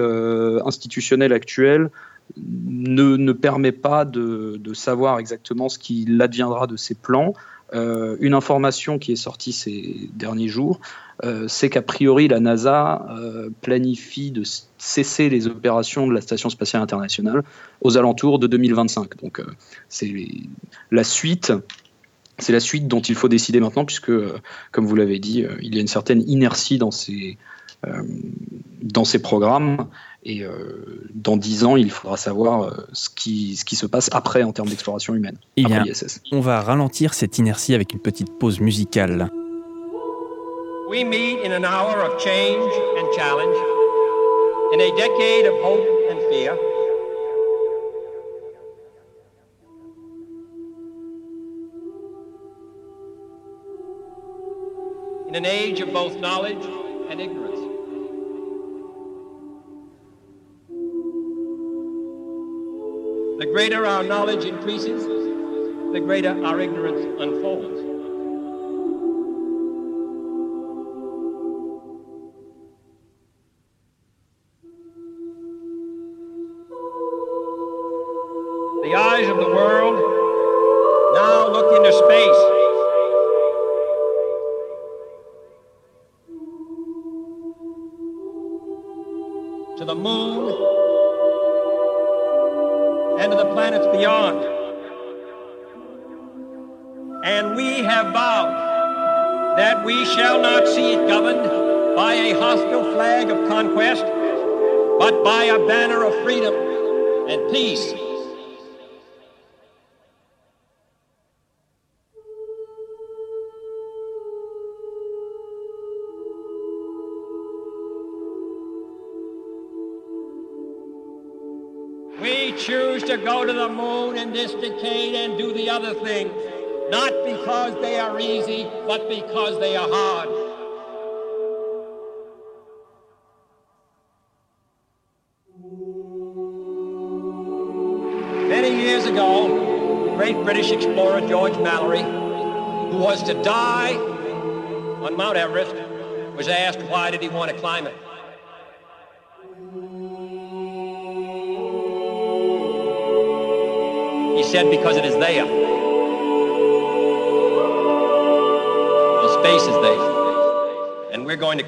institutionnelle 0.64 1.32
actuelle 1.32 1.90
ne, 2.36 3.16
ne 3.16 3.32
permet 3.32 3.72
pas 3.72 4.04
de, 4.04 4.56
de, 4.58 4.74
savoir 4.74 5.18
exactement 5.18 5.68
ce 5.68 5.78
qu'il 5.78 6.20
adviendra 6.20 6.66
de 6.66 6.76
ces 6.76 6.94
plans. 6.94 7.34
une 7.72 8.34
information 8.34 8.98
qui 8.98 9.12
est 9.12 9.16
sortie 9.16 9.52
ces 9.52 10.10
derniers 10.14 10.48
jours 10.48 10.80
c'est 11.48 11.70
qu'a 11.70 11.82
priori 11.82 12.28
la 12.28 12.40
NASA 12.40 13.06
euh, 13.10 13.48
planifie 13.62 14.30
de 14.30 14.42
cesser 14.78 15.28
les 15.28 15.46
opérations 15.46 16.06
de 16.06 16.12
la 16.12 16.20
Station 16.20 16.50
spatiale 16.50 16.82
internationale 16.82 17.42
aux 17.80 17.96
alentours 17.96 18.38
de 18.38 18.46
2025. 18.46 19.22
Donc 19.22 19.40
euh, 19.40 19.46
c'est 19.88 20.12
la 20.90 21.04
suite. 21.04 21.52
C'est 22.38 22.52
la 22.52 22.60
suite 22.60 22.86
dont 22.86 23.00
il 23.00 23.14
faut 23.14 23.28
décider 23.28 23.60
maintenant, 23.60 23.86
puisque, 23.86 24.12
comme 24.70 24.84
vous 24.84 24.94
l'avez 24.94 25.18
dit, 25.18 25.46
il 25.62 25.74
y 25.74 25.78
a 25.78 25.80
une 25.80 25.86
certaine 25.86 26.20
inertie 26.28 26.76
dans 26.76 26.90
ces, 26.90 27.38
dans 28.82 29.04
ces 29.06 29.22
programmes. 29.22 29.86
Et 30.22 30.44
dans 31.14 31.38
dix 31.38 31.64
ans, 31.64 31.76
il 31.76 31.90
faudra 31.90 32.18
savoir 32.18 32.88
ce, 32.92 33.08
qui, 33.08 33.56
ce 33.56 33.64
qui 33.64 33.74
se 33.74 33.86
passe 33.86 34.10
après 34.12 34.42
en 34.42 34.52
termes 34.52 34.68
d'exploration 34.68 35.14
humaine. 35.14 35.38
Eh 35.56 35.64
bien, 35.64 35.82
on 36.30 36.40
va 36.40 36.60
ralentir 36.60 37.14
cette 37.14 37.38
inertie 37.38 37.72
avec 37.72 37.94
une 37.94 38.00
petite 38.00 38.38
pause 38.38 38.60
musicale. 38.60 39.30
We 40.88 41.02
meet 41.02 41.40
in 41.40 41.50
an 41.50 41.64
hour 41.64 42.00
of 42.00 42.22
change 42.22 42.72
and 42.72 43.12
challenge, 43.12 43.56
in 44.72 44.80
a 44.80 44.96
decade 44.96 45.44
of 45.46 45.54
hope 45.60 45.84
and 46.10 46.20
fear. 46.30 46.56
In 55.26 55.34
an 55.34 55.44
age 55.44 55.80
of 55.80 55.92
both 55.92 56.20
knowledge 56.20 56.64
and 57.10 57.20
ignorance. 57.20 57.58
The 63.40 63.46
greater 63.46 63.84
our 63.84 64.04
knowledge 64.04 64.44
increases, 64.44 65.04
the 65.04 66.00
greater 66.00 66.44
our 66.44 66.60
ignorance 66.60 67.04
unfolds. 67.20 67.95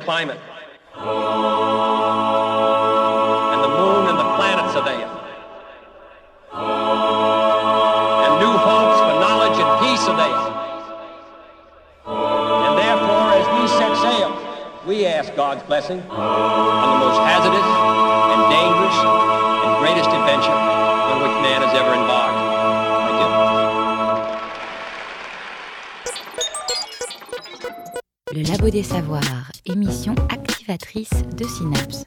It. 0.08 0.40
And 3.52 3.60
the 3.60 3.68
moon 3.68 4.08
and 4.08 4.18
the 4.18 4.28
planets 4.40 4.72
are 4.74 4.84
there. 4.88 5.10
And 8.24 8.32
new 8.40 8.56
hopes 8.56 9.00
for 9.04 9.20
knowledge 9.20 9.58
and 9.60 9.70
peace 9.84 10.08
are 10.08 10.16
there. 10.16 10.40
And 12.08 12.78
therefore, 12.80 13.36
as 13.36 13.46
we 13.52 13.68
set 13.68 13.92
sail, 14.00 14.32
we 14.86 15.04
ask 15.04 15.34
God's 15.36 15.62
blessing 15.64 16.00
on 16.00 16.86
the 16.88 17.04
most 17.04 17.20
hazardous 17.28 17.68
and 18.32 18.40
dangerous 18.48 18.96
and 19.60 19.76
greatest 19.76 20.08
adventure 20.08 20.56
on 20.56 21.20
which 21.20 21.36
man 21.44 21.60
has 21.60 21.74
ever 21.76 21.92
embarked. 21.92 22.48
Le 28.34 28.42
Labo 28.44 28.70
des 28.70 28.82
Savoirs, 28.82 29.37
émission 29.70 30.14
activatrice 30.30 31.10
de 31.36 31.44
Synapse. 31.44 32.02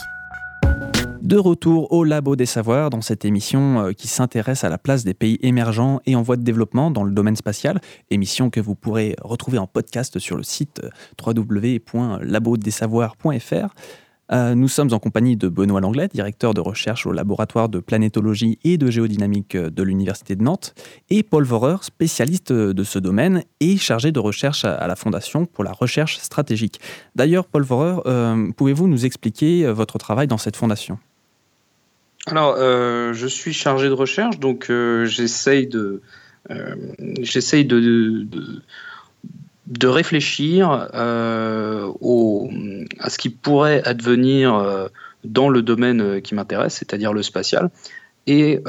De 1.22 1.38
retour 1.38 1.92
au 1.92 2.04
Labo 2.04 2.36
des 2.36 2.48
Savoirs 2.48 2.90
dans 2.90 3.02
cette 3.02 3.24
émission 3.24 3.80
euh, 3.80 3.92
qui 3.92 4.08
s'intéresse 4.08 4.64
à 4.64 4.70
la 4.70 4.80
place 4.80 5.04
des 5.04 5.14
pays 5.14 5.38
émergents 5.42 6.00
et 6.06 6.16
en 6.16 6.24
voie 6.24 6.38
de 6.38 6.44
développement 6.44 6.90
dans 6.90 7.04
le 7.04 7.12
domaine 7.12 7.36
spatial, 7.36 7.80
émission 8.10 8.50
que 8.50 8.60
vous 8.60 8.74
pourrez 8.74 9.16
retrouver 9.22 9.60
en 9.60 9.68
podcast 9.68 10.18
sur 10.18 10.38
le 10.38 10.44
site 10.44 10.82
euh, 10.84 10.90
www.labodessavoirs.fr. 11.24 13.76
Euh, 14.34 14.56
nous 14.56 14.70
sommes 14.70 14.94
en 14.94 15.00
compagnie 15.00 15.36
de 15.36 15.50
Benoît 15.50 15.82
Langlais, 15.82 16.08
directeur 16.08 16.54
de 16.54 16.62
recherche 16.62 17.06
au 17.06 17.12
laboratoire 17.12 17.68
de 17.68 17.80
planétologie 17.80 18.60
et 18.64 18.78
de 18.78 18.90
géodynamique 18.90 19.58
de 19.58 19.84
l'Université 19.84 20.36
de 20.36 20.44
Nantes, 20.44 20.74
et 21.10 21.22
Paul 21.22 21.44
Vorer, 21.44 21.76
spécialiste 21.82 22.54
de 22.54 22.84
ce 22.84 22.98
domaine 22.98 23.44
et 23.60 23.78
chargé 23.78 24.12
de 24.12 24.20
recherche 24.20 24.64
à 24.64 24.88
la 24.88 24.96
Fondation 24.96 25.46
pour 25.46 25.64
la 25.64 25.74
recherche 25.74 26.18
stratégique. 26.20 26.80
D'ailleurs, 27.16 27.46
Paul 27.46 27.64
Vorer, 27.64 28.02
euh, 28.06 28.52
pouvez-vous 28.56 28.88
nous 28.88 29.06
expliquer 29.06 29.70
votre 29.72 29.98
travail 29.98 30.28
dans 30.28 30.38
cette 30.38 30.56
fondation? 30.56 30.98
Alors, 32.28 32.56
euh, 32.58 33.14
je 33.14 33.28
suis 33.28 33.52
chargé 33.52 33.90
de 33.90 33.94
recherche, 33.94 34.40
donc 34.40 34.72
j'essaye 35.06 35.68
de, 35.68 36.02
de- 36.50 38.62
de 39.68 39.88
réfléchir 39.88 40.90
euh, 40.94 41.92
à 43.00 43.10
ce 43.10 43.18
qui 43.18 43.30
pourrait 43.30 43.82
advenir 43.86 44.56
euh, 44.56 44.88
dans 45.24 45.50
le 45.50 45.62
domaine 45.62 46.02
euh, 46.02 46.20
qui 46.20 46.36
m'intéresse, 46.36 46.76
c'est-à-dire 46.76 47.14
le 47.14 47.22
spatial, 47.22 47.70
et 48.28 48.62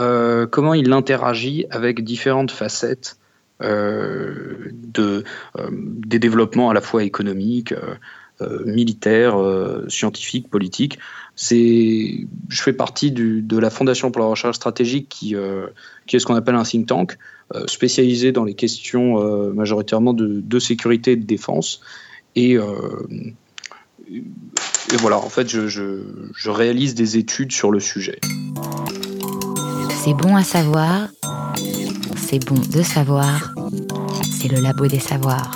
comment 0.50 0.72
il 0.72 0.90
interagit 0.94 1.66
avec 1.70 2.02
différentes 2.04 2.50
facettes 2.50 3.18
de, 3.60 5.24
des 5.70 6.18
développements 6.18 6.70
à 6.70 6.74
la 6.74 6.80
fois 6.80 7.04
économiques, 7.04 7.74
militaires, 8.40 9.36
scientifiques, 9.88 10.48
politiques. 10.48 10.98
C'est, 11.34 12.26
je 12.48 12.62
fais 12.62 12.72
partie 12.72 13.10
de 13.10 13.58
la 13.58 13.70
Fondation 13.70 14.10
pour 14.10 14.20
la 14.20 14.28
recherche 14.28 14.56
stratégique 14.56 15.08
qui, 15.08 15.34
euh, 15.34 15.66
est 16.12 16.18
ce 16.18 16.26
qu'on 16.26 16.34
appelle 16.34 16.54
un 16.54 16.62
think 16.62 16.86
tank, 16.86 17.16
euh, 17.54 17.66
spécialisé 17.66 18.32
dans 18.32 18.44
les 18.44 18.54
questions 18.54 19.18
euh, 19.18 19.52
majoritairement 19.52 20.12
de, 20.12 20.58
sécurité 20.58 21.12
et 21.12 21.16
de 21.16 21.24
défense. 21.24 21.80
Et, 22.36 22.58
voilà, 24.98 25.18
en 25.18 25.30
fait, 25.30 25.48
je 25.48 26.50
réalise 26.50 26.94
des 26.94 27.16
études 27.16 27.52
sur 27.52 27.70
le 27.70 27.80
sujet. 27.80 28.18
C'est 30.04 30.14
bon 30.14 30.34
à 30.34 30.42
savoir, 30.42 31.10
c'est 32.16 32.44
bon 32.44 32.56
de 32.56 32.82
savoir, 32.82 33.54
c'est 34.32 34.48
le 34.48 34.60
Labo 34.60 34.88
des 34.88 34.98
Savoirs. 34.98 35.54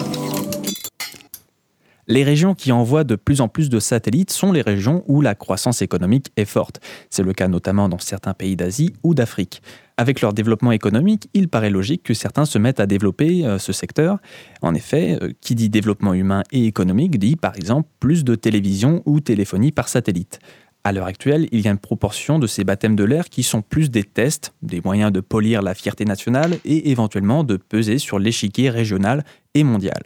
Les 2.09 2.23
régions 2.23 2.55
qui 2.55 2.71
envoient 2.71 3.03
de 3.03 3.17
plus 3.17 3.41
en 3.41 3.49
plus 3.49 3.69
de 3.69 3.81
satellites 3.81 4.31
sont 4.31 4.53
les 4.53 4.63
régions 4.63 5.03
où 5.09 5.21
la 5.21 5.35
croissance 5.35 5.83
économique 5.83 6.31
est 6.37 6.45
forte. 6.45 6.81
C'est 7.11 7.25
le 7.25 7.33
cas 7.33 7.49
notamment 7.49 7.89
dans 7.89 7.99
certains 7.99 8.33
pays 8.33 8.55
d'Asie 8.55 8.93
ou 9.03 9.13
d'Afrique. 9.13 9.61
Avec 9.97 10.21
leur 10.21 10.33
développement 10.33 10.71
économique, 10.71 11.29
il 11.35 11.49
paraît 11.49 11.71
logique 11.71 12.05
que 12.05 12.15
certains 12.15 12.45
se 12.45 12.59
mettent 12.59 12.79
à 12.79 12.87
développer 12.87 13.45
euh, 13.45 13.59
ce 13.59 13.73
secteur. 13.73 14.19
En 14.63 14.73
effet, 14.75 15.19
euh, 15.21 15.33
qui 15.41 15.57
dit 15.57 15.69
développement 15.69 16.15
humain 16.15 16.45
et 16.53 16.67
économique 16.67 17.19
dit 17.19 17.35
par 17.35 17.57
exemple 17.57 17.89
plus 17.99 18.23
de 18.23 18.37
télévision 18.37 19.03
ou 19.05 19.19
téléphonie 19.19 19.73
par 19.73 19.89
satellite. 19.89 20.39
À 20.85 20.93
l'heure 20.93 21.07
actuelle, 21.07 21.49
il 21.51 21.63
y 21.63 21.67
a 21.67 21.73
une 21.73 21.79
proportion 21.79 22.39
de 22.39 22.47
ces 22.47 22.63
baptêmes 22.63 22.95
de 22.95 23.03
l'air 23.03 23.29
qui 23.29 23.43
sont 23.43 23.63
plus 23.63 23.91
des 23.91 24.05
tests, 24.05 24.55
des 24.63 24.81
moyens 24.81 25.11
de 25.11 25.19
polir 25.19 25.61
la 25.61 25.75
fierté 25.75 26.05
nationale 26.05 26.59
et 26.65 26.93
éventuellement 26.93 27.43
de 27.43 27.57
peser 27.57 27.99
sur 27.99 28.21
l'échiquier 28.21 28.71
régional 28.71 29.25
et 29.55 29.65
mondial. 29.65 30.05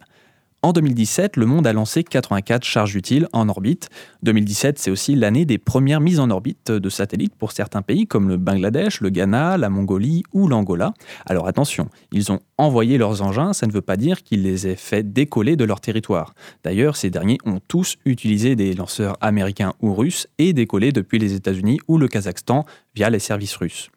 En 0.62 0.72
2017, 0.74 1.38
le 1.38 1.46
monde 1.46 1.66
a 1.66 1.72
lancé 1.72 2.04
84 2.04 2.64
charges 2.64 2.94
utiles 2.94 3.28
en 3.32 3.48
orbite. 3.48 3.88
2017, 4.24 4.78
c'est 4.78 4.90
aussi 4.90 5.14
l'année 5.14 5.46
des 5.46 5.56
premières 5.56 6.02
mises 6.02 6.20
en 6.20 6.28
orbite 6.28 6.70
de 6.70 6.88
satellites 6.90 7.34
pour 7.34 7.52
certains 7.52 7.80
pays 7.80 8.06
comme 8.06 8.28
le 8.28 8.36
Bangladesh, 8.36 9.00
le 9.00 9.08
Ghana, 9.08 9.56
la 9.56 9.70
Mongolie 9.70 10.22
ou 10.34 10.48
l'Angola. 10.48 10.92
Alors 11.24 11.48
attention, 11.48 11.88
ils 12.12 12.30
ont 12.30 12.40
envoyé 12.58 12.98
leurs 12.98 13.22
engins, 13.22 13.54
ça 13.54 13.66
ne 13.66 13.72
veut 13.72 13.80
pas 13.80 13.96
dire 13.96 14.22
qu'ils 14.22 14.42
les 14.42 14.66
aient 14.66 14.76
fait 14.76 15.02
décoller 15.02 15.56
de 15.56 15.64
leur 15.64 15.80
territoire. 15.80 16.34
D'ailleurs, 16.62 16.94
ces 16.94 17.08
derniers 17.08 17.38
ont 17.46 17.60
tous 17.66 17.96
utilisé 18.04 18.54
des 18.54 18.74
lanceurs 18.74 19.16
américains 19.22 19.72
ou 19.80 19.94
russes 19.94 20.26
et 20.36 20.52
décollé 20.52 20.92
depuis 20.92 21.18
les 21.18 21.32
États-Unis 21.32 21.78
ou 21.88 21.96
le 21.96 22.06
Kazakhstan 22.06 22.66
via 22.94 23.08
les 23.08 23.18
services 23.18 23.56
russes. 23.56 23.88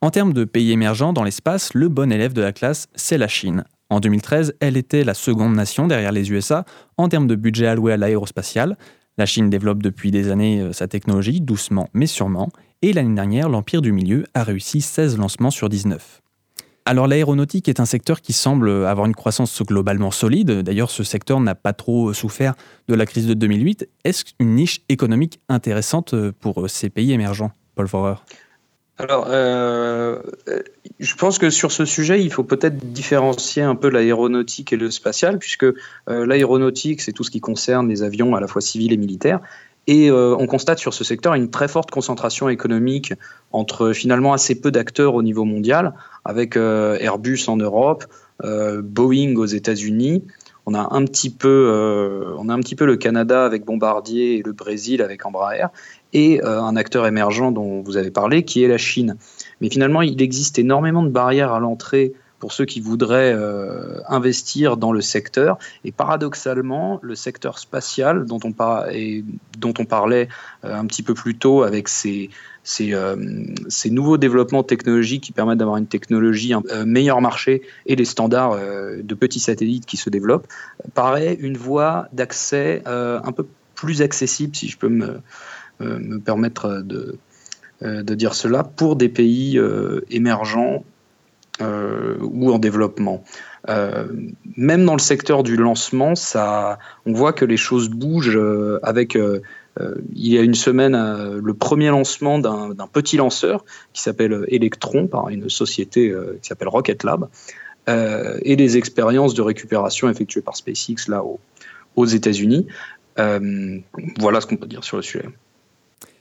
En 0.00 0.10
termes 0.10 0.32
de 0.32 0.44
pays 0.44 0.70
émergents 0.70 1.12
dans 1.12 1.24
l'espace, 1.24 1.74
le 1.74 1.88
bon 1.88 2.12
élève 2.12 2.34
de 2.34 2.42
la 2.42 2.52
classe, 2.52 2.86
c'est 2.94 3.18
la 3.18 3.28
Chine. 3.28 3.64
En 3.92 4.00
2013, 4.00 4.54
elle 4.60 4.78
était 4.78 5.04
la 5.04 5.12
seconde 5.12 5.54
nation 5.54 5.86
derrière 5.86 6.12
les 6.12 6.32
USA 6.32 6.64
en 6.96 7.10
termes 7.10 7.26
de 7.26 7.34
budget 7.34 7.66
alloué 7.66 7.92
à 7.92 7.98
l'aérospatiale. 7.98 8.78
La 9.18 9.26
Chine 9.26 9.50
développe 9.50 9.82
depuis 9.82 10.10
des 10.10 10.30
années 10.30 10.62
euh, 10.62 10.72
sa 10.72 10.88
technologie, 10.88 11.42
doucement 11.42 11.90
mais 11.92 12.06
sûrement, 12.06 12.48
et 12.80 12.94
l'année 12.94 13.14
dernière, 13.14 13.50
l'Empire 13.50 13.82
du 13.82 13.92
Milieu 13.92 14.24
a 14.32 14.44
réussi 14.44 14.80
16 14.80 15.18
lancements 15.18 15.50
sur 15.50 15.68
19. 15.68 16.22
Alors 16.86 17.06
l'aéronautique 17.06 17.68
est 17.68 17.80
un 17.80 17.84
secteur 17.84 18.22
qui 18.22 18.32
semble 18.32 18.70
avoir 18.86 19.04
une 19.04 19.14
croissance 19.14 19.62
globalement 19.62 20.10
solide. 20.10 20.62
D'ailleurs, 20.62 20.90
ce 20.90 21.04
secteur 21.04 21.38
n'a 21.40 21.54
pas 21.54 21.74
trop 21.74 22.14
souffert 22.14 22.54
de 22.88 22.94
la 22.94 23.04
crise 23.04 23.26
de 23.26 23.34
2008. 23.34 23.90
Est-ce 24.04 24.24
une 24.40 24.54
niche 24.54 24.80
économique 24.88 25.38
intéressante 25.50 26.14
pour 26.40 26.70
ces 26.70 26.88
pays 26.88 27.12
émergents, 27.12 27.52
Paul 27.74 27.88
Forer 27.88 28.14
Alors, 28.98 29.26
euh, 29.28 30.20
je 31.00 31.14
pense 31.16 31.38
que 31.38 31.50
sur 31.50 31.72
ce 31.72 31.84
sujet, 31.84 32.22
il 32.22 32.32
faut 32.32 32.44
peut-être 32.44 32.76
différencier 32.76 33.62
un 33.62 33.74
peu 33.74 33.88
l'aéronautique 33.88 34.72
et 34.72 34.76
le 34.76 34.90
spatial, 34.90 35.38
puisque 35.38 35.64
euh, 35.64 35.74
l'aéronautique, 36.08 37.00
c'est 37.00 37.12
tout 37.12 37.24
ce 37.24 37.30
qui 37.30 37.40
concerne 37.40 37.88
les 37.88 38.02
avions 38.02 38.34
à 38.34 38.40
la 38.40 38.46
fois 38.46 38.60
civils 38.60 38.92
et 38.92 38.96
militaires. 38.96 39.40
Et 39.86 40.10
euh, 40.10 40.36
on 40.38 40.46
constate 40.46 40.78
sur 40.78 40.94
ce 40.94 41.02
secteur 41.02 41.34
une 41.34 41.50
très 41.50 41.66
forte 41.66 41.90
concentration 41.90 42.48
économique 42.48 43.14
entre 43.50 43.92
finalement 43.92 44.32
assez 44.32 44.60
peu 44.60 44.70
d'acteurs 44.70 45.14
au 45.14 45.22
niveau 45.22 45.44
mondial, 45.44 45.94
avec 46.24 46.56
euh, 46.56 46.96
Airbus 47.00 47.48
en 47.48 47.56
Europe, 47.56 48.04
euh, 48.44 48.80
Boeing 48.82 49.34
aux 49.36 49.46
États-Unis. 49.46 50.24
On 50.66 50.74
a 50.74 50.94
un 50.94 51.04
petit 51.04 51.30
peu, 51.30 52.34
on 52.38 52.48
a 52.48 52.54
un 52.54 52.60
petit 52.60 52.76
peu 52.76 52.86
le 52.86 52.96
Canada 52.96 53.44
avec 53.44 53.64
Bombardier 53.64 54.36
et 54.36 54.42
le 54.44 54.52
Brésil 54.52 55.02
avec 55.02 55.26
Embraer, 55.26 55.66
et 56.12 56.42
un 56.42 56.76
acteur 56.76 57.06
émergent 57.06 57.52
dont 57.52 57.82
vous 57.82 57.96
avez 57.96 58.10
parlé, 58.10 58.44
qui 58.44 58.62
est 58.62 58.68
la 58.68 58.78
Chine. 58.78 59.16
Mais 59.60 59.70
finalement, 59.70 60.02
il 60.02 60.20
existe 60.20 60.58
énormément 60.58 61.02
de 61.02 61.08
barrières 61.08 61.52
à 61.52 61.60
l'entrée 61.60 62.12
pour 62.42 62.52
ceux 62.52 62.64
qui 62.64 62.80
voudraient 62.80 63.32
euh, 63.32 64.00
investir 64.08 64.76
dans 64.76 64.90
le 64.90 65.00
secteur. 65.00 65.58
Et 65.84 65.92
paradoxalement, 65.92 66.98
le 67.00 67.14
secteur 67.14 67.60
spatial, 67.60 68.26
dont 68.26 68.40
on, 68.42 68.50
parlait 68.52 70.28
euh, 70.64 70.74
un 70.74 70.84
petit 70.86 71.04
peu 71.04 71.14
plus 71.14 71.36
tôt 71.36 71.62
avec 71.62 71.86
euh, 71.86 73.46
ces 73.68 73.90
nouveaux 73.90 74.16
développements 74.18 74.64
technologiques 74.64 75.22
qui 75.22 75.30
permettent 75.30 75.58
d'avoir 75.58 75.76
une 75.76 75.86
technologie 75.86 76.52
un 76.52 76.84
meilleur 76.84 77.20
marché 77.20 77.62
et 77.86 77.94
les 77.94 78.04
standards 78.04 78.58
de 78.58 79.14
petits 79.14 79.38
satellites 79.38 79.86
qui 79.86 79.96
se 79.96 80.10
développent, 80.10 80.48
paraît 80.94 81.34
une 81.38 81.56
voie 81.56 82.08
d'accès 82.12 82.82
un 82.86 83.30
peu 83.30 83.46
plus 83.76 84.02
accessible, 84.02 84.56
si 84.56 84.66
je 84.66 84.78
peux 84.78 84.88
me, 84.88 85.20
me 85.82 86.18
permettre 86.18 86.82
de, 86.82 87.16
de 87.82 88.14
dire 88.14 88.34
cela, 88.34 88.64
pour 88.64 88.96
des 88.96 89.08
pays 89.08 89.60
émergents 90.10 90.84
euh, 91.60 92.16
ou 92.20 92.50
en 92.50 92.58
développement. 92.58 93.22
Euh, 93.68 94.06
même 94.56 94.86
dans 94.86 94.94
le 94.94 95.00
secteur 95.00 95.42
du 95.42 95.56
lancement, 95.56 96.14
ça, 96.14 96.78
on 97.04 97.12
voit 97.12 97.34
que 97.34 97.44
les 97.44 97.58
choses 97.58 97.90
bougent 97.90 98.38
euh, 98.38 98.80
avec 98.82 99.18
il 100.14 100.28
y 100.28 100.38
a 100.38 100.42
une 100.42 100.54
semaine 100.54 100.94
le 101.42 101.54
premier 101.54 101.88
lancement 101.88 102.38
d'un 102.38 102.86
petit 102.92 103.16
lanceur 103.16 103.64
qui 103.94 104.02
s'appelle 104.02 104.44
Electron 104.48 105.06
par 105.06 105.30
une 105.30 105.48
société 105.48 106.14
qui 106.42 106.48
s'appelle 106.48 106.68
Rocket 106.68 107.04
Lab 107.04 107.28
et 107.86 108.56
les 108.56 108.76
expériences 108.76 109.32
de 109.32 109.40
récupération 109.40 110.10
effectuées 110.10 110.42
par 110.42 110.56
SpaceX 110.56 111.08
là 111.08 111.24
aux 111.96 112.04
États-Unis. 112.04 112.66
voilà 113.16 114.42
ce 114.42 114.46
qu'on 114.46 114.56
peut 114.56 114.66
dire 114.66 114.84
sur 114.84 114.98
le 114.98 115.02
sujet. 115.02 115.24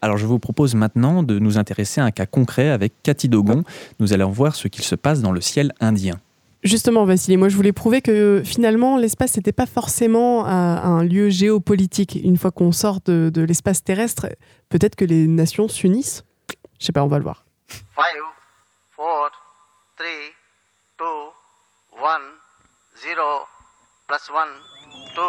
Alors 0.02 0.18
je 0.18 0.26
vous 0.26 0.40
propose 0.40 0.76
maintenant 0.76 1.24
de 1.24 1.40
nous 1.40 1.58
intéresser 1.58 2.02
à 2.02 2.06
un 2.06 2.12
cas 2.12 2.26
concret 2.26 2.70
avec 2.70 2.94
Cathy 3.04 3.30
Dogon. 3.30 3.64
Nous 4.00 4.14
allons 4.14 4.30
voir 4.30 4.56
ce 4.56 4.68
qu'il 4.68 4.84
se 4.84 4.96
passe 4.96 5.22
dans 5.22 5.32
le 5.32 5.42
ciel 5.42 5.74
indien. 5.80 6.20
Justement, 6.64 7.06
Vassili, 7.06 7.38
moi 7.38 7.50
je 7.50 7.56
voulais 7.56 7.72
prouver 7.72 8.02
que 8.02 8.44
finalement 8.46 8.98
l'espace 8.98 9.36
n'était 9.36 9.52
pas 9.52 9.66
forcément 9.66 10.46
un, 10.46 11.04
lieu 11.04 11.30
géopolitique. 11.30 12.20
Une 12.24 12.38
fois 12.38 12.52
qu'on 12.52 12.72
sort 12.72 13.00
de, 13.06 13.32
l'espace 13.42 13.84
terrestre, 13.84 14.28
peut-être 14.70 14.96
que 14.96 15.06
les 15.06 15.26
nations 15.28 15.68
s'unissent. 15.68 16.24
Je 16.80 16.86
sais 16.86 16.92
pas, 16.92 17.04
on 17.04 17.08
va 17.08 17.18
le 17.18 17.24
voir. 17.24 17.46
5, 17.96 18.04
4, 18.96 19.32
3, 19.98 20.06
2, 21.00 21.06
1, 21.98 22.10
0, 23.08 23.22
plus 24.08 24.18
1, 24.18 24.46
2, 25.16 25.22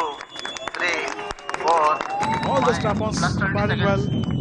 3, 1.65 1.99
4, 1.99 2.13
All 2.45 2.61
the 2.61 2.75
stuff 2.75 3.01
well. 3.01 4.32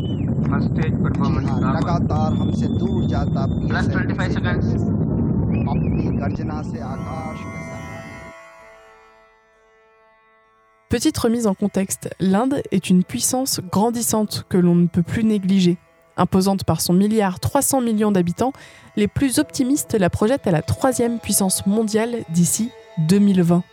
Petite 10.89 11.17
remise 11.17 11.47
en 11.47 11.53
contexte, 11.53 12.13
l'Inde 12.19 12.61
est 12.71 12.89
une 12.89 13.05
puissance 13.05 13.61
grandissante 13.71 14.45
que 14.49 14.57
l'on 14.57 14.75
ne 14.75 14.87
peut 14.87 15.03
plus 15.03 15.23
négliger. 15.23 15.77
Imposante 16.17 16.65
par 16.65 16.81
son 16.81 16.91
milliard 16.91 17.39
300 17.39 17.79
millions 17.79 18.11
d'habitants, 18.11 18.51
les 18.97 19.07
plus 19.07 19.39
optimistes 19.39 19.93
la 19.93 20.09
projettent 20.09 20.47
à 20.47 20.51
la 20.51 20.61
troisième 20.61 21.19
puissance 21.19 21.65
mondiale 21.65 22.25
d'ici 22.29 22.71
2020. 23.07 23.63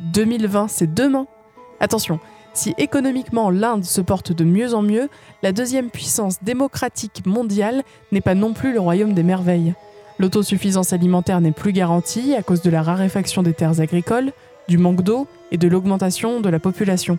2020, 0.00 0.68
c'est 0.68 0.92
demain. 0.92 1.26
Attention, 1.78 2.20
si 2.56 2.74
économiquement 2.78 3.50
l'Inde 3.50 3.84
se 3.84 4.00
porte 4.00 4.32
de 4.32 4.44
mieux 4.44 4.74
en 4.74 4.82
mieux, 4.82 5.08
la 5.42 5.52
deuxième 5.52 5.90
puissance 5.90 6.42
démocratique 6.42 7.24
mondiale 7.26 7.82
n'est 8.12 8.20
pas 8.20 8.34
non 8.34 8.52
plus 8.52 8.72
le 8.72 8.80
royaume 8.80 9.12
des 9.12 9.22
merveilles. 9.22 9.74
L'autosuffisance 10.18 10.92
alimentaire 10.92 11.40
n'est 11.40 11.52
plus 11.52 11.72
garantie 11.72 12.34
à 12.34 12.42
cause 12.42 12.62
de 12.62 12.70
la 12.70 12.82
raréfaction 12.82 13.42
des 13.42 13.52
terres 13.52 13.80
agricoles, 13.80 14.32
du 14.68 14.78
manque 14.78 15.02
d'eau 15.02 15.26
et 15.52 15.58
de 15.58 15.68
l'augmentation 15.68 16.40
de 16.40 16.48
la 16.48 16.58
population. 16.58 17.18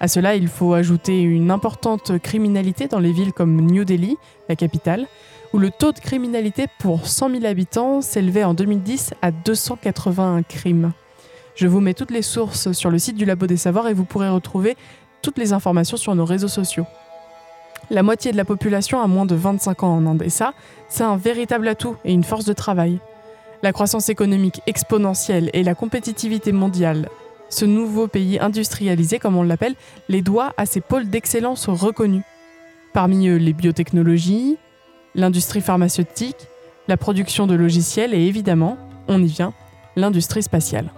À 0.00 0.08
cela, 0.08 0.34
il 0.34 0.48
faut 0.48 0.72
ajouter 0.72 1.20
une 1.20 1.50
importante 1.50 2.18
criminalité 2.18 2.88
dans 2.88 3.00
les 3.00 3.12
villes 3.12 3.34
comme 3.34 3.60
New 3.60 3.84
Delhi, 3.84 4.16
la 4.48 4.56
capitale, 4.56 5.06
où 5.52 5.58
le 5.58 5.70
taux 5.70 5.92
de 5.92 5.98
criminalité 5.98 6.66
pour 6.78 7.06
100 7.06 7.30
000 7.30 7.44
habitants 7.44 8.00
s'élevait 8.00 8.44
en 8.44 8.54
2010 8.54 9.12
à 9.20 9.30
281 9.30 10.42
crimes. 10.42 10.92
Je 11.60 11.66
vous 11.66 11.80
mets 11.80 11.92
toutes 11.92 12.10
les 12.10 12.22
sources 12.22 12.72
sur 12.72 12.88
le 12.88 12.98
site 12.98 13.16
du 13.16 13.26
Labo 13.26 13.46
des 13.46 13.58
Savoirs 13.58 13.88
et 13.88 13.92
vous 13.92 14.06
pourrez 14.06 14.30
retrouver 14.30 14.78
toutes 15.20 15.36
les 15.36 15.52
informations 15.52 15.98
sur 15.98 16.14
nos 16.14 16.24
réseaux 16.24 16.48
sociaux. 16.48 16.86
La 17.90 18.02
moitié 18.02 18.32
de 18.32 18.38
la 18.38 18.46
population 18.46 18.98
a 18.98 19.06
moins 19.06 19.26
de 19.26 19.34
25 19.34 19.82
ans 19.82 19.94
en 19.94 20.06
Inde 20.06 20.22
et 20.22 20.30
ça, 20.30 20.54
c'est 20.88 21.04
un 21.04 21.18
véritable 21.18 21.68
atout 21.68 21.96
et 22.06 22.14
une 22.14 22.24
force 22.24 22.46
de 22.46 22.54
travail. 22.54 22.98
La 23.62 23.74
croissance 23.74 24.08
économique 24.08 24.62
exponentielle 24.66 25.50
et 25.52 25.62
la 25.62 25.74
compétitivité 25.74 26.50
mondiale, 26.52 27.10
ce 27.50 27.66
nouveau 27.66 28.08
pays 28.08 28.38
industrialisé 28.38 29.18
comme 29.18 29.36
on 29.36 29.42
l'appelle, 29.42 29.74
les 30.08 30.22
doit 30.22 30.54
à 30.56 30.64
ses 30.64 30.80
pôles 30.80 31.10
d'excellence 31.10 31.68
reconnus. 31.68 32.24
Parmi 32.94 33.28
eux 33.28 33.36
les 33.36 33.52
biotechnologies, 33.52 34.56
l'industrie 35.14 35.60
pharmaceutique, 35.60 36.48
la 36.88 36.96
production 36.96 37.46
de 37.46 37.54
logiciels 37.54 38.14
et 38.14 38.26
évidemment, 38.26 38.78
on 39.08 39.22
y 39.22 39.26
vient, 39.26 39.52
l'industrie 39.94 40.42
spatiale. 40.42 40.90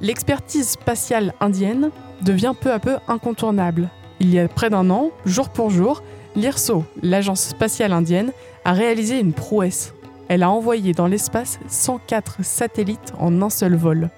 L'expertise 0.00 0.68
spatiale 0.68 1.34
indienne 1.40 1.90
devient 2.22 2.54
peu 2.58 2.72
à 2.72 2.78
peu 2.78 2.96
incontournable. 3.08 3.90
Il 4.20 4.30
y 4.30 4.38
a 4.38 4.48
près 4.48 4.70
d'un 4.70 4.90
an, 4.90 5.10
jour 5.24 5.48
pour 5.48 5.70
jour, 5.70 6.02
l'IRSO, 6.36 6.84
l'agence 7.02 7.42
spatiale 7.42 7.92
indienne, 7.92 8.32
a 8.64 8.72
réalisé 8.72 9.20
une 9.20 9.32
prouesse. 9.32 9.94
Elle 10.28 10.42
a 10.42 10.50
envoyé 10.50 10.92
dans 10.92 11.06
l'espace 11.06 11.58
104 11.68 12.44
satellites 12.44 13.12
en 13.18 13.42
un 13.42 13.50
seul 13.50 13.76
vol. 13.76 14.10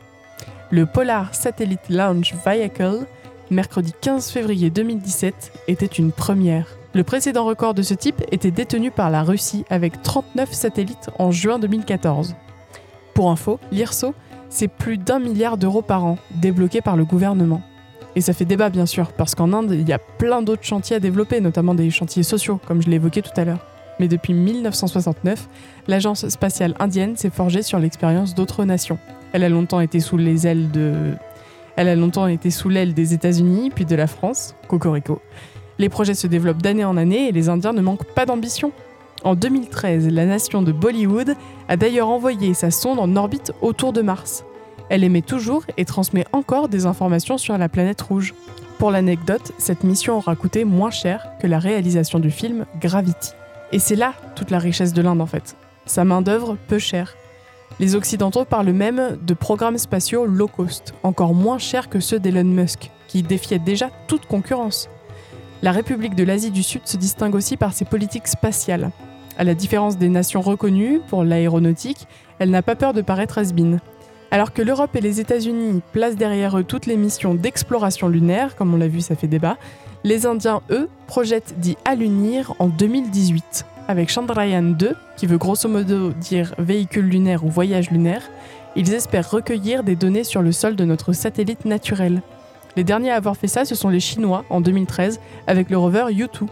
Le 0.71 0.87
Polar 0.87 1.35
Satellite 1.35 1.89
Launch 1.89 2.35
Vehicle, 2.45 3.07
mercredi 3.51 3.93
15 4.01 4.31
février 4.31 4.71
2017, 4.71 5.53
était 5.69 5.87
une 5.87 6.13
première. 6.13 6.67
Le 6.95 7.05
précédent 7.05 7.45
record 7.45 7.75
de 7.75 7.83
ce 7.83 7.95
type 7.95 8.23
était 8.33 8.51
détenu 8.51 8.91
par 8.91 9.11
la 9.11 9.23
Russie 9.23 9.65
avec 9.69 10.03
39 10.03 10.53
satellites 10.53 11.11
en 11.19 11.31
juin 11.31 11.59
2014. 11.59 12.35
Pour 13.15 13.31
info, 13.31 13.61
l'IRSO 13.71 14.15
c'est 14.49 14.69
plus 14.69 14.99
d'un 14.99 15.19
milliard 15.19 15.57
d'euros 15.57 15.83
par 15.83 16.05
an 16.05 16.19
débloqués 16.35 16.81
par 16.81 16.97
le 16.97 17.05
gouvernement. 17.05 17.63
Et 18.15 18.21
ça 18.23 18.33
fait 18.33 18.47
débat 18.47 18.71
bien 18.71 18.87
sûr, 18.87 19.13
parce 19.13 19.35
qu'en 19.35 19.53
Inde, 19.53 19.73
il 19.73 19.87
y 19.87 19.93
a 19.93 19.99
plein 19.99 20.41
d'autres 20.41 20.65
chantiers 20.65 20.97
à 20.97 21.01
développer, 21.01 21.41
notamment 21.41 21.75
des 21.75 21.91
chantiers 21.91 22.23
sociaux, 22.23 22.59
comme 22.67 22.83
je 22.83 22.91
évoqué 22.91 23.21
tout 23.21 23.39
à 23.39 23.45
l'heure. 23.45 23.65
Mais 24.01 24.09
depuis 24.09 24.33
1969, 24.33 25.49
l'agence 25.87 26.29
spatiale 26.29 26.75
indienne 26.79 27.17
s'est 27.17 27.31
forgée 27.31 27.63
sur 27.63 27.79
l'expérience 27.79 28.35
d'autres 28.35 28.65
nations. 28.65 28.99
Elle 29.33 29.45
a 29.45 29.49
longtemps 29.49 29.81
été 29.81 30.01
sous 30.01 30.17
les 30.17 30.47
ailes 30.47 30.71
de... 30.71 31.13
Elle 31.77 31.89
a 31.89 31.95
longtemps 31.95 32.27
été 32.27 32.51
sous 32.51 32.71
l'aile 32.71 32.95
des 32.95 33.13
États-Unis, 33.13 33.71
puis 33.75 33.85
de 33.85 33.95
la 33.95 34.07
France, 34.07 34.55
Cocorico. 34.67 35.21
Les 35.79 35.91
projets 35.91 36.15
se 36.15 36.27
développent 36.27 36.63
d'année 36.63 36.87
en 36.87 36.97
année 36.97 37.29
et 37.29 37.33
les 37.33 37.51
Indiens 37.51 37.75
ne 37.75 37.83
manquent 37.83 38.15
pas 38.15 38.25
d'ambition. 38.25 38.73
En 39.27 39.35
2013, 39.35 40.07
la 40.11 40.25
nation 40.25 40.63
de 40.63 40.71
Bollywood 40.71 41.35
a 41.67 41.77
d'ailleurs 41.77 42.11
envoyé 42.11 42.55
sa 42.55 42.71
sonde 42.71 43.01
en 43.01 43.17
orbite 43.17 43.51
autour 43.61 43.93
de 43.93 44.01
Mars. 44.01 44.45
Elle 44.89 45.03
émet 45.03 45.21
toujours 45.21 45.65
et 45.77 45.85
transmet 45.85 46.25
encore 46.31 46.69
des 46.69 46.87
informations 46.87 47.37
sur 47.37 47.59
la 47.59 47.69
planète 47.69 48.01
rouge. 48.03 48.35
Pour 48.79 48.93
l'anecdote, 48.93 49.51
cette 49.59 49.83
mission 49.83 50.19
aura 50.19 50.37
coûté 50.37 50.65
moins 50.65 50.93
cher 50.93 51.27
que 51.41 51.49
la 51.49 51.59
réalisation 51.59 52.21
du 52.21 52.31
film 52.31 52.67
Gravity. 52.81 53.33
Et 53.73 53.81
c'est 53.81 53.97
là 53.97 54.13
toute 54.37 54.53
la 54.53 54.61
richesse 54.61 54.93
de 54.93 55.03
l'Inde 55.03 55.21
en 55.21 55.27
fait. 55.27 55.57
Sa 55.87 56.05
main-d'œuvre 56.05 56.57
peu 56.69 56.79
chère. 56.79 57.17
Les 57.81 57.97
Occidentaux 57.97 58.45
parlent 58.45 58.71
même 58.71 59.19
de 59.21 59.35
programmes 59.35 59.79
spatiaux 59.79 60.25
low 60.25 60.47
cost, 60.47 60.95
encore 61.03 61.35
moins 61.35 61.59
chers 61.59 61.89
que 61.89 61.99
ceux 61.99 62.21
d'Elon 62.21 62.45
Musk, 62.45 62.93
qui 63.09 63.25
défiaient 63.25 63.59
déjà 63.59 63.91
toute 64.07 64.27
concurrence. 64.27 64.89
La 65.63 65.73
République 65.73 66.15
de 66.15 66.23
l'Asie 66.23 66.53
du 66.53 66.63
Sud 66.63 66.83
se 66.85 66.97
distingue 66.97 67.35
aussi 67.35 67.57
par 67.57 67.73
ses 67.73 67.87
politiques 67.87 68.29
spatiales. 68.29 68.93
À 69.39 69.45
la 69.45 69.55
différence 69.55 69.99
des 69.99 70.09
nations 70.09 70.41
reconnues 70.41 71.01
pour 71.09 71.23
l'aéronautique, 71.23 72.07
elle 72.39 72.51
n'a 72.51 72.63
pas 72.63 72.75
peur 72.75 72.95
de 72.95 73.03
paraître 73.03 73.39
has 73.39 73.53
Alors 74.31 74.53
que 74.53 74.63
l'Europe 74.63 74.97
et 74.97 75.03
les 75.03 75.21
États-Unis 75.21 75.83
placent 75.93 76.17
derrière 76.17 76.59
eux 76.59 76.65
toutes 76.65 76.87
les 76.87 76.97
missions 76.97 77.35
d'exploration 77.35 78.09
lunaire, 78.09 78.57
comme 78.57 78.73
on 78.73 78.79
l'a 78.79 78.89
vu, 78.89 79.03
ça 79.03 79.15
fait 79.15 79.27
débat, 79.27 79.59
les 80.05 80.25
Indiens, 80.25 80.63
eux, 80.71 80.89
projettent 81.07 81.59
d'y 81.59 81.77
allunir 81.85 82.55
en 82.61 82.69
2018, 82.69 83.67
avec 83.89 84.09
Chandrayaan 84.09 84.63
2, 84.63 84.95
qui 85.17 85.27
veut 85.27 85.37
grosso 85.37 85.69
modo 85.69 86.13
dire 86.13 86.55
véhicule 86.59 87.07
lunaire 87.07 87.45
ou 87.45 87.51
voyage 87.51 87.91
lunaire. 87.91 88.23
Ils 88.75 88.95
espèrent 88.95 89.31
recueillir 89.31 89.83
des 89.83 89.97
données 89.97 90.25
sur 90.25 90.43
le 90.43 90.53
sol 90.53 90.77
de 90.77 90.85
notre 90.85 91.13
satellite 91.13 91.65
naturel. 91.67 92.23
Les 92.77 92.85
derniers 92.85 93.11
à 93.11 93.17
avoir 93.17 93.37
fait 93.37 93.49
ça, 93.49 93.65
ce 93.65 93.75
sont 93.75 93.89
les 93.89 94.01
Chinois 94.01 94.45
en 94.49 94.61
2013 94.61 95.21
avec 95.47 95.71
le 95.71 95.77
rover 95.77 96.05
U2. 96.11 96.47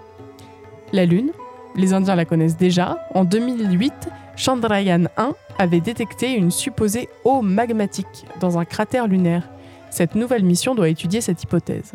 La 0.92 1.06
Lune, 1.06 1.30
les 1.76 1.92
Indiens 1.92 2.14
la 2.14 2.24
connaissent 2.24 2.56
déjà. 2.56 2.98
En 3.14 3.24
2008, 3.24 3.92
Chandrayaan 4.36 5.04
1 5.16 5.32
avait 5.58 5.80
détecté 5.80 6.32
une 6.32 6.50
supposée 6.50 7.08
eau 7.24 7.42
magmatique 7.42 8.26
dans 8.40 8.58
un 8.58 8.64
cratère 8.64 9.06
lunaire. 9.06 9.48
Cette 9.90 10.14
nouvelle 10.14 10.44
mission 10.44 10.74
doit 10.74 10.88
étudier 10.88 11.20
cette 11.20 11.42
hypothèse. 11.42 11.92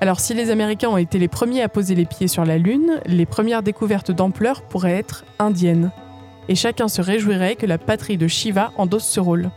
Alors 0.00 0.20
si 0.20 0.34
les 0.34 0.50
Américains 0.50 0.90
ont 0.90 0.98
été 0.98 1.18
les 1.18 1.28
premiers 1.28 1.62
à 1.62 1.68
poser 1.68 1.94
les 1.94 2.04
pieds 2.04 2.28
sur 2.28 2.44
la 2.44 2.58
Lune, 2.58 3.00
les 3.06 3.26
premières 3.26 3.62
découvertes 3.62 4.10
d'ampleur 4.10 4.62
pourraient 4.62 4.98
être 4.98 5.24
indiennes. 5.38 5.90
Et 6.48 6.54
chacun 6.54 6.88
se 6.88 7.00
réjouirait 7.00 7.56
que 7.56 7.66
la 7.66 7.78
patrie 7.78 8.18
de 8.18 8.28
Shiva 8.28 8.72
endosse 8.76 9.06
ce 9.06 9.20
rôle. 9.20 9.50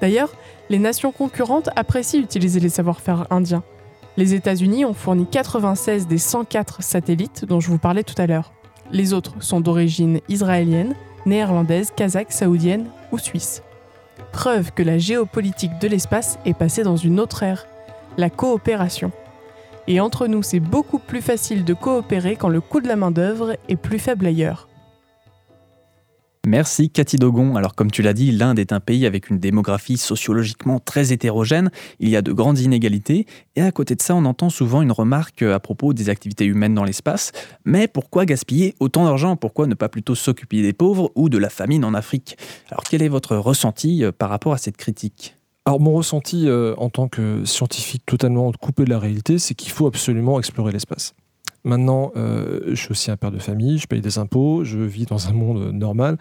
D'ailleurs, 0.00 0.32
les 0.68 0.78
nations 0.78 1.12
concurrentes 1.12 1.70
apprécient 1.76 2.20
utiliser 2.20 2.60
les 2.60 2.68
savoir-faire 2.68 3.26
indiens. 3.30 3.62
Les 4.16 4.34
États-Unis 4.34 4.84
ont 4.84 4.94
fourni 4.94 5.26
96 5.26 6.06
des 6.06 6.18
104 6.18 6.82
satellites 6.82 7.44
dont 7.44 7.60
je 7.60 7.68
vous 7.68 7.78
parlais 7.78 8.02
tout 8.02 8.20
à 8.20 8.26
l'heure. 8.26 8.52
Les 8.94 9.12
autres 9.12 9.34
sont 9.42 9.60
d'origine 9.60 10.20
israélienne, 10.28 10.94
néerlandaise, 11.26 11.90
kazakh, 11.94 12.30
saoudienne 12.30 12.86
ou 13.10 13.18
suisse. 13.18 13.64
Preuve 14.30 14.72
que 14.72 14.84
la 14.84 14.98
géopolitique 14.98 15.80
de 15.80 15.88
l'espace 15.88 16.38
est 16.46 16.54
passée 16.54 16.84
dans 16.84 16.96
une 16.96 17.18
autre 17.18 17.42
ère, 17.42 17.66
la 18.16 18.30
coopération. 18.30 19.10
Et 19.88 19.98
entre 19.98 20.28
nous, 20.28 20.44
c'est 20.44 20.60
beaucoup 20.60 21.00
plus 21.00 21.22
facile 21.22 21.64
de 21.64 21.74
coopérer 21.74 22.36
quand 22.36 22.48
le 22.48 22.60
coût 22.60 22.80
de 22.80 22.86
la 22.86 22.94
main-d'œuvre 22.94 23.56
est 23.68 23.74
plus 23.74 23.98
faible 23.98 24.26
ailleurs. 24.26 24.68
Merci 26.46 26.90
Cathy 26.90 27.16
Dogon. 27.16 27.56
Alors 27.56 27.74
comme 27.74 27.90
tu 27.90 28.02
l'as 28.02 28.12
dit, 28.12 28.30
l'Inde 28.30 28.58
est 28.58 28.72
un 28.72 28.80
pays 28.80 29.06
avec 29.06 29.30
une 29.30 29.38
démographie 29.38 29.96
sociologiquement 29.96 30.78
très 30.78 31.10
hétérogène, 31.10 31.70
il 32.00 32.10
y 32.10 32.16
a 32.16 32.22
de 32.22 32.32
grandes 32.32 32.58
inégalités, 32.58 33.26
et 33.56 33.62
à 33.62 33.72
côté 33.72 33.94
de 33.94 34.02
ça 34.02 34.14
on 34.14 34.26
entend 34.26 34.50
souvent 34.50 34.82
une 34.82 34.92
remarque 34.92 35.40
à 35.40 35.58
propos 35.58 35.94
des 35.94 36.10
activités 36.10 36.44
humaines 36.44 36.74
dans 36.74 36.84
l'espace, 36.84 37.32
mais 37.64 37.88
pourquoi 37.88 38.26
gaspiller 38.26 38.74
autant 38.78 39.04
d'argent? 39.04 39.36
Pourquoi 39.36 39.66
ne 39.66 39.74
pas 39.74 39.88
plutôt 39.88 40.14
s'occuper 40.14 40.60
des 40.60 40.74
pauvres 40.74 41.10
ou 41.14 41.30
de 41.30 41.38
la 41.38 41.48
famine 41.48 41.82
en 41.82 41.94
Afrique? 41.94 42.36
Alors 42.70 42.84
quel 42.84 43.00
est 43.00 43.08
votre 43.08 43.36
ressenti 43.36 44.04
euh, 44.04 44.12
par 44.12 44.28
rapport 44.28 44.52
à 44.52 44.58
cette 44.58 44.76
critique? 44.76 45.36
Alors 45.64 45.80
mon 45.80 45.94
ressenti 45.94 46.46
euh, 46.46 46.74
en 46.76 46.90
tant 46.90 47.08
que 47.08 47.46
scientifique 47.46 48.04
totalement 48.04 48.52
coupé 48.52 48.84
de 48.84 48.90
la 48.90 48.98
réalité, 48.98 49.38
c'est 49.38 49.54
qu'il 49.54 49.72
faut 49.72 49.86
absolument 49.86 50.38
explorer 50.38 50.72
l'espace. 50.72 51.14
Maintenant, 51.64 52.12
euh, 52.16 52.60
je 52.68 52.74
suis 52.74 52.90
aussi 52.90 53.10
un 53.10 53.16
père 53.16 53.30
de 53.30 53.38
famille, 53.38 53.78
je 53.78 53.86
paye 53.86 54.00
des 54.00 54.18
impôts, 54.18 54.64
je 54.64 54.78
vis 54.78 55.06
dans 55.06 55.28
un 55.28 55.32
monde 55.32 55.72
normal, 55.72 56.18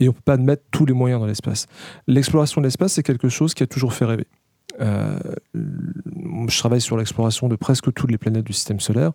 et 0.00 0.08
on 0.08 0.10
ne 0.10 0.14
peut 0.14 0.22
pas 0.24 0.36
mettre 0.36 0.64
tous 0.70 0.84
les 0.84 0.92
moyens 0.92 1.20
dans 1.20 1.26
l'espace. 1.26 1.66
L'exploration 2.06 2.60
de 2.60 2.66
l'espace, 2.66 2.94
c'est 2.94 3.02
quelque 3.02 3.28
chose 3.28 3.54
qui 3.54 3.62
a 3.62 3.66
toujours 3.66 3.92
fait 3.92 4.04
rêver. 4.04 4.26
Euh, 4.80 5.18
je 5.54 6.58
travaille 6.58 6.80
sur 6.80 6.96
l'exploration 6.96 7.48
de 7.48 7.56
presque 7.56 7.92
toutes 7.92 8.10
les 8.10 8.18
planètes 8.18 8.44
du 8.44 8.52
système 8.52 8.80
solaire. 8.80 9.12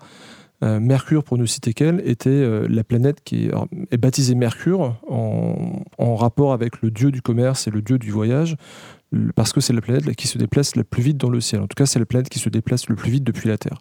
Mercure, 0.61 1.23
pour 1.23 1.37
ne 1.37 1.45
citer 1.45 1.73
qu'elle, 1.73 2.01
était 2.09 2.67
la 2.67 2.83
planète 2.83 3.19
qui 3.23 3.49
est, 3.91 3.97
baptisée 3.97 4.33
Mercure 4.33 4.95
en, 5.07 5.83
en, 5.99 6.15
rapport 6.15 6.53
avec 6.53 6.81
le 6.81 6.89
dieu 6.89 7.11
du 7.11 7.21
commerce 7.21 7.67
et 7.67 7.71
le 7.71 7.83
dieu 7.83 7.99
du 7.99 8.09
voyage 8.09 8.55
parce 9.35 9.53
que 9.53 9.61
c'est 9.61 9.73
la 9.73 9.81
planète 9.81 10.15
qui 10.15 10.27
se 10.27 10.37
déplace 10.37 10.75
la 10.75 10.83
plus 10.83 11.03
vite 11.03 11.17
dans 11.17 11.29
le 11.29 11.41
ciel. 11.41 11.61
En 11.61 11.67
tout 11.67 11.75
cas, 11.75 11.85
c'est 11.85 11.99
la 11.99 12.05
planète 12.05 12.29
qui 12.29 12.39
se 12.39 12.49
déplace 12.49 12.89
le 12.89 12.95
plus 12.95 13.11
vite 13.11 13.23
depuis 13.23 13.49
la 13.49 13.57
Terre. 13.57 13.79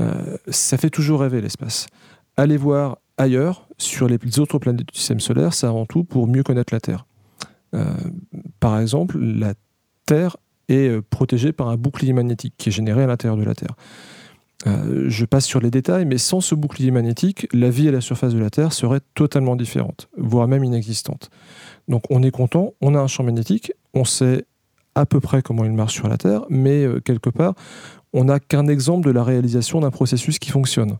Euh, 0.00 0.36
ça 0.48 0.78
fait 0.78 0.90
toujours 0.90 1.20
rêver 1.20 1.40
l'espace. 1.40 1.86
Allez 2.36 2.56
voir 2.56 2.98
ailleurs, 3.16 3.68
sur 3.76 4.08
les 4.08 4.18
autres 4.38 4.58
planètes 4.58 4.86
du 4.92 4.98
système 4.98 5.20
solaire, 5.20 5.52
c'est 5.52 5.66
avant 5.66 5.86
tout 5.86 6.04
pour 6.04 6.26
mieux 6.26 6.42
connaître 6.42 6.72
la 6.72 6.80
Terre. 6.80 7.06
Euh, 7.74 7.84
par 8.60 8.80
exemple, 8.80 9.18
la 9.18 9.54
Terre 10.06 10.36
est 10.68 10.88
euh, 10.88 11.02
protégée 11.02 11.52
par 11.52 11.68
un 11.68 11.76
bouclier 11.76 12.12
magnétique 12.12 12.54
qui 12.56 12.70
est 12.70 12.72
généré 12.72 13.02
à 13.02 13.06
l'intérieur 13.06 13.36
de 13.36 13.44
la 13.44 13.54
Terre. 13.54 13.74
je 14.66 15.24
passe 15.24 15.46
sur 15.46 15.60
les 15.60 15.70
détails, 15.70 16.04
mais 16.04 16.18
sans 16.18 16.40
ce 16.40 16.54
bouclier 16.54 16.90
magnétique, 16.90 17.46
la 17.52 17.70
vie 17.70 17.88
à 17.88 17.92
la 17.92 18.00
surface 18.00 18.34
de 18.34 18.38
la 18.38 18.50
Terre 18.50 18.72
serait 18.72 19.00
totalement 19.14 19.56
différente, 19.56 20.08
voire 20.16 20.48
même 20.48 20.64
inexistante. 20.64 21.30
Donc 21.88 22.02
on 22.10 22.22
est 22.22 22.30
content, 22.30 22.74
on 22.80 22.94
a 22.94 23.00
un 23.00 23.06
champ 23.06 23.24
magnétique, 23.24 23.72
on 23.94 24.04
sait 24.04 24.44
à 24.94 25.06
peu 25.06 25.20
près 25.20 25.40
comment 25.40 25.64
il 25.64 25.72
marche 25.72 25.94
sur 25.94 26.08
la 26.08 26.18
Terre, 26.18 26.44
mais 26.50 26.84
quelque 27.04 27.30
part, 27.30 27.54
on 28.12 28.24
n'a 28.24 28.40
qu'un 28.40 28.66
exemple 28.66 29.06
de 29.06 29.12
la 29.12 29.22
réalisation 29.22 29.80
d'un 29.80 29.90
processus 29.90 30.38
qui 30.38 30.50
fonctionne. 30.50 30.98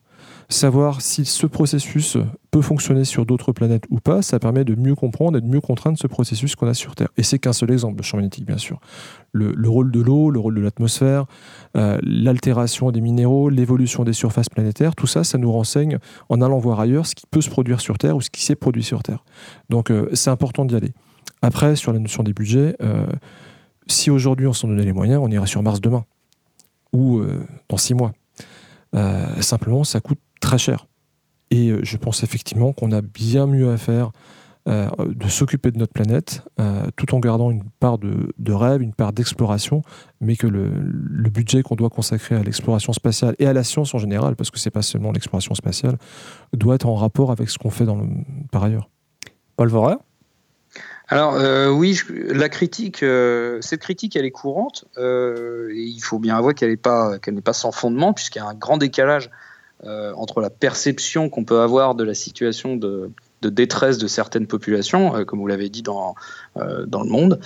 Savoir 0.49 1.01
si 1.01 1.25
ce 1.25 1.47
processus 1.47 2.17
peut 2.51 2.61
fonctionner 2.61 3.05
sur 3.05 3.25
d'autres 3.25 3.53
planètes 3.53 3.85
ou 3.91 4.01
pas, 4.01 4.21
ça 4.21 4.39
permet 4.39 4.65
de 4.65 4.75
mieux 4.75 4.95
comprendre 4.95 5.39
et 5.39 5.41
de 5.41 5.47
mieux 5.47 5.61
contraindre 5.61 5.99
ce 5.99 6.07
processus 6.07 6.57
qu'on 6.57 6.67
a 6.67 6.75
sur 6.75 6.95
Terre. 6.95 7.09
Et 7.17 7.23
c'est 7.23 7.39
qu'un 7.39 7.53
seul 7.53 7.71
exemple, 7.71 7.99
le 7.99 8.03
champ 8.03 8.17
magnétique, 8.17 8.47
bien 8.47 8.59
sûr. 8.59 8.81
Le, 9.33 9.55
rôle 9.69 9.93
de 9.93 10.01
l'eau, 10.01 10.31
le 10.31 10.41
rôle 10.41 10.57
de 10.57 10.61
l'atmosphère, 10.61 11.27
euh, 11.77 11.99
l'altération 12.03 12.91
des 12.91 13.01
minéraux, 13.01 13.49
l'évolution 13.49 14.03
des 14.03 14.13
surfaces 14.13 14.49
planétaires, 14.49 14.97
tout 14.97 15.07
ça, 15.07 15.23
ça 15.23 15.39
nous 15.39 15.51
renseigne 15.53 15.99
en 16.29 16.41
allant 16.43 16.59
voir 16.59 16.81
ailleurs 16.81 17.07
ce 17.07 17.15
qui 17.15 17.27
peut 17.31 17.41
se 17.41 17.51
produire 17.51 17.81
sur 17.81 17.99
Terre 17.99 18.17
ou 18.17 18.21
ce 18.21 18.31
qui 18.31 18.43
s'est 18.43 18.57
produit 18.57 18.83
sur 18.83 19.03
Terre. 19.03 19.25
Donc 19.69 19.91
euh, 19.91 20.09
c'est 20.15 20.31
important 20.31 20.65
d'y 20.65 20.75
aller. 20.75 20.93
Après, 21.43 21.77
sur 21.77 21.93
la 21.93 22.01
notion 22.01 22.23
des 22.23 22.33
budgets, 22.33 22.77
euh, 22.83 23.07
si 23.87 24.11
aujourd'hui 24.11 24.47
on 24.47 24.53
s'en 24.53 24.69
donnait 24.69 24.85
les 24.85 24.93
moyens, 24.93 25.21
on 25.23 25.31
irait 25.31 25.47
sur 25.47 25.63
Mars 25.63 25.81
demain 25.81 26.05
ou 26.93 27.19
euh, 27.19 27.47
dans 27.69 27.77
six 27.77 27.95
mois. 27.95 28.13
Euh, 28.95 29.41
simplement, 29.41 29.85
ça 29.85 30.01
coûte 30.01 30.19
très 30.41 30.59
cher. 30.59 30.87
Et 31.51 31.73
je 31.83 31.97
pense 31.97 32.23
effectivement 32.23 32.73
qu'on 32.73 32.93
a 32.93 33.01
bien 33.03 33.47
mieux 33.47 33.71
à 33.73 33.77
faire 33.77 34.13
de 34.67 35.29
s'occuper 35.29 35.73
de 35.73 35.79
notre 35.79 35.93
planète, 35.93 36.45
tout 36.95 37.13
en 37.13 37.19
gardant 37.19 37.51
une 37.51 37.65
part 37.81 37.99
de, 37.99 38.53
rêve, 38.53 38.83
une 38.83 38.95
part 38.95 39.13
d'exploration, 39.13 39.83
mais 40.21 40.37
que 40.37 40.47
le, 40.47 40.71
budget 41.29 41.65
qu'on 41.65 41.75
doit 41.75 41.91
consacrer 41.91 42.37
à 42.37 42.45
l'exploration 42.45 42.93
spatiale 42.93 43.35
et 43.41 43.47
à 43.47 43.53
la 43.53 43.65
science 43.65 43.93
en 43.95 43.99
général, 43.99 44.37
parce 44.37 44.53
que 44.53 44.61
c'est 44.61 44.71
pas 44.71 44.83
seulement 44.83 45.11
l'exploration 45.11 45.57
spatiale, 45.57 45.99
doit 46.53 46.77
être 46.77 46.87
en 46.87 46.95
rapport 46.95 47.33
avec 47.33 47.51
ce 47.51 47.59
qu'on 47.59 47.71
fait 47.71 47.87
par 48.53 48.63
ailleurs. 48.63 48.89
Paul 49.57 49.71
Vorer 49.71 49.97
alors 51.13 51.35
euh, 51.35 51.69
oui, 51.71 52.01
la 52.09 52.49
critique, 52.49 53.03
euh, 53.03 53.59
cette 53.63 53.81
critique, 53.81 54.15
elle 54.15 54.25
est 54.25 54.31
courante. 54.31 54.85
Euh, 54.97 55.69
et 55.75 55.83
il 55.83 55.99
faut 55.99 56.21
bien 56.21 56.37
avouer 56.37 56.55
qu'elle 56.55 56.71
n'est 56.71 56.77
pas, 56.77 57.19
qu'elle 57.19 57.43
pas 57.43 57.53
sans 57.53 57.73
fondement, 57.73 58.13
puisqu'il 58.15 58.39
y 58.39 58.43
a 58.43 58.47
un 58.47 58.55
grand 58.55 58.79
décalage 58.79 59.31
entre 59.83 60.43
la 60.43 60.51
perception 60.51 61.31
qu'on 61.31 61.45
peut 61.45 61.61
avoir 61.61 61.95
de 61.95 62.05
la 62.05 62.13
situation 62.13 62.77
de, 62.77 63.11
détresse 63.43 63.97
de 63.97 64.09
certaines 64.09 64.47
populations, 64.47 65.25
comme 65.25 65.39
vous 65.39 65.47
l'avez 65.47 65.71
dit 65.71 65.81
dans, 65.81 66.15
dans 66.55 67.03
le 67.03 67.09
monde, 67.09 67.41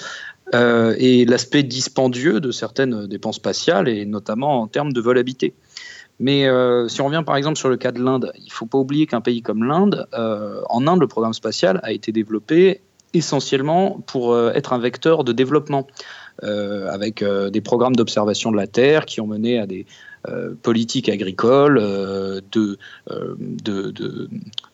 et 0.52 1.26
l'aspect 1.26 1.62
dispendieux 1.62 2.40
de 2.40 2.50
certaines 2.50 3.06
dépenses 3.06 3.36
spatiales, 3.36 3.86
et 3.86 4.04
notamment 4.04 4.62
en 4.62 4.66
termes 4.66 4.92
de 4.92 5.00
vol 5.00 5.16
habité. 5.16 5.54
Mais 6.18 6.48
si 6.88 7.00
on 7.00 7.06
revient 7.06 7.22
par 7.24 7.36
exemple 7.36 7.56
sur 7.56 7.68
le 7.68 7.76
cas 7.76 7.92
de 7.92 8.02
l'Inde, 8.02 8.32
il 8.36 8.46
ne 8.46 8.50
faut 8.52 8.66
pas 8.66 8.78
oublier 8.78 9.06
qu'un 9.06 9.20
pays 9.20 9.40
comme 9.40 9.62
l'Inde, 9.62 10.08
en 10.12 10.86
Inde, 10.88 11.00
le 11.00 11.06
programme 11.06 11.34
spatial 11.34 11.78
a 11.84 11.92
été 11.92 12.10
développé 12.10 12.80
essentiellement 13.14 14.02
pour 14.06 14.32
euh, 14.32 14.52
être 14.54 14.72
un 14.72 14.78
vecteur 14.78 15.24
de 15.24 15.32
développement, 15.32 15.86
euh, 16.42 16.90
avec 16.90 17.22
euh, 17.22 17.48
des 17.48 17.60
programmes 17.60 17.96
d'observation 17.96 18.50
de 18.50 18.56
la 18.56 18.66
Terre 18.66 19.06
qui 19.06 19.20
ont 19.20 19.26
mené 19.26 19.58
à 19.58 19.66
des 19.66 19.86
politiques 20.62 21.10
agricoles, 21.10 21.78
de, 22.50 22.78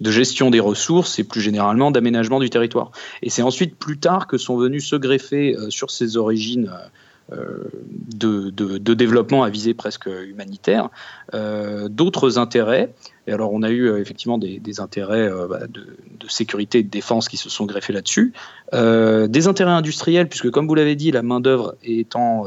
gestion 0.01 0.49
des 0.49 0.61
ressources 0.61 1.19
et 1.19 1.25
plus 1.25 1.41
généralement 1.41 1.91
d'aménagement 1.91 2.39
du 2.39 2.49
territoire. 2.51 2.93
Et 3.21 3.31
c'est 3.31 3.43
ensuite 3.43 3.75
plus 3.77 3.99
tard 3.99 4.29
que 4.29 4.39
sont 4.39 4.57
venus 4.57 4.87
se 4.87 4.95
greffer 4.95 5.57
sur 5.69 5.91
ces 5.91 6.17
origines 6.17 6.71
de, 7.31 8.51
de, 8.51 8.95
développement 8.95 9.45
à 9.45 9.51
visée 9.51 9.75
presque 9.75 10.07
humanitaire, 10.07 10.91
d'autres 11.33 12.39
intérêts 12.39 12.93
et 13.31 13.33
alors, 13.33 13.53
on 13.53 13.63
a 13.63 13.71
eu 13.71 13.89
euh, 13.89 14.01
effectivement 14.01 14.39
des, 14.39 14.81
intérêts 14.81 15.31
euh, 15.31 15.47
bah, 15.47 15.61
de, 15.69 15.87
sécurité 16.29 16.79
et 16.79 16.83
de 16.83 16.91
défense 16.91 17.29
qui 17.29 17.37
se 17.37 17.49
sont 17.49 17.65
greffés 17.65 17.93
là-dessus. 17.93 18.33
Euh, 18.75 19.29
des 19.29 19.47
intérêts 19.47 19.71
industriels, 19.71 20.29
puisque, 20.29 20.51
comme 20.51 20.67
vous 20.67 20.75
l'avez 20.75 20.97
dit, 20.97 21.13
la 21.13 21.23
main-d'œuvre 21.23 21.77
étant 21.85 22.47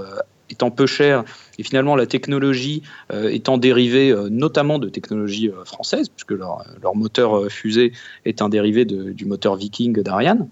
étant 0.50 0.72
peu 0.72 0.86
chère 0.86 1.24
et 1.58 1.64
finalement 1.64 1.96
la 1.96 2.06
technologie 2.06 2.84
étant 3.12 3.58
dérivée 3.58 4.14
notamment 4.30 4.78
de 4.78 4.88
technologies 4.88 5.50
françaises, 5.66 6.10
puisque 6.10 6.32
leur, 6.32 6.64
leur, 6.84 6.96
moteur 6.96 7.50
fusée 7.50 7.94
est 8.26 8.42
un 8.42 8.50
dérivé 8.50 8.86
du 8.86 9.26
moteur 9.26 9.56
Viking 9.56 10.00
d'Ariane, 10.04 10.48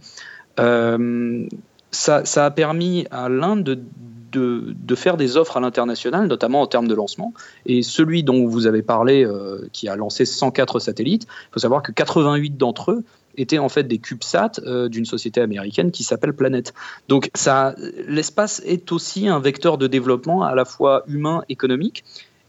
ça, 0.57 2.25
ça, 2.25 2.45
a 2.45 2.51
permis 2.51 3.05
à 3.11 3.29
l'Inde 3.29 3.63
de 3.63 3.79
de, 4.31 4.95
faire 4.95 5.17
des 5.17 5.37
offres 5.37 5.57
à 5.57 5.59
l'international, 5.59 6.27
notamment 6.27 6.61
en 6.61 6.67
termes 6.67 6.87
de 6.87 6.95
lancement. 6.95 7.33
Et 7.65 7.81
celui 7.81 8.23
dont 8.23 8.47
vous 8.47 8.67
avez 8.67 8.81
parlé, 8.81 9.23
euh, 9.23 9.67
qui 9.71 9.87
a 9.87 9.95
lancé 9.95 10.25
104 10.25 10.79
satellites, 10.79 11.23
il 11.23 11.53
faut 11.53 11.59
savoir 11.59 11.81
que 11.81 11.91
88 11.91 12.57
d'entre 12.57 12.91
eux 12.91 13.03
étaient 13.37 13.59
en 13.59 13.69
fait 13.69 13.83
des 13.83 13.97
CubeSats 13.97 14.51
euh, 14.65 14.89
d'une 14.89 15.05
société 15.05 15.39
américaine 15.41 15.91
qui 15.91 16.03
s'appelle 16.03 16.33
Planet. 16.33 16.73
Donc 17.07 17.29
l'espace 18.07 18.61
est 18.65 18.91
aussi 18.91 19.27
un 19.27 19.39
vecteur 19.39 19.77
de 19.77 19.87
développement 19.87 20.43
à 20.43 20.55
la 20.55 20.65
fois 20.65 21.03
humain, 21.07 21.43
économique. 21.49 22.03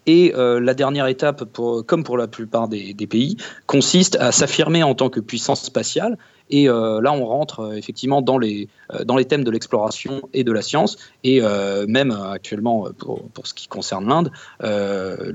Et 0.06 0.34
euh, 0.34 0.58
la 0.58 0.74
dernière 0.74 1.06
étape, 1.06 1.44
comme 1.86 2.02
pour 2.02 2.18
la 2.18 2.26
plupart 2.26 2.66
des 2.66 3.06
pays, 3.08 3.36
consiste 3.66 4.16
à 4.16 4.32
s'affirmer 4.32 4.82
en 4.82 4.96
tant 4.96 5.10
que 5.10 5.20
puissance 5.20 5.62
spatiale 5.62 6.18
et 6.50 6.68
euh, 6.68 7.00
là, 7.00 7.12
on 7.12 7.24
rentre 7.24 7.60
euh, 7.60 7.72
effectivement 7.72 8.22
dans 8.22 8.38
les, 8.38 8.68
euh, 8.92 9.04
dans 9.04 9.16
les 9.16 9.24
thèmes 9.24 9.44
de 9.44 9.50
l'exploration 9.50 10.22
et 10.32 10.44
de 10.44 10.52
la 10.52 10.62
science, 10.62 10.98
et 11.24 11.40
même 11.88 12.10
actuellement, 12.10 12.88
pour, 12.98 13.28
pour, 13.30 13.46
ce 13.46 13.54
qui 13.54 13.68
concerne 13.68 14.06
l'Inde, 14.06 14.30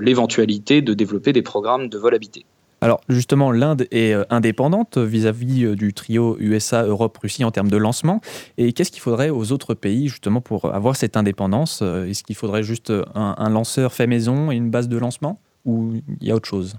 l'éventualité 0.00 0.82
de 0.82 0.94
développer 0.94 1.32
des 1.32 1.42
programmes 1.42 1.88
de 1.88 1.98
vol 1.98 2.14
habité. 2.14 2.44
Alors 2.80 3.00
justement, 3.08 3.50
l'Inde 3.50 3.86
est 3.90 4.14
indépendante 4.30 4.98
vis-à-vis 4.98 5.76
du 5.76 5.92
trio 5.92 6.36
USA, 6.38 6.84
Europe, 6.84 7.18
Russie 7.18 7.44
en 7.44 7.50
termes 7.50 7.70
de 7.70 7.76
lancement. 7.76 8.20
Et 8.56 8.72
qu'est-ce 8.72 8.90
qu'il 8.90 9.02
faudrait 9.02 9.30
aux 9.30 9.52
autres 9.52 9.74
pays 9.74 10.08
justement 10.08 10.40
pour 10.40 10.72
avoir 10.74 10.96
cette 10.96 11.16
indépendance? 11.16 11.82
Est-ce 11.82 12.22
qu'il 12.22 12.36
faudrait 12.36 12.62
juste 12.62 12.92
un, 13.14 13.50
lanceur 13.50 13.92
fait 13.92 14.06
maison 14.06 14.52
et 14.52 14.56
une 14.56 14.70
base 14.70 14.88
de 14.88 14.96
lancement? 14.96 15.40
Ou 15.64 15.94
il 16.20 16.28
y 16.28 16.30
a 16.30 16.36
autre 16.36 16.48
chose? 16.48 16.76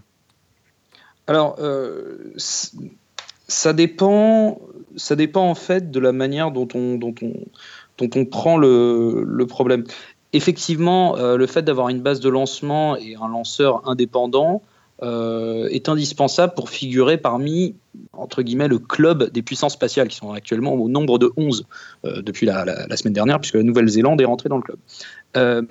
Alors, 1.27 1.57
ça 3.49 3.73
dépend, 3.73 4.61
ça 4.95 5.17
dépend 5.17 5.49
en 5.49 5.55
fait 5.55 5.91
de 5.91 5.99
la 5.99 6.13
manière 6.13 6.51
dont 6.51 6.67
on, 6.73 8.25
prend 8.25 8.57
le, 8.57 9.45
problème. 9.47 9.83
Effectivement, 10.31 11.17
le 11.17 11.47
fait 11.47 11.63
d'avoir 11.63 11.89
une 11.89 12.01
base 12.01 12.21
de 12.21 12.29
lancement 12.29 12.95
et 12.95 13.15
un 13.19 13.27
lanceur 13.27 13.87
indépendant, 13.89 14.61
euh, 15.01 15.69
est 15.69 15.87
indispensable 15.87 16.53
pour 16.55 16.69
figurer 16.69 17.17
parmi, 17.17 17.75
entre 18.11 18.41
guillemets, 18.41 18.67
le 18.67 18.79
club 18.79 19.31
des 19.31 19.41
puissances 19.41 19.73
spatiales, 19.73 20.09
qui 20.09 20.17
sont 20.17 20.33
actuellement 20.33 20.73
au 20.73 20.89
nombre 20.89 21.17
de 21.17 21.31
11 21.37 21.65
euh, 22.03 22.21
depuis 22.21 22.45
la, 22.45 22.65
semaine 22.97 23.13
dernière, 23.13 23.39
puisque 23.39 23.55
la 23.55 23.63
Nouvelle-Zélande 23.63 24.19
est 24.19 24.25
rentrée 24.25 24.49
dans 24.49 24.57
le 24.57 24.61
club. 24.61 24.77
Euh, 25.37 25.61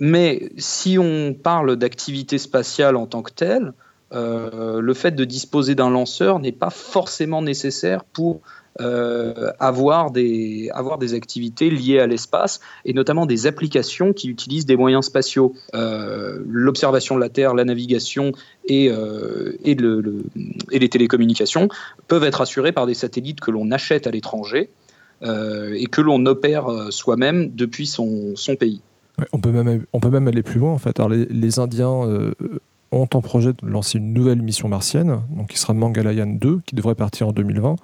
mais 0.00 0.50
si 0.58 0.98
on 0.98 1.32
parle 1.32 1.76
d'activité 1.76 2.36
spatiale 2.36 2.96
en 2.96 3.06
tant 3.06 3.22
que 3.22 3.32
telle, 3.32 3.72
le 4.12 4.94
fait 4.94 5.12
de 5.12 5.24
disposer 5.24 5.74
d'un 5.74 5.90
lanceur 5.90 6.38
n'est 6.38 6.52
pas 6.52 6.70
forcément 6.70 7.42
nécessaire 7.42 8.04
pour 8.04 8.40
euh, 8.80 9.50
avoir, 9.60 10.10
des, 10.10 10.70
activités 11.12 11.68
liées 11.68 11.98
à 11.98 12.06
l'espace 12.06 12.60
et 12.86 12.94
notamment 12.94 13.26
des 13.26 13.46
applications 13.46 14.14
qui 14.14 14.28
utilisent 14.28 14.64
des 14.64 14.76
moyens 14.76 15.04
spatiaux. 15.04 15.52
Euh, 15.74 16.38
l'observation 16.48 17.14
de 17.16 17.20
la 17.20 17.28
Terre, 17.28 17.54
la 17.54 17.64
navigation 17.64 18.32
et, 18.64 18.88
euh, 18.90 19.58
et, 19.62 19.74
le, 19.74 20.24
et, 20.70 20.78
les 20.78 20.88
télécommunications 20.88 21.68
peuvent 22.08 22.24
être 22.24 22.40
assurées 22.40 22.72
par 22.72 22.86
des 22.86 22.94
satellites 22.94 23.40
que 23.40 23.50
l'on 23.50 23.70
achète 23.70 24.06
à 24.06 24.10
l'étranger 24.10 24.70
et 25.24 25.86
que 25.86 26.00
l'on 26.00 26.26
opère 26.26 26.66
soi-même 26.90 27.54
depuis 27.54 27.86
son, 27.86 28.34
pays. 28.58 28.80
on, 29.32 29.38
peut 29.38 29.52
même, 29.52 30.26
aller 30.26 30.42
plus 30.42 30.58
loin 30.58 30.72
en 30.72 30.78
fait. 30.78 30.98
Les 31.30 31.60
Indiens 31.60 32.32
ont 32.92 33.08
en 33.14 33.20
projet 33.20 33.52
de 33.52 33.66
lancer 33.66 33.98
une 33.98 34.12
nouvelle 34.12 34.42
mission 34.42 34.68
martienne, 34.68 35.20
donc 35.30 35.48
qui 35.48 35.58
sera 35.58 35.74
Mangalyaan 35.74 36.38
2, 36.38 36.60
qui 36.66 36.74
devrait 36.74 36.94
partir 36.94 37.28
en 37.28 37.32
2020. 37.32 37.76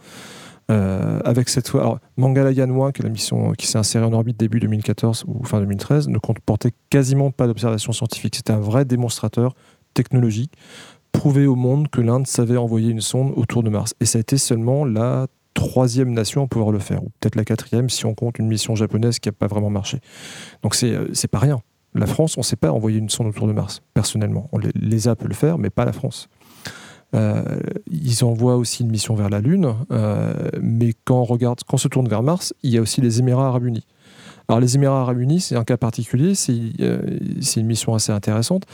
Euh, 0.70 1.20
avec 1.24 1.48
cette 1.48 1.68
fois, 1.68 1.80
alors, 1.80 1.98
Mangalyaan 2.16 2.70
1, 2.70 2.92
qui 2.92 3.00
est 3.00 3.04
la 3.04 3.11
mission 3.11 3.52
qui 3.52 3.66
s'est 3.66 3.78
insérée 3.78 4.04
en 4.04 4.12
orbite 4.12 4.38
début 4.38 4.61
2014 4.61 5.24
ou 5.26 5.44
fin 5.44 5.61
2013, 5.61 6.09
ne 6.09 6.18
comportait 6.18 6.72
quasiment 6.90 7.30
pas 7.30 7.46
d'observation 7.46 7.92
scientifique. 7.92 8.36
C'était 8.36 8.52
un 8.52 8.61
vrai 8.61 8.84
démonstrateur 8.84 9.54
technologique, 9.94 10.52
prouver 11.12 11.46
au 11.46 11.56
monde 11.56 11.88
que 11.88 12.00
l'Inde 12.00 12.26
savait 12.26 12.59
envoyer 12.59 12.90
une 12.90 13.00
sonde 13.00 13.32
autour 13.36 13.62
de 13.62 13.70
Mars. 13.70 13.94
Et 14.00 14.04
ça 14.04 14.18
a 14.18 14.20
été 14.20 14.36
seulement 14.36 14.84
la 14.84 15.26
troisième 15.54 16.12
nation 16.12 16.44
à 16.44 16.46
pouvoir 16.46 16.70
le 16.70 16.78
faire, 16.78 17.02
ou 17.02 17.09
peut-être 17.18 17.34
la 17.34 17.44
quatrième 17.44 17.88
si 17.88 18.06
on 18.06 18.14
compte 18.14 18.38
une 18.38 18.46
mission 18.46 18.76
japonaise 18.76 19.18
qui 19.18 19.28
n'a 19.28 19.32
pas 19.32 19.48
vraiment 19.48 19.70
marché. 19.70 19.98
Donc 20.62 20.74
c'est 20.74 20.92
euh, 20.92 21.09
pas 21.30 21.38
rien. 21.38 21.61
La 21.95 22.07
France, 22.07 22.36
on 22.36 22.41
ne 22.41 22.45
sait 22.45 22.57
pas 22.57 22.70
envoyer 22.70 22.99
une 22.99 23.09
sonde 23.09 23.28
autour 23.28 23.47
de 23.47 23.53
Mars, 23.53 23.82
personnellement. 23.95 24.49
On, 24.53 24.59
les, 24.59 25.09
a 25.09 25.16
peut 25.16 25.28
le 25.28 25.34
faire, 25.34 25.59
mais 25.59 25.70
pas 25.70 25.84
la 25.84 25.93
France. 25.93 26.28
Euh, 27.14 27.43
ils 27.91 28.22
envoient 28.24 28.57
aussi 28.57 28.82
une 28.82 28.91
mission 28.91 29.14
vers 29.14 29.30
la 29.30 29.41
Lune, 29.41 29.74
euh, 29.91 30.51
mais 30.61 30.93
quand 31.05 31.20
on 31.20 31.24
regarde, 31.24 31.61
quand 31.66 31.74
on 31.74 31.78
se 31.78 31.89
tourne 31.89 32.09
vers 32.09 32.22
Mars, 32.22 32.53
il 32.62 32.70
y 32.70 32.78
a 32.78 32.82
aussi 32.82 33.01
les 33.01 33.18
Émirats 33.20 33.47
Arabes 33.49 33.64
Unis. 33.64 33.86
Alors 34.49 34.61
les 34.61 34.76
Émirats 34.76 35.01
Arabes 35.01 35.20
Unis, 35.20 35.41
c'est 35.41 35.57
un 35.57 35.64
cas 35.64 35.78
particulier, 35.78 36.34
c'est 36.34 36.59
euh, 36.80 37.18
une 37.57 37.66
mission 37.66 37.95
assez 37.95 38.12
intéressante 38.12 38.64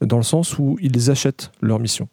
dans 0.00 0.16
le 0.16 0.22
sens 0.22 0.58
où 0.58 0.78
ils 0.80 1.10
achètent 1.10 1.50
leur 1.60 1.78
mission. 1.78 2.08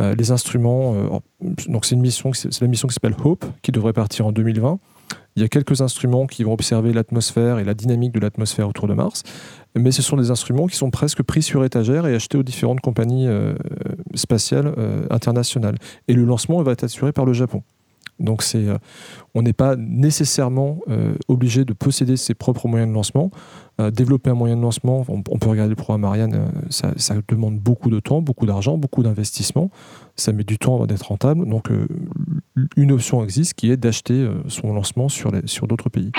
les 0.00 0.30
instruments, 0.30 1.20
donc 1.68 1.84
c'est 1.84 1.94
la 1.94 2.00
mission 2.00 2.30
qui 2.32 2.94
s'appelle 2.94 3.16
Hope, 3.22 3.44
qui 3.60 3.72
devrait 3.72 3.92
partir 3.92 4.26
en 4.26 4.32
2020. 4.32 4.78
Il 5.36 5.42
y 5.42 5.44
a 5.44 5.48
quelques 5.48 5.82
instruments 5.82 6.26
qui 6.26 6.44
vont 6.44 6.54
observer 6.54 6.94
l'atmosphère 6.94 7.58
et 7.58 7.64
la 7.64 7.74
dynamique 7.74 8.12
de 8.12 8.20
l'atmosphère 8.20 8.68
autour 8.68 8.88
de 8.88 8.94
Mars, 8.94 9.22
mais 9.76 9.92
ce 9.92 10.00
sont 10.00 10.16
des 10.16 10.30
instruments 10.30 10.66
qui 10.66 10.76
sont 10.76 10.90
presque 10.90 11.22
pris 11.22 11.42
sur 11.42 11.62
étagère 11.64 12.06
et 12.06 12.14
achetés 12.14 12.38
aux 12.38 12.42
différentes 12.42 12.80
compagnies 12.80 13.26
euh, 13.28 13.54
spatiales 14.14 14.72
euh, 14.78 15.06
internationales. 15.10 15.76
Et 16.08 16.14
le 16.14 16.24
lancement 16.24 16.62
va 16.62 16.72
être 16.72 16.84
assuré 16.84 17.12
par 17.12 17.26
le 17.26 17.34
Japon. 17.34 17.62
Donc 18.18 18.42
euh, 18.54 18.78
on 19.34 19.42
n'est 19.42 19.52
pas 19.52 19.76
nécessairement 19.76 20.78
obligé 21.28 21.66
de 21.66 21.74
posséder 21.74 22.16
ses 22.16 22.32
propres 22.32 22.66
moyens 22.66 22.88
de 22.88 22.94
lancement. 22.94 23.30
Développer 23.92 24.30
un 24.30 24.34
moyen 24.34 24.56
de 24.56 24.62
lancement, 24.62 25.04
on, 25.08 25.22
peut 25.22 25.48
regarder 25.48 25.70
le 25.70 25.76
programme 25.76 26.04
Ariane, 26.04 26.50
ça, 26.70 26.92
ça, 26.96 27.14
demande 27.28 27.58
beaucoup 27.58 27.90
de 27.90 28.00
temps, 28.00 28.22
beaucoup 28.22 28.46
d'argent, 28.46 28.78
beaucoup 28.78 29.02
d'investissement. 29.02 29.70
Ça 30.16 30.32
met 30.32 30.44
du 30.44 30.58
temps 30.58 30.86
d'être 30.86 31.08
rentable. 31.08 31.46
Donc 31.46 31.70
une 32.76 32.92
option 32.92 33.22
existe 33.22 33.54
qui 33.54 33.70
est 33.70 33.76
d'acheter 33.76 34.26
son 34.48 34.72
lancement 34.72 35.08
sur 35.08 35.30
d'autres 35.66 35.90
pays. 35.90 36.10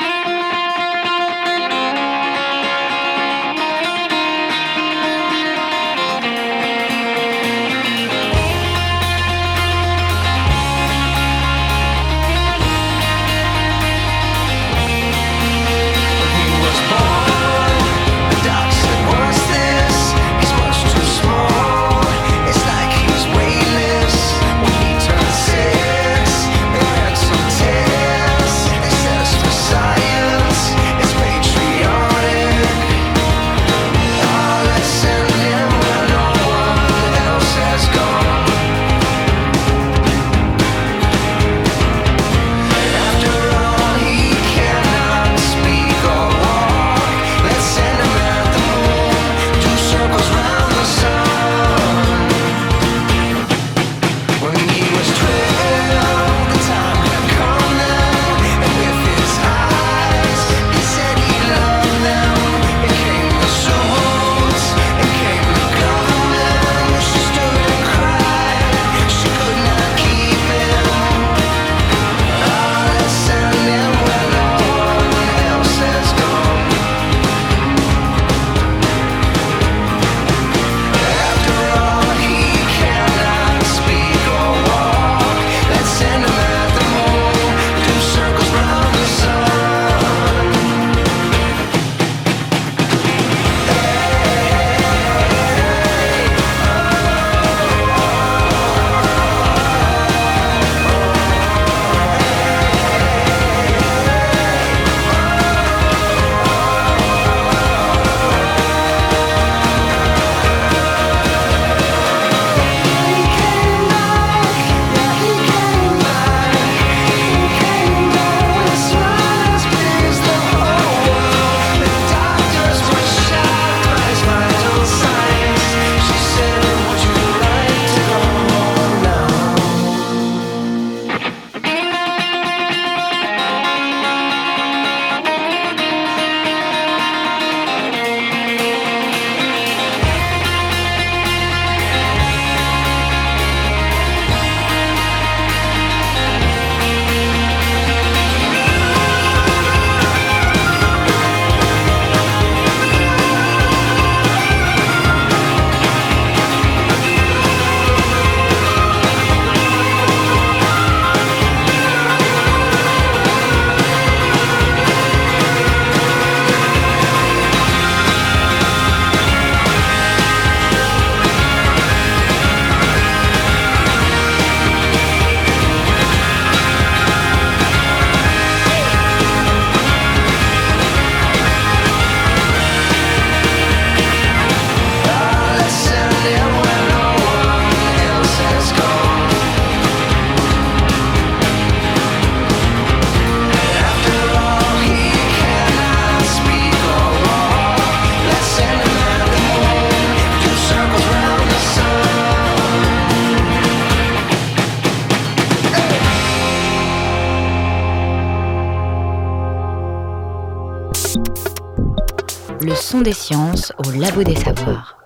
Des 213.07 213.13
sciences 213.13 213.71
au 213.85 213.91
labo 213.97 214.21
des 214.21 214.35
savoirs. 214.35 214.97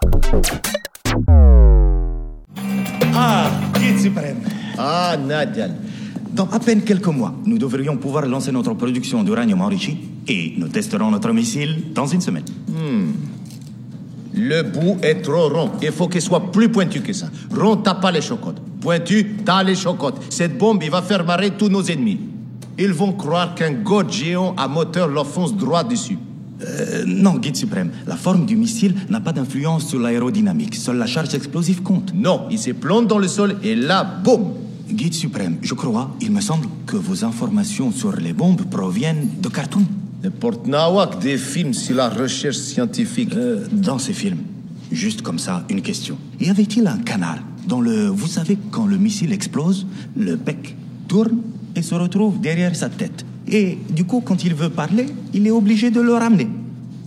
Ah, 3.14 3.52
guide 3.76 4.00
suprême. 4.00 4.38
Ah, 4.76 5.16
Nadial. 5.16 5.76
Dans 6.34 6.50
à 6.50 6.60
peine 6.60 6.82
quelques 6.82 7.06
mois, 7.06 7.32
nous 7.46 7.60
devrions 7.60 7.98
pouvoir 7.98 8.26
lancer 8.26 8.52
notre 8.52 8.74
production 8.74 9.22
d'uranium 9.22 9.62
enrichi 9.62 10.00
et 10.28 10.56
nous 10.58 10.68
testerons 10.68 11.12
notre 11.12 11.32
missile 11.32 11.94
dans 11.94 12.08
une 12.08 12.22
semaine. 12.22 12.46
Hmm. 12.70 13.12
Le 14.34 14.64
bout 14.64 14.98
est 15.04 15.22
trop 15.22 15.50
rond. 15.50 15.70
Il 15.84 15.92
faut 15.92 16.08
qu'il 16.08 16.24
soit 16.24 16.52
plus 16.52 16.70
pointu 16.70 17.02
que 17.02 17.14
ça. 17.14 17.28
Rond, 17.56 17.78
t'as 17.78 17.94
pas 17.94 18.12
les 18.12 18.22
chocottes. 18.22 18.64
Pointu, 18.82 19.36
t'as 19.46 19.62
les 19.62 19.76
chocottes. 19.76 20.20
Cette 20.32 20.58
bombe, 20.58 20.82
il 20.82 20.90
va 20.90 21.04
faire 21.04 21.24
marrer 21.24 21.52
tous 21.52 21.70
nos 21.70 21.84
ennemis. 21.84 22.20
Ils 22.80 22.94
vont 22.94 23.14
croire 23.14 23.54
qu'un 23.54 23.74
god 23.74 24.12
géant 24.12 24.56
à 24.58 24.68
moteur 24.68 25.08
leur 25.08 25.28
fonce 25.28 25.56
droit 25.56 25.84
dessus. 25.84 26.18
Euh, 26.64 27.04
non, 27.06 27.38
guide 27.38 27.56
suprême. 27.56 27.92
La 28.08 28.16
forme 28.16 28.46
du 28.46 28.56
missile 28.56 28.96
n'a 29.10 29.20
pas 29.20 29.34
d'influence 29.34 29.88
sur 29.88 30.00
l'aérodynamique. 30.00 30.76
Seule 30.76 30.98
la 30.98 31.08
charge 31.08 31.34
explosive 31.34 31.82
compte. 31.82 32.14
Non, 32.14 32.48
il 32.50 32.60
se 32.60 32.72
plante 32.72 33.08
dans 33.08 33.18
le 33.18 33.28
sol 33.28 33.56
et 33.64 33.76
là, 33.76 34.04
boum 34.04 34.54
Guide 34.90 35.14
suprême, 35.14 35.56
je 35.62 35.74
crois, 35.74 36.14
il 36.20 36.32
me 36.32 36.42
semble 36.42 36.68
que 36.86 36.98
vos 36.98 37.24
informations 37.24 37.92
sur 37.92 38.14
les 38.18 38.34
bombes 38.34 38.64
proviennent 38.70 39.30
de 39.42 39.48
cartoons. 39.48 39.86
N'importe 40.22 40.68
nawak 40.68 41.20
des 41.20 41.38
films 41.38 41.74
sur 41.74 41.96
la 41.96 42.10
recherche 42.10 42.58
scientifique. 42.58 43.34
Euh, 43.34 43.66
dans 43.72 43.98
ces 43.98 44.12
films, 44.12 44.40
juste 44.92 45.22
comme 45.22 45.40
ça, 45.40 45.64
une 45.70 45.82
question. 45.82 46.18
Y 46.42 46.50
avait-il 46.50 46.86
un 46.88 46.98
canal 46.98 47.40
dans 47.68 47.80
le... 47.80 48.08
Vous 48.08 48.28
savez, 48.28 48.58
quand 48.70 48.86
le 48.86 48.98
missile 48.98 49.32
explose, 49.32 49.88
le 50.18 50.36
bec 50.36 50.76
tourne 51.08 51.38
et 51.76 51.82
se 51.82 51.96
retrouve 51.96 52.42
derrière 52.42 52.76
sa 52.76 52.90
tête? 52.90 53.26
Et 53.52 53.78
du 53.90 54.06
coup, 54.06 54.22
quand 54.22 54.44
il 54.46 54.56
veut 54.56 54.70
parler, 54.70 55.08
il 55.34 55.46
est 55.46 55.52
obligé 55.52 55.92
de 55.92 56.00
le 56.00 56.14
ramener. 56.14 56.48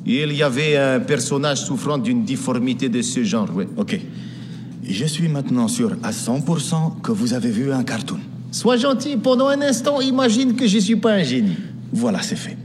Il 0.07 0.32
y 0.34 0.42
avait 0.42 0.76
un 0.76 1.01
personnage 1.01 1.62
souffrant 1.62 1.97
d'une 1.97 2.24
difformité 2.24 2.90
de 2.90 3.01
ce 3.01 3.24
genre, 3.24 3.49
oui. 3.55 3.64
Ok. 3.76 3.99
Je 4.86 5.05
suis 5.07 5.28
maintenant 5.28 5.66
sûr 5.66 5.97
à 6.03 6.11
100% 6.11 7.01
que 7.03 7.11
vous 7.11 7.32
avez 7.32 7.51
vu 7.51 7.72
un 7.72 7.82
cartoon. 7.82 8.18
Sois 8.51 8.76
gentil, 8.76 9.16
pendant 9.16 9.49
un 9.49 9.62
instant, 9.62 10.03
imagine 10.03 10.55
que 10.55 10.66
je 10.66 10.78
suis 10.78 10.97
pas 10.97 11.14
un 11.14 11.22
génie. 11.22 11.57
Voilà, 11.92 12.20
c'est 12.20 12.36
fait. 12.36 12.59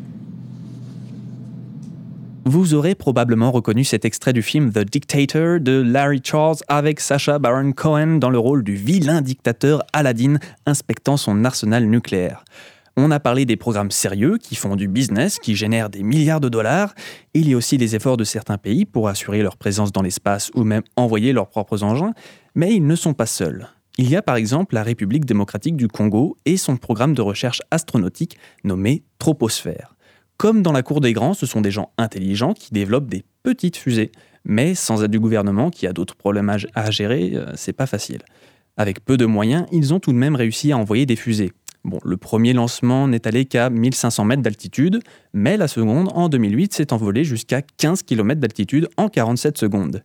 Vous 2.44 2.74
aurez 2.74 2.96
probablement 2.96 3.52
reconnu 3.52 3.86
cet 3.86 4.04
extrait 4.04 4.34
du 4.34 4.42
film 4.42 4.74
The 4.74 4.80
Dictator 4.80 5.60
de 5.60 5.82
Larry 5.82 6.20
Charles 6.24 6.58
avec 6.68 7.00
Sacha 7.00 7.40
Baron 7.40 7.72
Cohen 7.72 8.18
dans 8.18 8.32
le 8.32 8.40
rôle 8.40 8.64
du 8.64 8.76
vilain 8.76 9.22
dictateur 9.22 9.84
Aladdin 9.94 10.38
inspectant 10.66 11.16
son 11.16 11.46
arsenal 11.46 11.86
nucléaire. 11.86 12.44
On 13.02 13.12
a 13.12 13.20
parlé 13.22 13.46
des 13.46 13.56
programmes 13.56 13.92
sérieux 13.92 14.38
qui 14.38 14.56
font 14.56 14.76
du 14.76 14.90
business, 14.90 15.40
qui 15.40 15.56
génèrent 15.56 15.90
des 15.90 16.04
milliards 16.04 16.42
de 16.42 16.50
dollars. 16.50 16.94
Il 17.34 17.48
y 17.48 17.54
a 17.54 17.58
aussi 17.58 17.78
les 17.78 17.96
efforts 17.96 18.18
de 18.18 18.26
certains 18.26 18.58
pays 18.58 18.84
pour 18.84 19.08
assurer 19.08 19.42
leur 19.42 19.56
présence 19.56 19.94
dans 19.94 20.02
l'espace 20.02 20.52
ou 20.54 20.66
même 20.66 20.84
envoyer 20.98 21.32
leurs 21.32 21.48
propres 21.48 21.84
engins, 21.84 22.12
mais 22.56 22.76
ils 22.76 22.86
ne 22.86 22.96
sont 22.98 23.14
pas 23.14 23.26
seuls. 23.26 23.70
Il 23.98 24.10
y 24.10 24.18
a 24.18 24.22
par 24.22 24.36
exemple 24.36 24.76
la 24.76 24.84
République 24.84 25.24
démocratique 25.24 25.78
du 25.78 25.88
Congo 25.88 26.38
et 26.44 26.58
son 26.58 26.76
programme 26.76 27.14
de 27.14 27.22
recherche 27.22 27.62
astronomique 27.72 28.38
nommé 28.66 29.04
Troposphère. 29.18 29.96
Comme 30.36 30.62
dans 30.62 30.74
la 30.74 30.84
cour 30.84 31.00
des 31.00 31.14
grands, 31.14 31.34
ce 31.34 31.46
sont 31.46 31.62
des 31.62 31.72
gens 31.72 31.94
intelligents 31.98 32.54
qui 32.54 32.74
développent 32.74 33.10
des 33.10 33.24
petites 33.44 33.78
fusées, 33.78 34.12
mais 34.44 34.76
sans 34.76 35.06
aide 35.06 35.12
du 35.12 35.22
gouvernement 35.22 35.70
qui 35.70 35.88
a 35.88 35.94
d'autres 35.94 36.18
problèmes 36.18 36.54
à 36.76 36.92
gérer, 36.92 37.32
euh, 37.36 37.46
c'est 37.56 37.72
pas 37.72 37.88
facile. 37.88 38.24
Avec 38.76 39.04
peu 39.04 39.18
de 39.18 39.26
moyens, 39.26 39.66
ils 39.74 39.94
ont 39.94 40.00
tout 40.00 40.14
de 40.14 40.18
même 40.18 40.36
réussi 40.36 40.72
à 40.72 40.78
envoyer 40.78 41.06
des 41.06 41.18
fusées. 41.18 41.52
Le 41.86 42.18
premier 42.18 42.54
lancement 42.54 43.08
n'est 43.08 43.28
allé 43.28 43.46
qu'à 43.46 43.70
1500 43.70 44.26
mètres 44.26 44.42
d'altitude, 44.42 45.00
mais 45.34 45.58
la 45.58 45.68
seconde, 45.68 46.10
en 46.14 46.30
2008, 46.30 46.74
s'est 46.74 46.94
envolée 46.94 47.24
jusqu'à 47.24 47.62
15 47.62 48.04
km 48.04 48.40
d'altitude 48.40 48.90
en 48.98 49.10
47 49.10 49.58
secondes. 49.58 50.04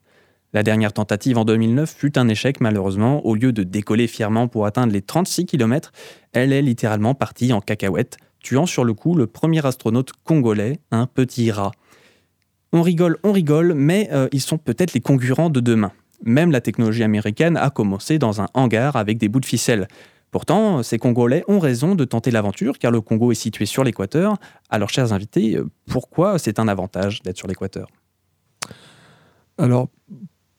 La 0.53 0.63
dernière 0.63 0.93
tentative 0.93 1.37
en 1.37 1.45
2009 1.45 1.93
fut 1.99 2.17
un 2.17 2.29
échec 2.29 2.61
malheureusement. 2.61 3.27
Au 3.27 3.35
lieu 3.35 3.53
de 3.53 3.65
décoller 3.65 4.07
fièrement 4.07 4.47
pour 4.47 4.67
atteindre 4.67 4.93
les 4.93 5.03
36 5.03 5.47
km, 5.47 5.91
elle 6.33 6.53
est 6.53 6.63
littéralement 6.63 7.15
partie 7.15 7.53
en 7.53 7.61
cacahuète, 7.61 8.19
tuant 8.39 8.65
sur 8.65 8.85
le 8.85 8.95
coup 8.95 9.17
le 9.17 9.27
premier 9.27 9.67
astronaute 9.67 10.13
congolais, 10.23 10.79
un 10.93 11.07
petit 11.07 11.51
rat. 11.51 11.73
On 12.73 12.83
rigole, 12.83 13.19
on 13.25 13.33
rigole, 13.33 13.75
mais 13.75 14.09
euh, 14.13 14.29
ils 14.31 14.41
sont 14.41 14.59
peut-être 14.59 14.95
les 14.95 15.01
concurrents 15.01 15.51
de 15.51 15.59
demain. 15.59 15.91
Même 16.23 16.53
la 16.53 16.61
technologie 16.61 17.03
américaine 17.03 17.57
a 17.57 17.71
commencé 17.71 18.21
dans 18.21 18.41
un 18.41 18.47
hangar 18.55 18.95
avec 18.95 19.19
des 19.19 19.29
bouts 19.29 19.41
de 19.41 19.47
ficelle. 19.47 19.89
Pourtant, 20.35 20.83
ces 20.83 20.99
Congolais 20.99 21.45
ont 21.47 21.61
raison 21.61 21.95
de 21.95 22.05
tenter 22.05 22.33
l'aventure 22.33 22.81
car 22.81 22.91
le 22.91 23.01
Congo 23.01 23.31
est 23.31 23.37
situé 23.37 23.67
sur 23.67 23.85
l'équateur. 23.85 24.37
Alors, 24.69 24.89
chers 24.89 25.13
invités, 25.13 25.57
pourquoi 25.89 26.41
c'est 26.41 26.59
un 26.59 26.67
avantage 26.67 27.23
d'être 27.23 27.37
sur 27.37 27.47
l'équateur? 27.47 27.87
Alors, 29.59 29.87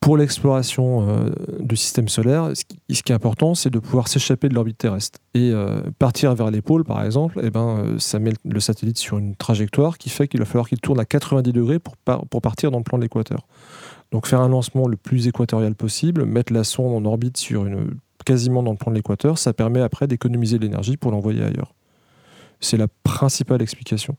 pour 0.00 0.16
l'exploration 0.16 1.06
euh, 1.06 1.30
du 1.60 1.76
système 1.76 2.08
solaire, 2.08 2.52
ce 2.54 2.64
qui, 2.64 3.12
est 3.12 3.14
important, 3.14 3.54
c'est 3.54 3.68
de 3.68 3.78
pouvoir 3.78 4.08
s'échapper 4.08 4.48
de 4.48 4.54
l'orbite 4.54 4.78
terrestre. 4.78 5.18
Et 5.34 5.50
euh, 5.50 5.82
partir 5.98 6.34
vers 6.34 6.50
les 6.50 6.62
pôles, 6.62 6.84
par 6.84 7.04
exemple, 7.04 7.38
eh 7.42 7.50
ben, 7.50 7.80
euh, 7.80 7.98
ça 7.98 8.18
met 8.18 8.32
le 8.46 8.60
satellite 8.60 8.96
sur 8.96 9.18
une 9.18 9.36
trajectoire 9.36 9.98
qui 9.98 10.08
fait 10.08 10.26
qu'il 10.26 10.40
va 10.40 10.46
falloir 10.46 10.70
qu'il 10.70 10.80
tourne 10.80 11.00
à 11.00 11.04
90 11.04 11.52
degrés 11.52 11.80
pour, 11.80 11.96
pour 12.30 12.40
partir 12.40 12.70
dans 12.70 12.78
le 12.78 12.84
plan 12.84 12.96
de 12.96 13.02
l'équateur. 13.02 13.46
Donc 14.10 14.26
faire 14.26 14.40
un 14.40 14.48
lancement 14.48 14.88
le 14.88 14.96
plus 14.96 15.26
équatorial 15.26 15.74
possible, 15.74 16.24
mettre 16.24 16.54
la 16.54 16.64
sonde 16.64 16.94
en 16.94 17.06
orbite 17.06 17.36
sur 17.36 17.66
une 17.66 17.98
quasiment 18.26 18.62
dans 18.62 18.72
le 18.72 18.76
plan 18.76 18.90
de 18.90 18.96
l'équateur, 18.96 19.38
ça 19.38 19.54
permet 19.54 19.80
après 19.80 20.06
d'économiser 20.06 20.58
l'énergie 20.58 20.98
pour 20.98 21.10
l'envoyer 21.10 21.42
ailleurs. 21.42 21.72
C'est 22.60 22.76
la 22.76 22.88
principale 23.04 23.62
explication. 23.62 24.16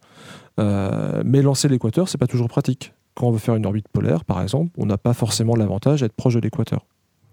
Euh, 0.60 1.22
mais 1.24 1.44
lancer 1.44 1.68
l'équateur, 1.68 2.10
c'est 2.10 2.18
pas 2.18 2.28
toujours 2.28 2.48
pratique. 2.48 2.94
Quand 3.14 3.28
on 3.28 3.32
veut 3.32 3.40
faire 3.40 3.56
une 3.56 3.66
orbite 3.66 3.88
polaire, 3.90 4.26
par 4.26 4.42
exemple, 4.42 4.72
on 4.78 4.86
n'a 4.86 4.98
pas 4.98 5.14
forcément 5.14 5.56
l'avantage 5.56 6.02
d'être 6.02 6.14
proche 6.14 6.36
de 6.36 6.40
l'équateur. 6.40 6.86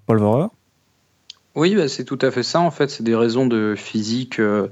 Paul 0.06 0.18
Vorer 0.18 0.48
Oui, 1.54 1.74
bah, 1.74 1.88
c'est 1.88 2.04
tout 2.04 2.18
à 2.20 2.30
fait 2.30 2.42
ça. 2.42 2.60
En 2.60 2.70
fait, 2.70 2.90
c'est 2.90 3.04
des 3.04 3.14
raisons 3.14 3.46
de 3.46 3.74
physique 3.76 4.40
euh, 4.40 4.68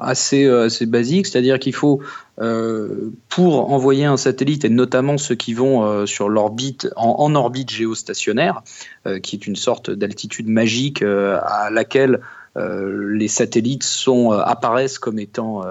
assez, 0.00 0.44
euh, 0.44 0.66
assez 0.66 0.86
basique, 0.86 1.26
c'est-à-dire 1.26 1.58
qu'il 1.58 1.74
faut, 1.74 2.00
euh, 2.40 3.10
pour 3.28 3.72
envoyer 3.72 4.04
un 4.04 4.16
satellite, 4.16 4.64
et 4.64 4.68
notamment 4.68 5.18
ceux 5.18 5.34
qui 5.34 5.54
vont 5.54 6.06
sur 6.06 6.28
l'orbite, 6.28 6.88
en, 6.96 7.34
orbite 7.34 7.70
géostationnaire, 7.70 8.62
qui 9.22 9.36
est 9.36 9.46
une 9.46 9.56
sorte 9.56 9.90
d'altitude 9.90 10.48
magique 10.48 11.02
à 11.02 11.70
laquelle 11.70 12.20
les 12.56 13.28
satellites 13.28 13.86
apparaissent 14.44 14.98
comme 14.98 15.18
étant 15.18 15.62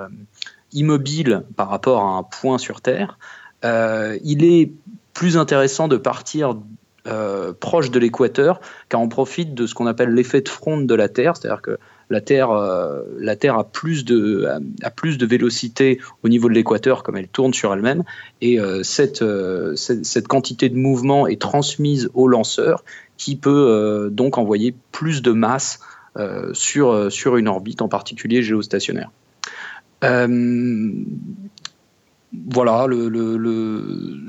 immobiles 0.73 1.43
par 1.55 1.69
rapport 1.69 2.01
à 2.01 2.17
un 2.17 2.23
point 2.23 2.57
sur 2.57 2.81
Terre, 2.81 3.17
il 3.63 4.43
est 4.43 4.71
plus 5.13 5.37
intéressant 5.37 5.87
de 5.87 5.97
partir 5.97 6.55
proche 7.59 7.91
de 7.91 7.99
l'équateur, 7.99 8.59
car 8.89 9.01
on 9.01 9.09
profite 9.09 9.53
de 9.53 9.67
ce 9.67 9.73
qu'on 9.73 9.87
appelle 9.87 10.13
l'effet 10.13 10.41
de 10.41 10.49
fronde 10.49 10.87
de 10.87 10.95
la 10.95 11.09
Terre, 11.09 11.37
c'est-à-dire 11.37 11.61
que 11.61 11.77
la 12.09 12.21
Terre, 12.21 12.51
euh, 12.51 13.01
la 13.19 13.35
Terre 13.35 13.57
a, 13.57 13.63
plus 13.63 14.05
de, 14.05 14.45
a, 14.45 15.25
vélocité 15.25 15.99
au 16.23 16.29
niveau 16.29 16.47
de 16.49 16.53
l'équateur 16.53 17.03
comme 17.03 17.17
elle 17.17 17.27
tourne 17.27 17.53
sur 17.53 17.73
elle-même. 17.73 18.03
Et 18.41 18.59
euh, 18.59 18.83
euh, 19.21 19.75
cette, 19.75 20.27
quantité 20.27 20.69
de 20.69 20.75
mouvement 20.75 21.27
est 21.27 21.41
transmise 21.41 22.09
au 22.13 22.27
lanceur 22.27 22.83
qui 23.17 23.35
peut 23.35 24.09
donc 24.11 24.37
envoyer 24.37 24.75
plus 24.91 25.21
de 25.21 25.31
masse 25.31 25.79
sur, 26.53 27.37
une 27.37 27.47
orbite, 27.47 27.81
en 27.81 27.87
particulier 27.87 28.43
géostationnaire. 28.43 29.09
voilà, 32.51 32.87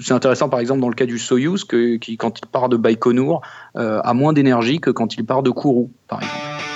c'est 0.01 0.13
intéressant 0.13 0.49
par 0.49 0.61
exemple 0.61 0.81
dans 0.81 0.89
le 0.89 0.95
cas 0.95 1.07
du 1.07 1.19
Soyuz, 1.19 1.65
qui 1.65 2.17
quand 2.17 2.39
il 2.39 2.47
part 2.47 2.69
de 2.69 2.77
Baïkonour 2.77 3.43
a 3.75 4.15
moins 4.15 4.33
d'énergie 4.33 4.79
que 4.79 4.91
quand 4.91 5.17
il 5.17 5.25
part 5.25 5.43
de 5.43 5.51
Kourou, 5.51 5.91
par 6.07 6.23
exemple. 6.23 6.76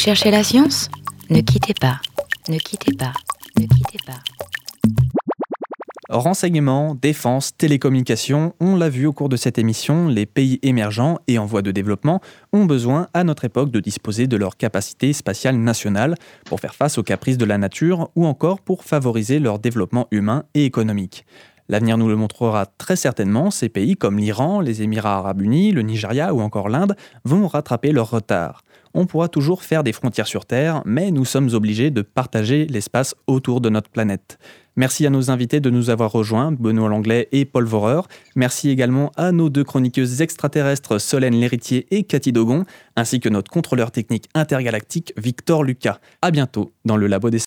Cherchez 0.00 0.30
la 0.30 0.42
science 0.42 0.88
Ne 1.28 1.42
quittez 1.42 1.74
pas, 1.74 2.00
ne 2.48 2.56
quittez 2.56 2.96
pas, 2.96 3.12
ne 3.58 3.66
quittez 3.66 3.98
pas. 4.06 4.18
Renseignement, 6.08 6.94
défense, 6.94 7.54
télécommunications, 7.54 8.54
on 8.60 8.76
l'a 8.76 8.88
vu 8.88 9.04
au 9.04 9.12
cours 9.12 9.28
de 9.28 9.36
cette 9.36 9.58
émission, 9.58 10.08
les 10.08 10.24
pays 10.24 10.58
émergents 10.62 11.18
et 11.28 11.38
en 11.38 11.44
voie 11.44 11.60
de 11.60 11.70
développement 11.70 12.22
ont 12.54 12.64
besoin 12.64 13.08
à 13.12 13.24
notre 13.24 13.44
époque 13.44 13.70
de 13.70 13.78
disposer 13.78 14.26
de 14.26 14.38
leur 14.38 14.56
capacité 14.56 15.12
spatiale 15.12 15.56
nationale 15.56 16.14
pour 16.46 16.60
faire 16.60 16.74
face 16.74 16.96
aux 16.96 17.02
caprices 17.02 17.38
de 17.38 17.44
la 17.44 17.58
nature 17.58 18.10
ou 18.16 18.24
encore 18.24 18.62
pour 18.62 18.84
favoriser 18.84 19.38
leur 19.38 19.58
développement 19.58 20.08
humain 20.10 20.44
et 20.54 20.64
économique. 20.64 21.26
L'avenir 21.68 21.98
nous 21.98 22.08
le 22.08 22.16
montrera 22.16 22.64
très 22.64 22.96
certainement, 22.96 23.50
ces 23.50 23.68
pays 23.68 23.96
comme 23.96 24.18
l'Iran, 24.18 24.60
les 24.60 24.80
Émirats 24.80 25.18
arabes 25.18 25.42
unis, 25.42 25.72
le 25.72 25.82
Nigeria 25.82 26.32
ou 26.32 26.40
encore 26.40 26.70
l'Inde 26.70 26.96
vont 27.24 27.46
rattraper 27.46 27.92
leur 27.92 28.10
retard 28.10 28.62
on 28.94 29.06
pourra 29.06 29.28
toujours 29.28 29.62
faire 29.62 29.84
des 29.84 29.92
frontières 29.92 30.26
sur 30.26 30.46
Terre, 30.46 30.82
mais 30.84 31.10
nous 31.10 31.24
sommes 31.24 31.54
obligés 31.54 31.90
de 31.90 32.02
partager 32.02 32.66
l'espace 32.66 33.14
autour 33.26 33.60
de 33.60 33.68
notre 33.68 33.90
planète. 33.90 34.38
Merci 34.76 35.04
à 35.06 35.10
nos 35.10 35.30
invités 35.30 35.60
de 35.60 35.68
nous 35.68 35.90
avoir 35.90 36.10
rejoints, 36.12 36.52
Benoît 36.52 36.88
Langlais 36.88 37.28
et 37.32 37.44
Paul 37.44 37.64
Vorer. 37.64 38.02
Merci 38.36 38.70
également 38.70 39.10
à 39.16 39.32
nos 39.32 39.50
deux 39.50 39.64
chroniqueuses 39.64 40.22
extraterrestres, 40.22 40.98
Solène 40.98 41.34
Léritier 41.34 41.86
et 41.90 42.04
Cathy 42.04 42.32
Dogon, 42.32 42.64
ainsi 42.96 43.20
que 43.20 43.28
notre 43.28 43.50
contrôleur 43.50 43.90
technique 43.90 44.28
intergalactique, 44.34 45.12
Victor 45.16 45.64
Lucas. 45.64 45.98
À 46.22 46.30
bientôt 46.30 46.72
dans 46.84 46.96
le 46.96 47.08
Labo 47.08 47.30
des 47.30 47.38